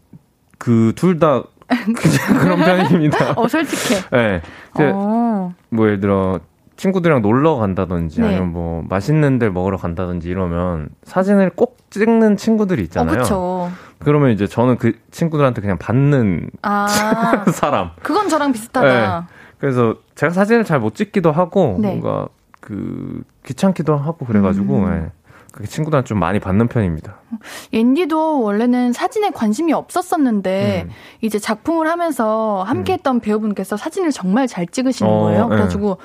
그 0.59 0.93
둘 0.97 1.21
다 1.21 1.45
그런 2.41 2.59
편입니다. 2.59 3.35
어, 3.37 3.47
솔직해. 3.47 4.01
네. 4.11 4.41
어. 4.81 5.55
뭐 5.69 5.87
예를 5.87 6.01
들어 6.01 6.41
친구들이랑 6.79 7.23
놀러 7.23 7.57
간다든지 7.57 8.21
네. 8.21 8.29
아니면 8.29 8.53
뭐 8.53 8.85
맛있는 8.89 9.39
데 9.39 9.51
먹으러 9.51 9.77
간다든지 9.77 10.29
이러면 10.29 10.89
사진을 11.03 11.51
꼭 11.51 11.77
찍는 11.91 12.37
친구들이 12.37 12.83
있잖아요. 12.85 13.25
어, 13.33 13.71
그러면 13.99 14.31
이제 14.31 14.47
저는 14.47 14.79
그 14.79 14.93
친구들한테 15.11 15.61
그냥 15.61 15.77
받는 15.77 16.51
아, 16.63 16.87
사람. 17.53 17.91
그건 18.03 18.29
저랑 18.29 18.53
비슷하다. 18.53 19.21
네. 19.21 19.27
그래서 19.59 19.97
제가 20.15 20.33
사진을 20.33 20.65
잘 20.65 20.79
못 20.79 20.95
찍기도 20.95 21.33
하고 21.33 21.77
네. 21.81 21.89
뭔가 21.89 22.29
그 22.61 23.23
귀찮기도 23.45 23.97
하고 23.97 24.25
그래가지고 24.25 24.77
음. 24.77 24.91
네. 24.91 25.11
그 25.51 25.67
친구들한테 25.67 26.07
좀 26.07 26.21
많이 26.21 26.39
받는 26.39 26.69
편입니다. 26.69 27.17
옌디도 27.73 28.43
원래는 28.43 28.93
사진에 28.93 29.31
관심이 29.31 29.73
없었었는데 29.73 30.85
음. 30.87 30.91
이제 31.23 31.41
작품을 31.41 31.89
하면서 31.89 32.63
함께했던 32.63 33.17
음. 33.17 33.21
배우분께서 33.21 33.77
사진을 33.77 34.13
정말 34.13 34.47
잘 34.47 34.69
찍으시는 34.69 35.11
어, 35.11 35.19
거예요. 35.23 35.43
네. 35.45 35.49
그래가지고 35.49 35.99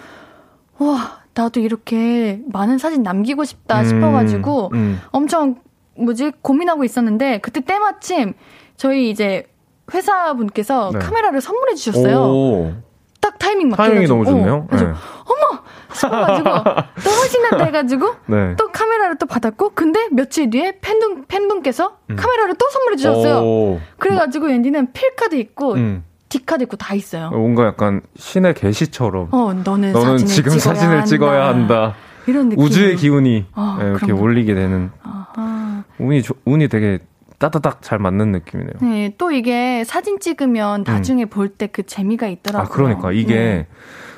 와, 0.80 1.20
나도 1.34 1.60
이렇게 1.60 2.42
많은 2.48 2.78
사진 2.78 3.04
남기고 3.04 3.44
싶다 3.44 3.82
음, 3.82 3.86
싶어가지고 3.86 4.72
음. 4.74 5.00
엄청 5.12 5.56
뭐지 5.96 6.32
고민하고 6.42 6.84
있었는데 6.84 7.40
그때 7.40 7.62
때마침 7.62 8.34
저희 8.76 9.10
이제 9.10 9.46
회사 9.94 10.34
분께서 10.34 10.92
네. 10.94 11.00
카메라를 11.00 11.42
선물해 11.42 11.76
주셨어요. 11.76 12.18
오. 12.18 12.74
딱 13.20 13.40
타이밍 13.40 13.70
맞게 13.70 13.82
타이밍이 13.84 14.08
너무 14.08 14.26
좋네요. 14.26 14.66
그래서 14.68 14.86
네. 14.86 14.92
어머 14.92 15.62
싶어가지고 15.94 16.50
너무 17.04 17.28
신났다 17.30 17.64
해가지고 17.66 18.16
네. 18.26 18.56
또 18.58 18.70
카메라를 18.72 19.18
또 19.18 19.26
받았고 19.26 19.72
근데 19.76 20.10
며칠 20.12 20.50
뒤에 20.50 20.80
팬분 20.82 21.26
팬분께서 21.28 21.98
음. 22.10 22.16
카메라를 22.16 22.56
또 22.56 22.70
선물해 22.70 22.98
주셨어요. 22.98 23.38
오. 23.44 23.80
그래가지고 23.98 24.50
이제는 24.50 24.92
필카도 24.94 25.36
있고 25.36 25.74
음. 25.74 26.04
디카도 26.34 26.64
있고 26.64 26.78
다 26.78 26.96
있어요. 26.96 27.30
뭔가 27.30 27.66
약간 27.68 28.02
신의 28.16 28.56
계시처럼. 28.56 29.28
어, 29.32 29.54
너는, 29.54 29.94
너는 29.94 30.18
지금 30.18 30.52
찍어야 30.54 30.60
사진을 30.60 30.92
한다. 30.96 31.06
찍어야 31.06 31.48
한다. 31.48 31.96
이런 32.26 32.50
느낌. 32.50 32.64
우주의 32.64 32.96
기운이 32.96 33.46
어, 33.54 33.78
네, 33.80 33.86
이렇게 33.90 34.12
올리게 34.12 34.56
되는. 34.56 34.90
아하. 35.04 35.84
운이 36.00 36.24
운이 36.46 36.70
되게 36.70 37.00
따다닥 37.38 37.82
잘 37.84 38.00
맞는 38.00 38.32
느낌이네요. 38.32 38.74
네, 38.82 39.14
또 39.18 39.32
이게 39.32 39.84
사진 39.86 40.20
찍으면 40.20 40.82
음. 40.82 40.84
나중에 40.92 41.26
음. 41.26 41.28
볼때 41.30 41.68
그 41.68 41.84
재미가 41.84 42.28
있더라고요. 42.28 42.66
아, 42.66 42.70
그러니까 42.76 43.12
이게 43.12 43.36
네. 43.36 43.68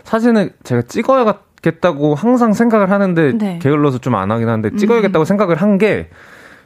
사진을 0.05 0.53
제가 0.63 0.83
찍어야겠다고 0.83 2.15
항상 2.15 2.53
생각을 2.53 2.91
하는데 2.91 3.33
네. 3.33 3.59
게을러서 3.61 3.97
좀 3.97 4.15
안 4.15 4.31
하긴 4.31 4.47
하는데 4.47 4.77
찍어야겠다고 4.77 5.23
음. 5.23 5.25
생각을 5.25 5.61
한 5.61 5.77
게 5.77 6.09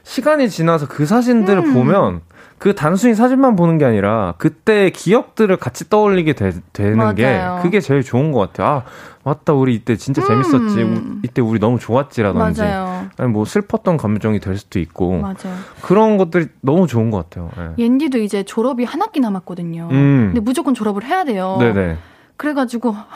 시간이 0.04 0.48
지나서 0.48 0.86
그 0.86 1.06
사진들을 1.06 1.64
음. 1.64 1.74
보면 1.74 2.20
그 2.60 2.74
단순히 2.74 3.14
사진만 3.14 3.56
보는 3.56 3.78
게 3.78 3.86
아니라 3.86 4.34
그때 4.36 4.90
기억들을 4.90 5.56
같이 5.56 5.88
떠올리게 5.88 6.34
되, 6.34 6.52
는 6.90 6.98
맞아요. 6.98 7.14
게 7.14 7.40
그게 7.62 7.80
제일 7.80 8.02
좋은 8.02 8.32
것 8.32 8.40
같아요. 8.40 8.66
아, 8.68 8.82
맞다. 9.24 9.54
우리 9.54 9.74
이때 9.74 9.96
진짜 9.96 10.20
재밌었지. 10.20 10.82
음. 10.82 11.22
이때 11.24 11.40
우리 11.40 11.58
너무 11.58 11.78
좋았지라든지. 11.78 12.60
맞아요. 12.60 13.08
아니 13.16 13.30
뭐 13.30 13.46
슬펐던 13.46 13.96
감정이 13.96 14.40
될 14.40 14.58
수도 14.58 14.78
있고. 14.78 15.20
맞아요. 15.20 15.56
그런 15.80 16.18
것들이 16.18 16.48
너무 16.60 16.86
좋은 16.86 17.10
것 17.10 17.30
같아요. 17.30 17.50
네. 17.56 17.82
옌디도 17.82 18.18
이제 18.18 18.42
졸업이 18.42 18.84
한 18.84 19.00
학기 19.00 19.20
남았거든요. 19.20 19.88
음. 19.90 20.26
근데 20.34 20.40
무조건 20.40 20.74
졸업을 20.74 21.02
해야 21.02 21.24
돼요. 21.24 21.56
네네. 21.58 21.96
그래가지고 22.36 22.90
하, 22.90 23.06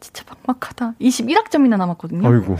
진짜 0.00 0.24
막막하다. 0.28 0.94
21학점이나 1.00 1.76
남았거든요. 1.76 2.28
아이고. 2.28 2.56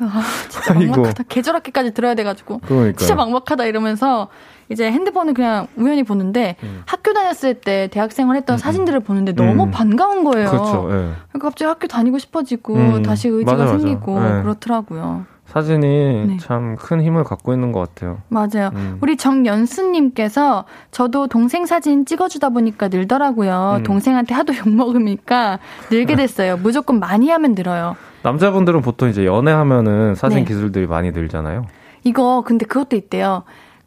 아, 0.00 0.22
진짜 0.50 0.74
막막하다. 0.76 1.24
계절 1.30 1.54
학기까지 1.56 1.94
들어야 1.94 2.14
돼가지고. 2.14 2.58
그러니까요. 2.58 2.96
진짜 2.96 3.14
막막하다 3.14 3.64
이러면서 3.64 4.28
이제 4.68 4.90
핸드폰을 4.90 5.34
그냥 5.34 5.66
우연히 5.76 6.02
보는데 6.02 6.56
음. 6.62 6.82
학교 6.86 7.12
다녔을 7.12 7.54
때 7.54 7.88
대학생활 7.90 8.36
했던 8.36 8.56
음. 8.56 8.58
사진들을 8.58 9.00
보는데 9.00 9.32
너무 9.32 9.64
음. 9.64 9.70
반가운 9.70 10.24
거예요. 10.24 10.50
그렇죠. 10.50 10.88
네. 10.90 11.12
갑자기 11.38 11.68
학교 11.68 11.86
다니고 11.86 12.18
싶어지고 12.18 12.74
음. 12.74 13.02
다시 13.02 13.28
의지가 13.28 13.56
맞아, 13.56 13.78
생기고 13.78 14.14
맞아. 14.14 14.36
네. 14.36 14.42
그렇더라고요. 14.42 15.26
사진이 15.46 16.26
네. 16.26 16.36
참큰 16.38 17.02
힘을 17.02 17.22
갖고 17.22 17.52
있는 17.52 17.70
것 17.70 17.80
같아요. 17.80 18.18
맞아요. 18.28 18.70
음. 18.74 18.98
우리 19.02 19.16
정연수님께서 19.16 20.64
저도 20.90 21.26
동생 21.28 21.66
사진 21.66 22.06
찍어주다 22.06 22.48
보니까 22.48 22.88
늘더라고요. 22.88 23.76
음. 23.78 23.82
동생한테 23.82 24.34
하도 24.34 24.56
욕 24.56 24.68
먹으니까 24.68 25.58
늘게 25.90 26.16
됐어요. 26.16 26.56
무조건 26.56 26.98
많이 26.98 27.28
하면 27.30 27.54
늘어요. 27.54 27.94
남자분들은 28.22 28.80
보통 28.80 29.10
이제 29.10 29.26
연애하면은 29.26 30.14
사진 30.14 30.40
네. 30.40 30.44
기술들이 30.44 30.86
많이 30.86 31.10
늘잖아요. 31.10 31.66
이거 32.04 32.42
근데 32.44 32.64
그것도 32.66 32.96
있대요. 32.96 33.44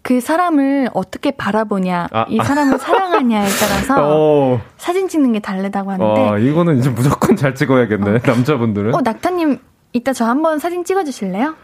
그 0.07 0.21
사람을 0.21 0.89
어떻게 0.93 1.31
바라보냐, 1.31 2.07
아, 2.13 2.25
이 2.29 2.37
사람을 2.37 2.75
아. 2.75 2.77
사랑하냐에 2.77 3.45
따라서 3.59 3.95
어. 3.99 4.61
사진 4.77 5.09
찍는 5.09 5.33
게 5.33 5.39
다르다고 5.41 5.91
하는데. 5.91 6.29
아, 6.29 6.37
이거는 6.37 6.77
이제 6.77 6.89
무조건 6.89 7.35
잘 7.35 7.53
찍어야겠네, 7.53 8.11
어. 8.11 8.19
남자분들은. 8.25 8.95
어, 8.95 9.01
낙타님, 9.03 9.59
이따 9.91 10.13
저 10.13 10.23
한번 10.23 10.59
사진 10.59 10.85
찍어주실래요? 10.85 11.55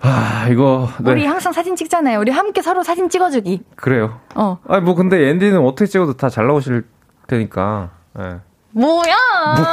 아, 0.00 0.48
이거. 0.50 0.88
네. 0.98 1.12
우리 1.12 1.24
항상 1.24 1.52
사진 1.52 1.76
찍잖아요. 1.76 2.18
우리 2.18 2.32
함께 2.32 2.62
서로 2.62 2.82
사진 2.82 3.08
찍어주기. 3.08 3.62
그래요. 3.76 4.18
어. 4.34 4.58
아, 4.66 4.80
뭐, 4.80 4.96
근데 4.96 5.28
앤디는 5.30 5.60
어떻게 5.64 5.86
찍어도 5.86 6.14
다 6.14 6.28
잘 6.30 6.48
나오실 6.48 6.82
테니까. 7.28 7.90
네. 8.18 8.24
뭐야? 8.72 9.14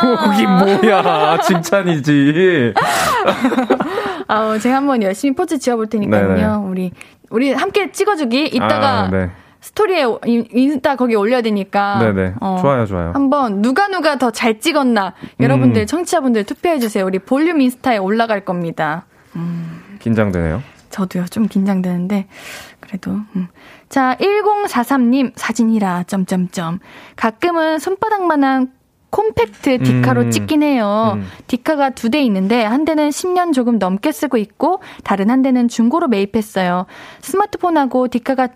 뭐긴 0.04 0.50
뭐야? 0.50 1.40
칭찬이지. 1.42 2.74
아, 4.28 4.58
제가 4.58 4.78
한번 4.78 5.04
열심히 5.04 5.36
포즈 5.36 5.60
지어볼 5.60 5.88
테니까요. 5.88 6.28
네네. 6.30 6.46
우리 6.70 6.92
우리 7.30 7.54
함께 7.54 7.92
찍어주기. 7.92 8.46
이따가 8.48 9.02
아, 9.04 9.10
네. 9.10 9.30
스토리에 9.62 10.06
인스타 10.26 10.96
거기 10.96 11.16
올려야 11.16 11.42
되니까. 11.42 11.98
네네. 12.00 12.36
어, 12.40 12.58
좋아요, 12.62 12.86
좋아요. 12.86 13.12
한번 13.14 13.62
누가 13.62 13.88
누가 13.88 14.18
더 14.18 14.30
잘 14.32 14.60
찍었나 14.60 15.14
여러분들 15.40 15.84
음. 15.84 15.86
청취자분들 15.88 16.44
투표해 16.44 16.80
주세요. 16.80 17.06
우리 17.06 17.20
볼륨 17.20 17.62
인스타에 17.62 17.98
올라갈 17.98 18.46
겁니다. 18.46 19.06
음. 19.36 19.98
긴장되네요. 20.00 20.62
저도요. 20.92 21.26
좀 21.26 21.48
긴장되는데 21.48 22.28
그래도. 22.80 23.12
음. 23.36 23.48
자, 23.90 24.16
1043님 24.20 25.32
사진이라 25.36 26.04
점점점. 26.04 26.80
가끔은 27.16 27.80
손바닥만한 27.80 28.72
콤팩트 29.16 29.78
디카로 29.80 30.22
음. 30.24 30.32
찍긴 30.32 30.62
해요. 30.62 31.14
음. 31.16 31.26
디카가 31.48 31.92
두 31.92 32.10
대 32.10 32.22
있는데 32.24 32.64
한 32.66 32.84
대는 32.84 33.10
10년 33.10 33.54
조금 33.54 33.80
넘게 33.80 34.12
쓰고 34.12 34.36
있고 34.38 34.82
다른 35.06 35.30
한 35.30 35.42
대는 35.42 35.70
중고로 35.70 36.08
매입했어요. 36.10 36.86
스마트폰하고 37.22 38.10
디카가 38.10 38.50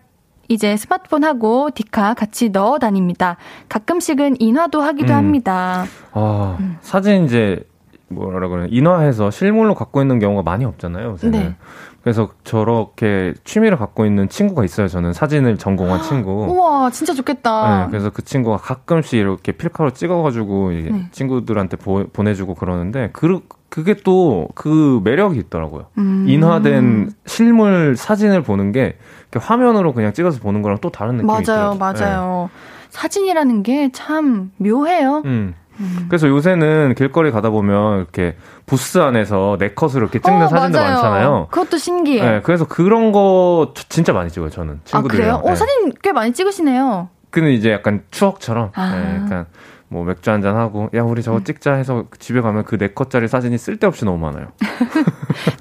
이제 0.49 0.75
스마트폰하고 0.75 1.69
디카 1.73 2.13
같이 2.13 2.49
넣어 2.49 2.77
다닙니다. 2.77 3.37
가끔씩은 3.69 4.35
인화도 4.41 4.81
하기도 4.81 5.13
음. 5.13 5.17
합니다. 5.17 5.85
아, 6.11 6.57
음. 6.59 6.77
사진 6.81 7.23
이제 7.25 7.63
뭐라 8.09 8.47
그래 8.49 8.67
인화해서 8.69 9.31
실물로 9.31 9.75
갖고 9.75 10.01
있는 10.01 10.19
경우가 10.19 10.43
많이 10.43 10.65
없잖아요. 10.65 11.11
요새는. 11.11 11.39
네. 11.39 11.55
그래서 12.01 12.29
저렇게 12.43 13.33
취미를 13.43 13.77
갖고 13.77 14.05
있는 14.05 14.29
친구가 14.29 14.63
있어요. 14.63 14.87
저는 14.87 15.13
사진을 15.13 15.57
전공한 15.57 16.01
친구. 16.01 16.31
우와, 16.49 16.89
진짜 16.91 17.13
좋겠다. 17.13 17.85
네, 17.85 17.87
그래서 17.89 18.09
그 18.09 18.23
친구가 18.23 18.57
가끔씩 18.57 19.19
이렇게 19.19 19.51
필카로 19.51 19.91
찍어가지고 19.91 20.71
네. 20.71 21.09
친구들한테 21.11 21.77
보, 21.77 22.05
내주고 22.23 22.55
그러는데 22.55 23.09
그 23.13 23.41
그게 23.69 23.93
또 23.93 24.47
그 24.55 25.01
매력이 25.03 25.37
있더라고요. 25.39 25.85
음. 25.97 26.25
인화된 26.27 27.11
실물 27.25 27.95
사진을 27.95 28.41
보는 28.43 28.71
게 28.71 28.97
화면으로 29.35 29.93
그냥 29.93 30.13
찍어서 30.13 30.39
보는 30.39 30.61
거랑 30.63 30.79
또 30.81 30.89
다른 30.89 31.15
느낌이 31.17 31.27
맞아요, 31.27 31.41
있더라고요. 31.41 31.77
맞아요. 31.77 32.49
네. 32.51 32.59
사진이라는 32.89 33.63
게 33.63 33.89
참 33.93 34.51
묘해요. 34.57 35.21
음. 35.25 35.53
음. 35.79 36.05
그래서 36.09 36.27
요새는 36.27 36.95
길거리 36.95 37.31
가다 37.31 37.49
보면 37.49 37.97
이렇게 37.99 38.35
부스 38.65 38.97
안에서 38.99 39.57
네컷으로 39.59 40.01
이렇게 40.03 40.19
찍는 40.19 40.43
어, 40.43 40.47
사진도 40.47 40.77
맞아요. 40.79 40.93
많잖아요. 40.93 41.47
그것도 41.51 41.77
신기해. 41.77 42.23
네, 42.23 42.41
그래서 42.43 42.65
그런 42.67 43.11
거 43.11 43.73
진짜 43.89 44.13
많이 44.13 44.29
찍어요, 44.29 44.49
저는. 44.49 44.81
친구들이랑. 44.85 45.29
아, 45.29 45.39
그래요? 45.39 45.41
어, 45.45 45.49
네. 45.51 45.55
사진 45.55 45.93
꽤 46.01 46.11
많이 46.11 46.33
찍으시네요. 46.33 47.09
근데 47.31 47.53
이제 47.53 47.71
약간 47.71 48.03
추억처럼. 48.11 48.71
아. 48.75 48.91
네, 48.95 49.15
약간 49.23 49.45
뭐 49.91 50.03
맥주 50.03 50.29
한잔 50.29 50.55
하고 50.55 50.89
야 50.93 51.01
우리 51.01 51.23
저거 51.23 51.37
음. 51.37 51.43
찍자 51.43 51.73
해서 51.73 52.05
집에 52.19 52.41
가면 52.41 52.63
그 52.65 52.77
네 52.77 52.89
컷짜리 52.93 53.27
사진이 53.27 53.57
쓸데없이 53.57 54.05
너무 54.05 54.17
많아요. 54.19 54.47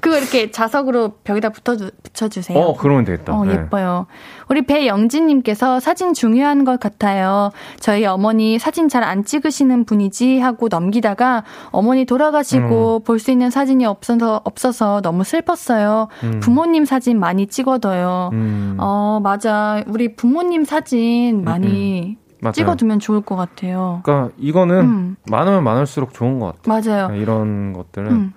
그거 0.01 0.17
이렇게 0.17 0.51
자석으로 0.51 1.13
벽에다 1.23 1.49
붙여 1.49 1.75
붙여주세요. 2.03 2.57
어 2.57 2.75
그러면 2.77 3.05
되겠다. 3.05 3.33
어 3.35 3.45
네. 3.45 3.53
예뻐요. 3.53 4.05
우리 4.49 4.63
배영진님께서 4.63 5.79
사진 5.79 6.13
중요한 6.13 6.63
것 6.63 6.79
같아요. 6.79 7.51
저희 7.79 8.05
어머니 8.05 8.59
사진 8.59 8.87
잘 8.87 8.99
안 9.09 9.23
찍으시는 9.23 9.85
분이지 9.85 10.39
하고 10.39 10.67
넘기다가 10.67 11.43
어머니 11.71 12.05
돌아가시고 12.05 12.97
음. 12.97 13.03
볼수 13.03 13.31
있는 13.31 13.49
사진이 13.49 13.85
없어서 13.85 14.41
없어서 14.43 15.01
너무 15.01 15.23
슬펐어요. 15.23 16.09
음. 16.23 16.39
부모님 16.41 16.85
사진 16.85 17.19
많이 17.19 17.47
찍어둬요. 17.47 18.29
음. 18.33 18.75
어 18.77 19.19
맞아 19.23 19.81
우리 19.87 20.15
부모님 20.15 20.65
사진 20.65 21.43
많이 21.43 22.01
음, 22.01 22.15
음. 22.19 22.29
맞아요. 22.41 22.53
찍어두면 22.53 22.99
좋을 22.99 23.21
것 23.21 23.35
같아요. 23.35 24.01
그러니까 24.03 24.33
이거는 24.37 24.79
음. 24.81 25.15
많으면 25.29 25.63
많을수록 25.63 26.13
좋은 26.13 26.39
것 26.39 26.55
같아요. 26.63 27.07
맞아요. 27.09 27.15
이런 27.21 27.73
것들은 27.73 28.11
음. 28.11 28.33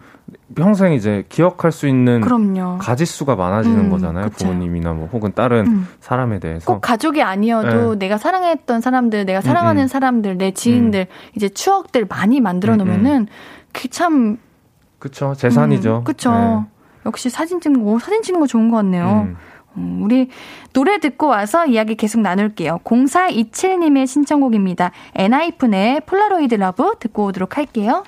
평생 0.55 0.93
이제 0.93 1.24
기억할 1.28 1.72
수 1.72 1.87
있는 1.89 2.20
그럼요. 2.20 2.78
가지수가 2.78 3.37
많아지는 3.37 3.78
음, 3.87 3.91
거잖아요. 3.91 4.26
그쵸. 4.30 4.47
부모님이나 4.47 4.93
뭐 4.93 5.09
혹은 5.12 5.33
다른 5.35 5.66
음. 5.66 5.89
사람에 6.01 6.39
대해서 6.39 6.72
꼭 6.72 6.80
가족이 6.80 7.22
아니어도 7.22 7.93
네. 7.93 8.07
내가 8.07 8.18
사랑했던 8.18 8.80
사람들, 8.80 9.24
내가 9.24 9.41
사랑하는 9.41 9.83
음, 9.83 9.85
음. 9.85 9.89
사람들, 9.89 10.39
내 10.39 10.51
지인들 10.53 11.07
이제 11.37 11.49
추억들 11.49 12.07
많이 12.09 12.41
만들어 12.41 12.76
놓으면은 12.76 13.26
그 13.72 13.89
참 13.89 14.39
그쵸 14.99 15.35
재산이죠. 15.35 16.03
그쵸. 16.05 16.30
네. 16.33 16.64
역시 17.07 17.28
사진 17.28 17.61
찍는 17.61 17.85
거 17.85 17.99
사진 17.99 18.22
찍는 18.22 18.41
거 18.41 18.47
좋은 18.47 18.70
것 18.70 18.76
같네요. 18.76 19.35
음, 19.76 20.03
우리 20.03 20.28
노래 20.72 20.99
듣고 21.01 21.26
와서 21.26 21.66
이야기 21.66 21.97
계속 21.97 22.20
나눌게요. 22.20 22.78
0427님의 22.85 24.07
신청곡입니다. 24.07 24.93
엔하이픈의 25.16 26.03
Polaroid 26.07 26.55
Love 26.55 26.95
듣고 27.01 27.24
오도록 27.26 27.57
할게요. 27.57 28.05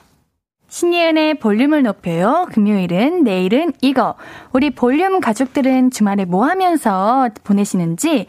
신예은의 0.74 1.34
볼륨을 1.34 1.84
높여요. 1.84 2.48
금요일은 2.52 3.22
내일은 3.22 3.72
이거. 3.80 4.16
우리 4.52 4.70
볼륨 4.70 5.20
가족들은 5.20 5.92
주말에 5.92 6.24
뭐 6.24 6.46
하면서 6.46 7.28
보내시는지 7.44 8.26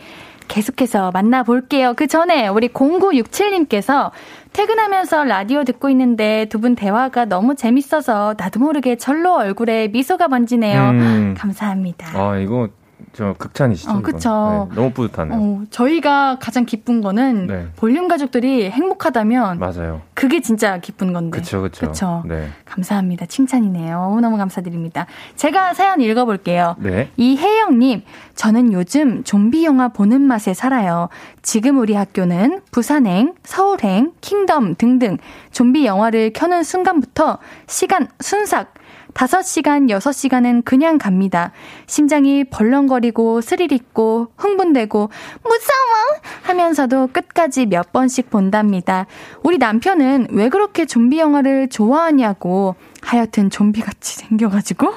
계속해서 0.47 1.09
만나볼게요. 1.11 1.95
그 1.95 2.05
전에 2.05 2.47
우리 2.47 2.67
0967님께서 2.67 4.11
퇴근하면서 4.53 5.23
라디오 5.23 5.63
듣고 5.63 5.89
있는데 5.89 6.45
두 6.45 6.59
분 6.59 6.75
대화가 6.75 7.25
너무 7.25 7.55
재밌어서 7.55 8.35
나도 8.37 8.59
모르게 8.59 8.95
절로 8.95 9.33
얼굴에 9.33 9.87
미소가 9.87 10.27
번지네요. 10.27 10.81
음. 10.89 11.33
감사합니다. 11.35 12.11
아, 12.13 12.37
이거 12.37 12.69
저 13.15 13.33
극찬이시죠. 13.37 13.91
어, 13.91 14.01
그쵸. 14.01 14.67
네, 14.69 14.75
너무 14.75 14.91
뿌듯하네요. 14.91 15.39
어, 15.39 15.63
저희가 15.69 16.37
가장 16.39 16.65
기쁜 16.65 16.99
거는 17.01 17.47
네. 17.47 17.67
볼륨 17.77 18.07
가족들이 18.09 18.69
행복하다면 18.69 19.57
맞아요. 19.59 20.01
그게 20.13 20.41
진짜 20.41 20.79
기쁜 20.79 21.13
건데. 21.13 21.37
그쵸, 21.37 21.61
그쵸. 21.61 21.87
그쵸. 21.87 22.23
네. 22.25 22.49
감사합니다. 22.65 23.25
칭찬이네요. 23.25 23.97
너무너무 23.97 24.37
감사드립니다. 24.37 25.05
제가 25.35 25.73
사연 25.73 26.01
읽어볼게요. 26.01 26.75
네. 26.79 27.09
이혜영님, 27.15 28.03
저는 28.35 28.73
요즘 28.73 29.23
좀비 29.23 29.63
영화 29.65 29.87
보는 29.87 30.21
맛에 30.21 30.53
살아요. 30.53 31.07
지금 31.41 31.77
우리 31.79 31.93
학교는 31.93 32.61
부산행, 32.71 33.33
서울행, 33.43 34.11
킹덤 34.19 34.75
등등 34.75 35.17
좀비 35.51 35.85
영화를 35.85 36.33
켜는 36.33 36.63
순간부터 36.63 37.39
시간 37.67 38.07
순삭, 38.19 38.73
5시간, 39.15 39.89
6시간은 39.89 40.63
그냥 40.65 40.97
갑니다. 40.97 41.51
심장이 41.87 42.43
벌렁거리고 42.43 43.41
스릴 43.41 43.71
있고 43.71 44.27
흥분되고 44.37 45.09
무서워 45.43 46.21
하면서도 46.43 47.07
끝까지 47.13 47.65
몇 47.65 47.91
번씩 47.93 48.29
본답니다. 48.29 49.07
우리 49.41 49.57
남편은 49.57 50.27
왜 50.31 50.49
그렇게 50.49 50.85
좀비 50.85 51.17
영화를 51.17 51.69
좋아하냐고 51.69 52.75
하여튼 53.01 53.49
좀비같이 53.49 54.17
생겨가지고 54.27 54.91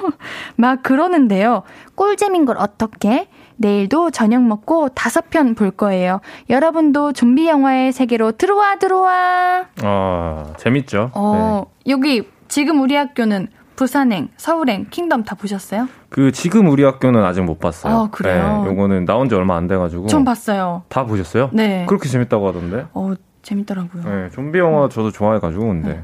막 0.57 0.83
그러는데요. 0.83 1.63
꿀잼인 1.95 2.45
걸 2.45 2.57
어떻게? 2.57 3.29
내일도 3.55 4.11
저녁 4.11 4.43
먹고 4.43 4.89
다섯 4.89 5.29
편 5.29 5.53
볼 5.55 5.71
거예요. 5.71 6.21
여러분도 6.49 7.13
좀비 7.13 7.47
영화의 7.47 7.91
세계로 7.91 8.33
들어와 8.33 8.77
들어와. 8.77 9.65
아 9.81 10.53
재밌죠. 10.57 11.11
어 11.13 11.63
네. 11.85 11.91
여기 11.91 12.27
지금 12.47 12.81
우리 12.81 12.95
학교는 12.95 13.47
부산행, 13.79 14.27
서울행, 14.35 14.87
킹덤 14.89 15.23
다 15.23 15.35
보셨어요? 15.35 15.87
그 16.09 16.33
지금 16.33 16.67
우리 16.67 16.83
학교는 16.83 17.23
아직 17.23 17.39
못 17.39 17.61
봤어요. 17.61 17.93
아, 17.93 18.09
그래요? 18.11 18.63
네, 18.65 18.69
요거는 18.71 19.05
나온 19.05 19.29
지 19.29 19.35
얼마 19.35 19.55
안 19.55 19.67
돼가지고. 19.67 20.07
좀 20.07 20.25
봤어요. 20.25 20.83
다 20.89 21.05
보셨어요? 21.05 21.49
네. 21.53 21.85
그렇게 21.87 22.09
재밌다고 22.09 22.45
하던데? 22.45 22.87
어, 22.93 23.13
재밌더라고요. 23.41 24.03
네, 24.03 24.29
좀비 24.31 24.59
영화 24.59 24.89
저도 24.89 25.11
좋아해가지고, 25.11 25.65
근데. 25.65 25.93
네. 25.93 26.03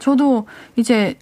저도 0.00 0.46
이제 0.76 1.16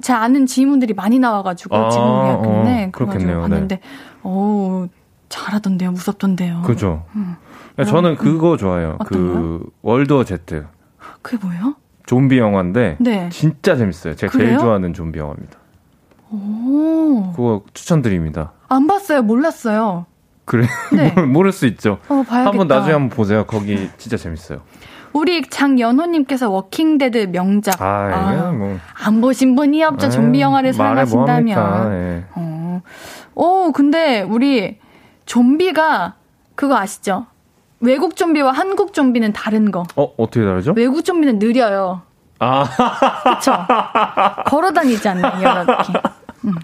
제 0.00 0.14
아는 0.14 0.46
지인분들이 0.46 0.94
많이 0.94 1.18
나와가지고 1.18 1.76
아, 1.76 1.90
지금 1.90 2.06
우리 2.06 2.28
학교는 2.30 2.84
어, 2.88 2.90
그렇겠네요. 2.90 3.40
봤는데, 3.42 3.76
네. 3.76 3.82
어 4.22 4.86
잘하던데요, 5.28 5.92
무섭던데요. 5.92 6.62
그죠. 6.62 7.04
음. 7.14 7.36
저는 7.76 8.16
그거 8.16 8.56
좋아해요. 8.56 8.96
그 9.04 9.14
어떤가요? 9.16 9.42
그 9.42 9.70
World 9.82 10.24
Z. 10.24 10.64
그게 11.20 11.36
뭐예요? 11.44 11.74
좀비 12.06 12.38
영화인데 12.38 12.96
네. 13.00 13.28
진짜 13.30 13.76
재밌어요. 13.76 14.14
제가 14.14 14.32
그래요? 14.32 14.48
제일 14.48 14.58
좋아하는 14.58 14.92
좀비 14.92 15.18
영화입니다. 15.18 15.58
오. 16.30 17.32
그거 17.34 17.62
추천드립니다. 17.72 18.52
안 18.68 18.86
봤어요. 18.86 19.22
몰랐어요. 19.22 20.06
그래? 20.44 20.66
네. 20.92 21.10
모를 21.22 21.52
수 21.52 21.66
있죠. 21.66 21.98
어, 22.08 22.24
한번 22.26 22.66
나중에 22.68 22.92
한번 22.92 23.08
보세요. 23.10 23.44
거기 23.44 23.88
진짜 23.96 24.16
재밌어요. 24.16 24.60
우리 25.12 25.42
장연호님께서 25.42 26.50
Walking 26.50 27.00
Dead 27.00 27.28
명작. 27.30 27.80
아, 27.80 28.46
아 28.46 28.52
뭐. 28.52 28.78
안 29.04 29.20
보신 29.20 29.54
분이 29.54 29.82
없죠. 29.84 30.10
좀비 30.10 30.40
영화를 30.40 30.70
뭐 30.70 30.76
사랑하신다면. 30.76 31.54
뭐 31.54 32.22
어. 32.34 32.82
오, 33.34 33.72
근데 33.72 34.22
우리 34.22 34.78
좀비가 35.24 36.14
그거 36.54 36.76
아시죠? 36.76 37.26
외국 37.84 38.16
좀비와 38.16 38.52
한국 38.52 38.92
좀비는 38.92 39.32
다른 39.32 39.70
거. 39.70 39.84
어, 39.96 40.12
어떻게 40.16 40.44
다르죠? 40.44 40.72
외국 40.76 41.04
좀비는 41.04 41.38
느려요. 41.38 42.02
아. 42.38 42.64
그쵸. 43.36 43.52
걸어 44.46 44.72
다니지 44.72 45.08
않나요, 45.08 45.62
이렇게. 45.64 45.92
음. 46.44 46.54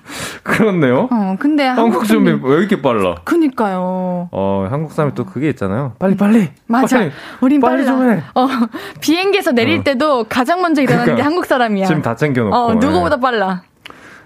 그렇네요. 0.42 1.08
어, 1.10 1.36
근데 1.38 1.64
한국 1.64 2.06
좀비 2.06 2.40
왜 2.42 2.58
이렇게 2.58 2.82
빨라? 2.82 3.14
그니까요. 3.24 4.28
어, 4.30 4.66
한국 4.70 4.92
사람이 4.92 5.14
또 5.14 5.24
그게 5.24 5.48
있잖아요. 5.50 5.94
빨리 5.98 6.16
빨리. 6.16 6.50
맞아. 6.66 6.98
빨리, 6.98 7.10
우린 7.40 7.60
빨리 7.60 7.86
좀 7.86 8.10
해. 8.10 8.22
어, 8.34 8.48
비행기에서 9.00 9.52
내릴 9.52 9.80
어. 9.80 9.82
때도 9.82 10.24
가장 10.28 10.60
먼저 10.60 10.82
일어나는 10.82 11.04
그러니까, 11.04 11.22
게 11.22 11.22
한국 11.22 11.46
사람이야. 11.46 11.86
지금 11.86 12.02
다 12.02 12.14
챙겨놓고. 12.14 12.54
어, 12.54 12.74
누구보다 12.74 13.16
네. 13.16 13.22
빨라. 13.22 13.62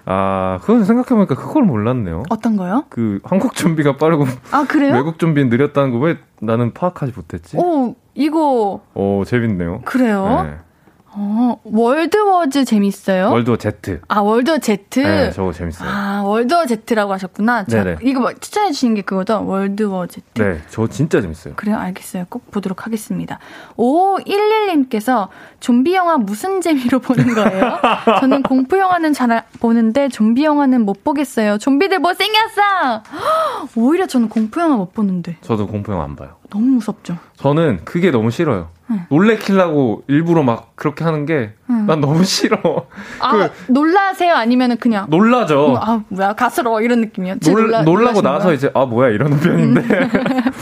아, 0.06 0.58
그건 0.62 0.84
생각해보니까 0.84 1.34
그걸 1.34 1.62
몰랐네요. 1.64 2.24
어떤 2.28 2.56
거요? 2.56 2.84
그 2.90 3.20
한국 3.24 3.54
좀비가 3.54 3.96
빠르고 3.96 4.26
아 4.50 4.64
그래요? 4.68 4.92
외국 4.94 5.18
좀비는 5.18 5.48
느렸다는 5.48 5.92
거 5.92 5.98
왜 5.98 6.18
나는 6.40 6.74
파악하지 6.74 7.12
못했지? 7.16 7.56
오 7.56 7.94
이거. 8.14 8.82
오 8.94 9.24
재밌네요. 9.24 9.80
그래요? 9.84 10.42
네. 10.44 10.56
어, 11.16 11.60
월드워즈 11.62 12.64
재밌어요? 12.64 13.30
월드워 13.30 13.56
Z. 13.56 14.00
아, 14.08 14.18
월드워 14.20 14.58
Z? 14.58 15.00
네, 15.00 15.30
저거 15.30 15.52
재밌어요. 15.52 15.88
아, 15.88 16.22
월드워 16.24 16.66
Z라고 16.66 17.12
하셨구나. 17.12 17.64
자, 17.66 17.84
네네. 17.84 17.98
이거 18.02 18.20
뭐 18.20 18.32
추천해 18.32 18.72
주신 18.72 18.94
게 18.94 19.02
그거죠? 19.02 19.44
월드워 19.46 20.08
Z. 20.08 20.22
네, 20.34 20.60
저 20.68 20.88
진짜 20.88 21.20
재밌어요. 21.20 21.54
그래요? 21.54 21.76
알겠어요. 21.76 22.26
꼭 22.28 22.50
보도록 22.50 22.84
하겠습니다. 22.86 23.38
5511님께서 23.76 25.28
좀비 25.60 25.94
영화 25.94 26.16
무슨 26.18 26.60
재미로 26.60 26.98
보는 26.98 27.34
거예요? 27.34 27.78
저는 28.20 28.42
공포 28.42 28.76
영화는 28.78 29.12
잘 29.12 29.44
보는데 29.60 30.08
좀비 30.08 30.44
영화는 30.44 30.80
못 30.80 31.04
보겠어요. 31.04 31.58
좀비들 31.58 32.00
못생겼어! 32.00 33.02
오히려 33.76 34.06
저는 34.06 34.28
공포 34.28 34.60
영화 34.60 34.76
못 34.76 34.92
보는데. 34.92 35.36
저도 35.42 35.68
공포 35.68 35.92
영화 35.92 36.04
안 36.04 36.16
봐요. 36.16 36.36
너무 36.50 36.66
무섭죠? 36.66 37.16
저는 37.36 37.80
그게 37.84 38.10
너무 38.10 38.30
싫어요. 38.30 38.68
응. 38.90 39.06
놀래키려고 39.08 40.04
일부러 40.08 40.42
막 40.42 40.72
그렇게 40.76 41.04
하는 41.04 41.24
게난 41.24 42.00
너무 42.00 42.24
싫어. 42.24 42.86
아, 43.20 43.32
그 43.32 43.72
놀라세요? 43.72 44.34
아니면은 44.34 44.76
그냥 44.76 45.06
놀라죠. 45.08 45.72
어, 45.72 45.76
아 45.76 46.02
뭐야 46.08 46.34
가스러워 46.34 46.80
이런 46.82 47.00
느낌이요. 47.00 47.36
놀, 47.40 47.62
놀라, 47.62 47.82
놀라고 47.82 48.22
나서 48.22 48.46
거야? 48.46 48.54
이제 48.54 48.70
아 48.74 48.84
뭐야 48.84 49.10
이러는 49.10 49.40
편인데 49.40 49.82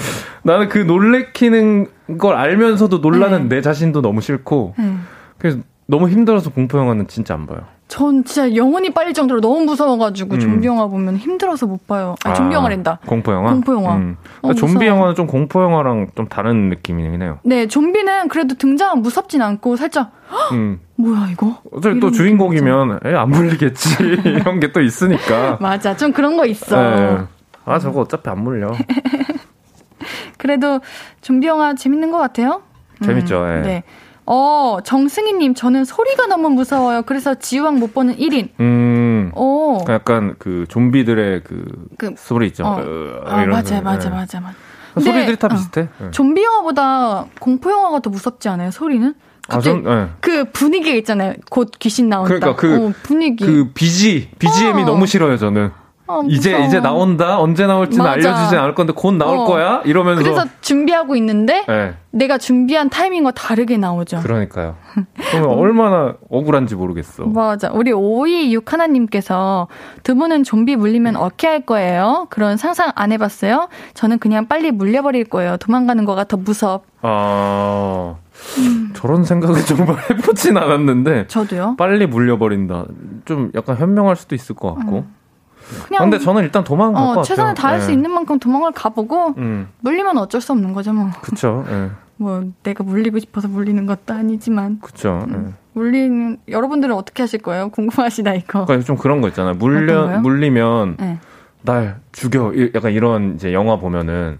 나는 0.45 0.69
그 0.69 0.79
놀래키는 0.79 1.87
걸 2.19 2.37
알면서도 2.37 2.99
놀라는 2.99 3.49
네. 3.49 3.57
내 3.57 3.63
자신도 3.63 4.03
너무 4.03 4.21
싫고 4.21 4.75
네. 4.79 4.95
그래서 5.39 5.59
너무 5.87 6.09
힘들어서 6.09 6.51
공포 6.51 6.79
영화는 6.79 7.09
진짜 7.09 7.35
안 7.35 7.47
봐요. 7.47 7.67
전 7.93 8.25
진짜 8.25 8.57
영혼이 8.57 8.89
빨릴 8.89 9.13
정도로 9.13 9.43
너무 9.43 9.67
무서워가지고 9.67 10.37
음. 10.37 10.41
좀비 10.41 10.67
영화 10.67 10.87
보면 10.87 11.19
힘들어서 11.19 11.67
못 11.67 11.87
봐요. 11.87 12.15
아, 12.25 12.33
좀비 12.33 12.55
영화랜다. 12.55 13.01
공포 13.05 13.35
영화? 13.35 13.53
공포 13.53 13.75
영화. 13.75 13.97
음. 13.97 14.17
그러니까 14.41 14.59
좀비 14.59 14.87
영화는 14.87 15.15
좀 15.15 15.27
공포 15.27 15.63
영화랑 15.63 16.07
좀 16.15 16.27
다른 16.27 16.71
느낌이긴 16.71 17.21
해요. 17.21 17.39
네, 17.43 17.67
좀비는 17.67 18.29
그래도 18.29 18.55
등장은 18.55 19.03
무섭진 19.03 19.43
않고 19.43 19.77
살짝 19.77 20.11
음. 20.53 20.81
뭐야 20.97 21.29
이거? 21.33 21.59
어차피 21.71 22.01
또 22.01 22.11
주인공이면 22.11 23.01
에, 23.05 23.15
안 23.15 23.29
물리겠지 23.29 23.97
이런 24.25 24.59
게 24.59 24.73
또 24.73 24.81
있으니까. 24.81 25.59
맞아, 25.61 25.95
좀 25.95 26.13
그런 26.13 26.39
거 26.39 26.47
있어. 26.47 26.75
네. 26.81 27.19
아 27.67 27.79
저거 27.79 28.01
어차피 28.01 28.31
안 28.31 28.43
물려. 28.43 28.73
그래도 30.39 30.81
좀비 31.21 31.47
영화 31.47 31.75
재밌는 31.75 32.11
것 32.11 32.17
같아요. 32.17 32.63
재밌죠. 33.05 33.43
음. 33.43 33.63
네. 33.63 33.69
네. 33.69 33.83
어, 34.35 34.79
정승희님, 34.83 35.53
저는 35.53 35.85
소리가 35.85 36.27
너무 36.27 36.49
무서워요. 36.49 37.03
그래서 37.03 37.35
지우왕 37.35 37.79
못 37.79 37.93
보는 37.93 38.17
1인. 38.17 38.49
음. 38.61 39.31
오. 39.35 39.77
어. 39.77 39.85
약간 39.91 40.37
그 40.39 40.65
좀비들의 40.71 41.43
그, 41.45 41.67
그 41.99 42.15
소리 42.17 42.47
있죠. 42.47 42.65
어. 42.65 42.81
으, 42.81 43.21
아, 43.27 43.45
맞아, 43.45 43.83
맞아, 43.83 44.09
네. 44.09 44.17
맞아, 44.17 44.41
맞아. 44.41 44.57
소리들이 44.99 45.37
다 45.37 45.49
어, 45.49 45.51
비슷해. 45.51 45.89
네. 45.99 46.11
좀비 46.13 46.43
영화보다 46.43 47.27
공포 47.41 47.71
영화가 47.71 48.01
더 48.01 48.09
무섭지 48.09 48.49
않아요? 48.49 48.71
소리는? 48.71 49.13
아, 49.49 49.61
전, 49.61 49.83
네. 49.83 50.09
그 50.21 50.45
분위기가 50.45 50.97
있잖아요. 50.97 51.35
곧 51.51 51.71
귀신 51.79 52.09
나온다. 52.09 52.35
그러니까 52.35 52.57
그 52.59 52.87
어, 52.87 52.93
분위기. 53.03 53.45
그 53.45 53.71
BG, 53.75 54.31
BGM이 54.39 54.83
어. 54.85 54.87
너무 54.87 55.07
싫어요, 55.07 55.37
저는. 55.37 55.73
어, 56.07 56.23
이제 56.27 56.59
이제 56.67 56.81
나온다 56.81 57.39
언제 57.39 57.67
나올지는 57.67 58.05
맞아. 58.05 58.13
알려주지 58.13 58.57
않을 58.57 58.75
건데 58.75 58.93
곧 58.95 59.13
나올 59.13 59.39
어. 59.39 59.45
거야 59.45 59.83
이러면서 59.85 60.23
그래서 60.23 60.45
준비하고 60.61 61.15
있는데 61.17 61.65
네. 61.67 61.95
내가 62.11 62.39
준비한 62.39 62.91
타이밍과 62.91 63.31
다르게 63.31 63.77
나오죠. 63.79 64.21
그러니까요. 64.21 64.77
그러면 65.31 65.51
얼마나 65.59 66.15
억울한지 66.29 66.75
모르겠어. 66.75 67.25
맞아. 67.25 67.71
우리 67.73 67.93
526 67.93 68.73
하나님께서 68.73 69.69
두 70.03 70.15
분은 70.17 70.43
좀비 70.43 70.77
물리면 70.77 71.17
어떻게 71.17 71.47
할 71.47 71.61
거예요? 71.65 72.27
그런 72.31 72.57
상상 72.57 72.93
안 72.95 73.13
해봤어요? 73.13 73.69
저는 73.95 74.19
그냥 74.19 74.47
빨리 74.49 74.71
물려버릴 74.73 75.25
거예요. 75.25 75.57
도망가는 75.57 76.05
거가 76.05 76.25
더 76.25 76.37
무섭. 76.37 76.85
아. 77.01 78.17
음. 78.59 78.91
저런 78.95 79.25
생각을 79.25 79.61
정말 79.65 79.97
해보진 80.11 80.57
않았는데. 80.57 81.29
저도요. 81.29 81.77
빨리 81.79 82.07
물려버린다. 82.07 82.87
좀 83.25 83.51
약간 83.55 83.77
현명할 83.77 84.17
수도 84.17 84.35
있을 84.35 84.55
것 84.57 84.75
같고. 84.75 84.99
음. 84.99 85.22
그냥 85.87 86.03
근데 86.11 86.19
저는 86.19 86.43
일단 86.43 86.65
도망갈 86.65 87.03
어, 87.03 87.07
것 87.07 87.11
같아요. 87.11 87.25
최선을 87.25 87.55
다할 87.55 87.79
네. 87.79 87.85
수 87.85 87.93
있는 87.93 88.11
만큼 88.11 88.39
도망을 88.39 88.73
가보고 88.73 89.35
음. 89.37 89.69
물리면 89.81 90.19
어쩔 90.19 90.41
수 90.41 90.53
없는 90.53 90.73
거죠 90.73 90.93
뭐. 90.93 91.11
그렇죠. 91.23 91.65
네. 91.69 91.91
뭐 92.17 92.45
내가 92.63 92.85
물리고 92.85 93.19
싶어서 93.19 93.49
물리는 93.49 93.85
것도 93.87 94.15
아니지만. 94.15 94.81
그렇죠. 94.81 95.25
음. 95.29 95.45
네. 95.47 95.53
물리는 95.75 96.39
여러분들은 96.49 96.95
어떻게 96.95 97.23
하실 97.23 97.41
거예요? 97.41 97.71
궁금하시다 97.71 98.35
이거. 98.35 98.65
그러니까 98.67 98.87
좀 98.87 98.97
그런 98.97 99.21
거 99.21 99.29
있잖아요. 99.29 99.55
물려 99.55 100.21
물리면 100.21 100.97
네. 100.99 101.19
날 101.63 102.01
죽여. 102.13 102.53
약간 102.75 102.93
이런 102.93 103.35
이제 103.35 103.53
영화 103.53 103.77
보면은 103.77 104.39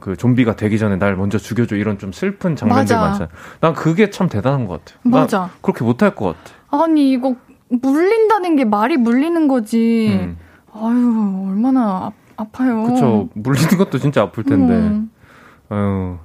그 0.00 0.16
좀비가 0.16 0.56
되기 0.56 0.78
전에 0.78 0.96
날 0.96 1.16
먼저 1.16 1.38
죽여줘 1.38 1.76
이런 1.76 1.98
좀 1.98 2.12
슬픈 2.12 2.56
장면들 2.56 2.96
많잖아요. 2.96 3.28
난 3.60 3.74
그게 3.74 4.10
참 4.10 4.28
대단한 4.28 4.66
것 4.66 4.84
같아. 4.84 4.98
맞아. 5.02 5.50
그렇게 5.60 5.84
못할 5.84 6.14
것 6.14 6.26
같아. 6.26 6.84
아니 6.84 7.10
이거 7.10 7.34
물린다는 7.68 8.56
게 8.56 8.64
말이 8.64 8.96
물리는 8.96 9.48
거지. 9.48 10.10
음. 10.12 10.38
아유, 10.80 11.46
얼마나 11.48 12.12
아, 12.36 12.46
파요 12.52 12.84
그쵸. 12.84 13.28
물리는 13.34 13.76
것도 13.76 13.98
진짜 13.98 14.22
아플 14.22 14.44
텐데. 14.44 14.74
음. 14.74 15.10
아유. 15.68 16.18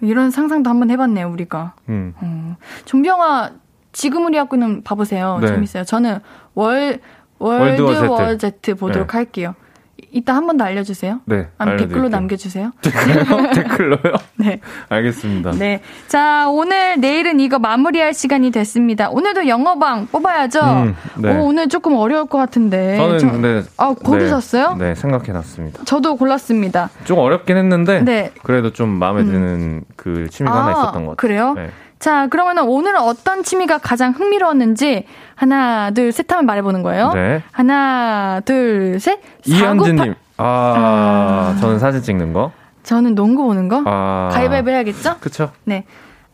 이런 0.00 0.30
상상도 0.30 0.70
한번 0.70 0.90
해봤네요, 0.90 1.28
우리가. 1.30 1.74
음. 1.88 2.14
어. 2.20 2.56
좀비 2.84 3.08
영화, 3.08 3.50
지금 3.92 4.26
우리 4.26 4.36
학교는 4.36 4.84
봐보세요. 4.84 5.38
네. 5.40 5.48
재밌어요. 5.48 5.84
저는 5.84 6.20
월, 6.54 7.00
월드워 7.38 8.36
Z. 8.36 8.60
Z 8.62 8.74
보도록 8.74 9.08
네. 9.08 9.16
할게요. 9.16 9.54
이따 10.10 10.34
한 10.34 10.46
번 10.46 10.56
더 10.56 10.64
알려주세요. 10.64 11.20
네. 11.26 11.48
아니, 11.58 11.76
댓글로 11.76 12.08
남겨주세요. 12.08 12.72
댓글요? 12.82 13.50
댓글로요? 13.54 14.14
네. 14.36 14.60
알겠습니다. 14.88 15.52
네. 15.52 15.80
자, 16.08 16.48
오늘, 16.48 16.98
내일은 17.00 17.40
이거 17.40 17.58
마무리할 17.58 18.14
시간이 18.14 18.50
됐습니다. 18.50 19.10
오늘도 19.10 19.46
영어방 19.48 20.06
뽑아야죠. 20.06 20.60
음, 20.60 20.96
네. 21.18 21.36
오, 21.36 21.46
오늘 21.46 21.68
조금 21.68 21.94
어려울 21.94 22.26
것 22.26 22.38
같은데. 22.38 22.96
저는, 22.96 23.18
저, 23.18 23.26
네. 23.38 23.62
아, 23.76 23.94
고르셨어요? 23.94 24.76
네, 24.78 24.88
네 24.88 24.94
생각해놨습니다. 24.94 25.84
저도 25.84 26.16
골랐습니다. 26.16 26.90
좀 27.04 27.18
어렵긴 27.18 27.56
했는데. 27.56 28.00
네. 28.02 28.32
그래도 28.42 28.72
좀 28.72 28.88
마음에 28.88 29.24
드는 29.24 29.38
음. 29.40 29.82
그 29.96 30.28
취미가 30.30 30.54
아, 30.54 30.62
하나 30.62 30.72
있었던 30.72 31.04
것 31.06 31.16
같아요. 31.16 31.16
그래요? 31.16 31.52
네. 31.54 31.70
자, 31.98 32.28
그러면 32.28 32.58
오늘은 32.58 33.00
어떤 33.00 33.42
취미가 33.42 33.78
가장 33.78 34.12
흥미로웠는지 34.12 35.04
하나, 35.34 35.90
둘, 35.90 36.12
셋 36.12 36.30
하면 36.32 36.46
말해보는 36.46 36.82
거예요. 36.82 37.10
네. 37.12 37.42
하나, 37.50 38.40
둘, 38.44 39.00
셋. 39.00 39.20
이현진님. 39.44 40.14
아, 40.36 41.54
아, 41.56 41.60
저는 41.60 41.78
사진 41.78 42.02
찍는 42.02 42.32
거. 42.32 42.52
저는 42.84 43.14
농구 43.14 43.44
보는 43.44 43.68
거. 43.68 43.82
아. 43.84 44.30
가위바위보 44.32 44.70
해야겠죠? 44.70 45.16
그쵸. 45.20 45.50
네. 45.64 45.84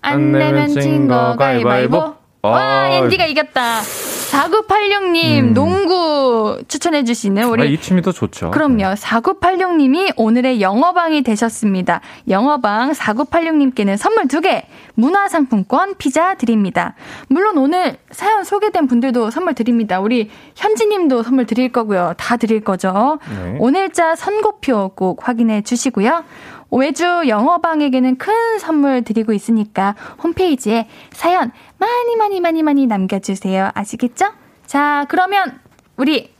안 0.03 0.33
내면 0.33 0.69
진거 0.69 1.37
가위바위보. 1.37 2.15
와, 2.51 2.89
엔디가 2.89 3.27
이겼다. 3.27 3.81
4986님, 3.81 5.39
음. 5.39 5.55
농구 5.55 6.59
추천해주시는 6.69 7.45
우리. 7.45 7.63
아, 7.63 7.65
이 7.65 7.81
취미도 7.81 8.13
좋죠. 8.13 8.51
그럼요. 8.51 8.95
4986님이 8.95 10.13
오늘의 10.17 10.61
영어방이 10.61 11.23
되셨습니다. 11.23 12.01
영어방 12.29 12.93
4986님께는 12.93 13.97
선물 13.97 14.25
2개, 14.25 14.65
문화상품권, 14.95 15.95
피자 15.99 16.35
드립니다. 16.35 16.95
물론 17.29 17.59
오늘 17.59 17.97
사연 18.11 18.45
소개된 18.45 18.89
분들도 18.89 19.31
선물 19.31 19.55
드립니다. 19.55 20.01
우리 20.01 20.31
현지님도 20.57 21.23
선물 21.23 21.47
드릴 21.47 21.71
거고요. 21.73 22.15
다 22.17 22.37
드릴 22.37 22.61
거죠. 22.63 23.19
네. 23.31 23.57
오늘자 23.61 24.17
선고표 24.17 24.93
꼭 24.95 25.27
확인해 25.29 25.63
주시고요. 25.63 26.25
외주 26.71 27.05
영어방에게는 27.29 28.19
큰 28.19 28.59
선물 28.59 29.03
드리고 29.03 29.33
있으니까 29.33 29.95
홈페이지에 30.23 30.89
사연 31.13 31.53
많이 31.79 32.17
많이 32.17 32.41
많이 32.41 32.63
많이 32.63 32.87
남겨주세요. 32.87 33.71
아시겠죠? 33.75 34.27
자, 34.67 35.07
그러면 35.09 35.61
우리 35.97 36.33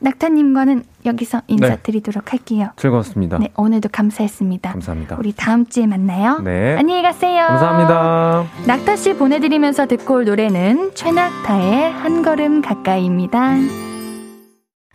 낙타님과는 0.00 0.84
여기서 1.06 1.40
인사드리도록 1.46 2.24
네. 2.26 2.30
할게요. 2.30 2.70
즐거웠습니다. 2.76 3.38
네, 3.38 3.50
오늘도 3.56 3.88
감사했습니다. 3.90 4.72
감사합니다. 4.72 5.16
우리 5.18 5.32
다음 5.34 5.64
주에 5.66 5.86
만나요. 5.86 6.40
네. 6.40 6.76
안녕히 6.76 7.02
가세요. 7.02 7.46
감사합니다. 7.46 8.44
낙타 8.66 8.96
씨 8.96 9.14
보내드리면서 9.14 9.86
듣고 9.86 10.14
올 10.14 10.24
노래는 10.26 10.94
최낙타의 10.94 11.92
한 11.92 12.22
걸음 12.22 12.60
가까이입니다. 12.60 13.54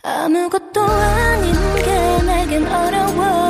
아무것도 0.02 0.80
아닌 0.82 1.52
게 1.84 2.22
내겐 2.26 2.66
어려워 2.66 3.49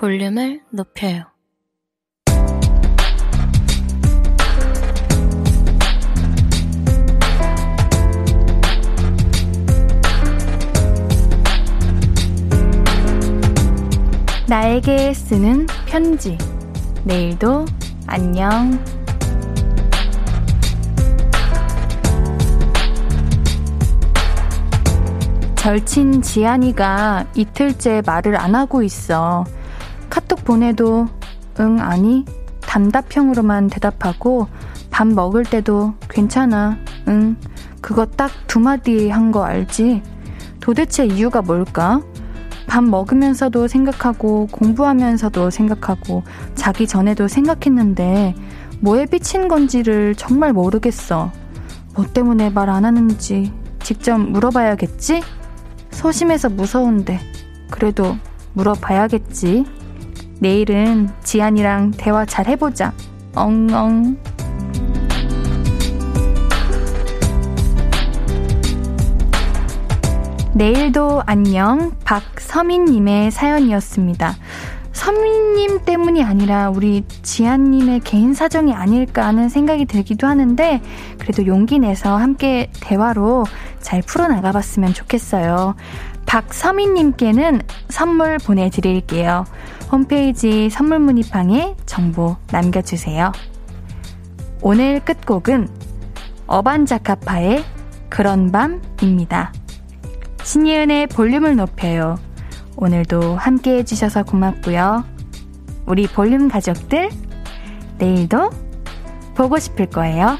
볼륨을 0.00 0.62
높여요 0.70 1.24
나에게 14.48 15.12
쓰는 15.12 15.66
편지. 15.86 16.38
내일도 17.04 17.66
안녕. 18.06 18.82
절친 25.56 26.22
지안이가 26.22 27.26
이틀째 27.34 28.02
말을 28.06 28.36
안 28.36 28.54
하고 28.54 28.82
있어. 28.82 29.44
보내도 30.50 31.06
응, 31.60 31.80
아니, 31.80 32.24
단답형으로만 32.62 33.68
대답하고 33.68 34.48
밥 34.90 35.06
먹을 35.06 35.44
때도 35.44 35.94
괜찮아, 36.08 36.76
응, 37.06 37.36
그거 37.80 38.04
딱 38.04 38.32
두 38.48 38.58
마디 38.58 39.10
한 39.10 39.30
거 39.30 39.44
알지? 39.44 40.02
도대체 40.58 41.06
이유가 41.06 41.40
뭘까? 41.40 42.02
밥 42.66 42.82
먹으면서도 42.82 43.68
생각하고 43.68 44.48
공부하면서도 44.50 45.50
생각하고 45.50 46.24
자기 46.56 46.88
전에도 46.88 47.28
생각했는데 47.28 48.34
뭐에 48.80 49.06
비친 49.06 49.46
건지를 49.46 50.16
정말 50.16 50.52
모르겠어. 50.52 51.30
뭐 51.94 52.06
때문에 52.12 52.50
말 52.50 52.68
안 52.70 52.84
하는지 52.84 53.52
직접 53.84 54.18
물어봐야겠지? 54.18 55.22
소심해서 55.92 56.48
무서운데 56.48 57.20
그래도 57.70 58.16
물어봐야겠지. 58.54 59.64
내일은 60.40 61.10
지안이랑 61.22 61.90
대화 61.98 62.24
잘 62.24 62.46
해보자. 62.48 62.94
엉엉. 63.34 64.16
내일도 70.54 71.22
안녕 71.26 71.92
박서민님의 72.04 73.30
사연이었습니다. 73.30 74.34
서민님 74.92 75.84
때문이 75.84 76.24
아니라 76.24 76.70
우리 76.70 77.04
지안님의 77.22 78.00
개인 78.00 78.32
사정이 78.32 78.72
아닐까 78.72 79.26
하는 79.26 79.50
생각이 79.50 79.84
들기도 79.84 80.26
하는데 80.26 80.80
그래도 81.18 81.46
용기 81.46 81.78
내서 81.78 82.16
함께 82.16 82.70
대화로 82.80 83.44
잘 83.80 84.00
풀어나가봤으면 84.00 84.94
좋겠어요. 84.94 85.74
박서민님께는 86.24 87.60
선물 87.90 88.38
보내드릴게요. 88.38 89.44
홈페이지 89.90 90.70
선물 90.70 91.00
문의방에 91.00 91.74
정보 91.84 92.36
남겨주세요. 92.52 93.32
오늘 94.62 95.00
끝곡은 95.04 95.68
어반자카파의 96.46 97.64
그런 98.08 98.52
밤입니다. 98.52 99.52
신예은의 100.44 101.08
볼륨을 101.08 101.56
높여요. 101.56 102.18
오늘도 102.76 103.34
함께 103.34 103.78
해주셔서 103.78 104.22
고맙고요. 104.22 105.04
우리 105.86 106.06
볼륨 106.06 106.48
가족들, 106.48 107.10
내일도 107.98 108.50
보고 109.34 109.58
싶을 109.58 109.86
거예요. 109.86 110.38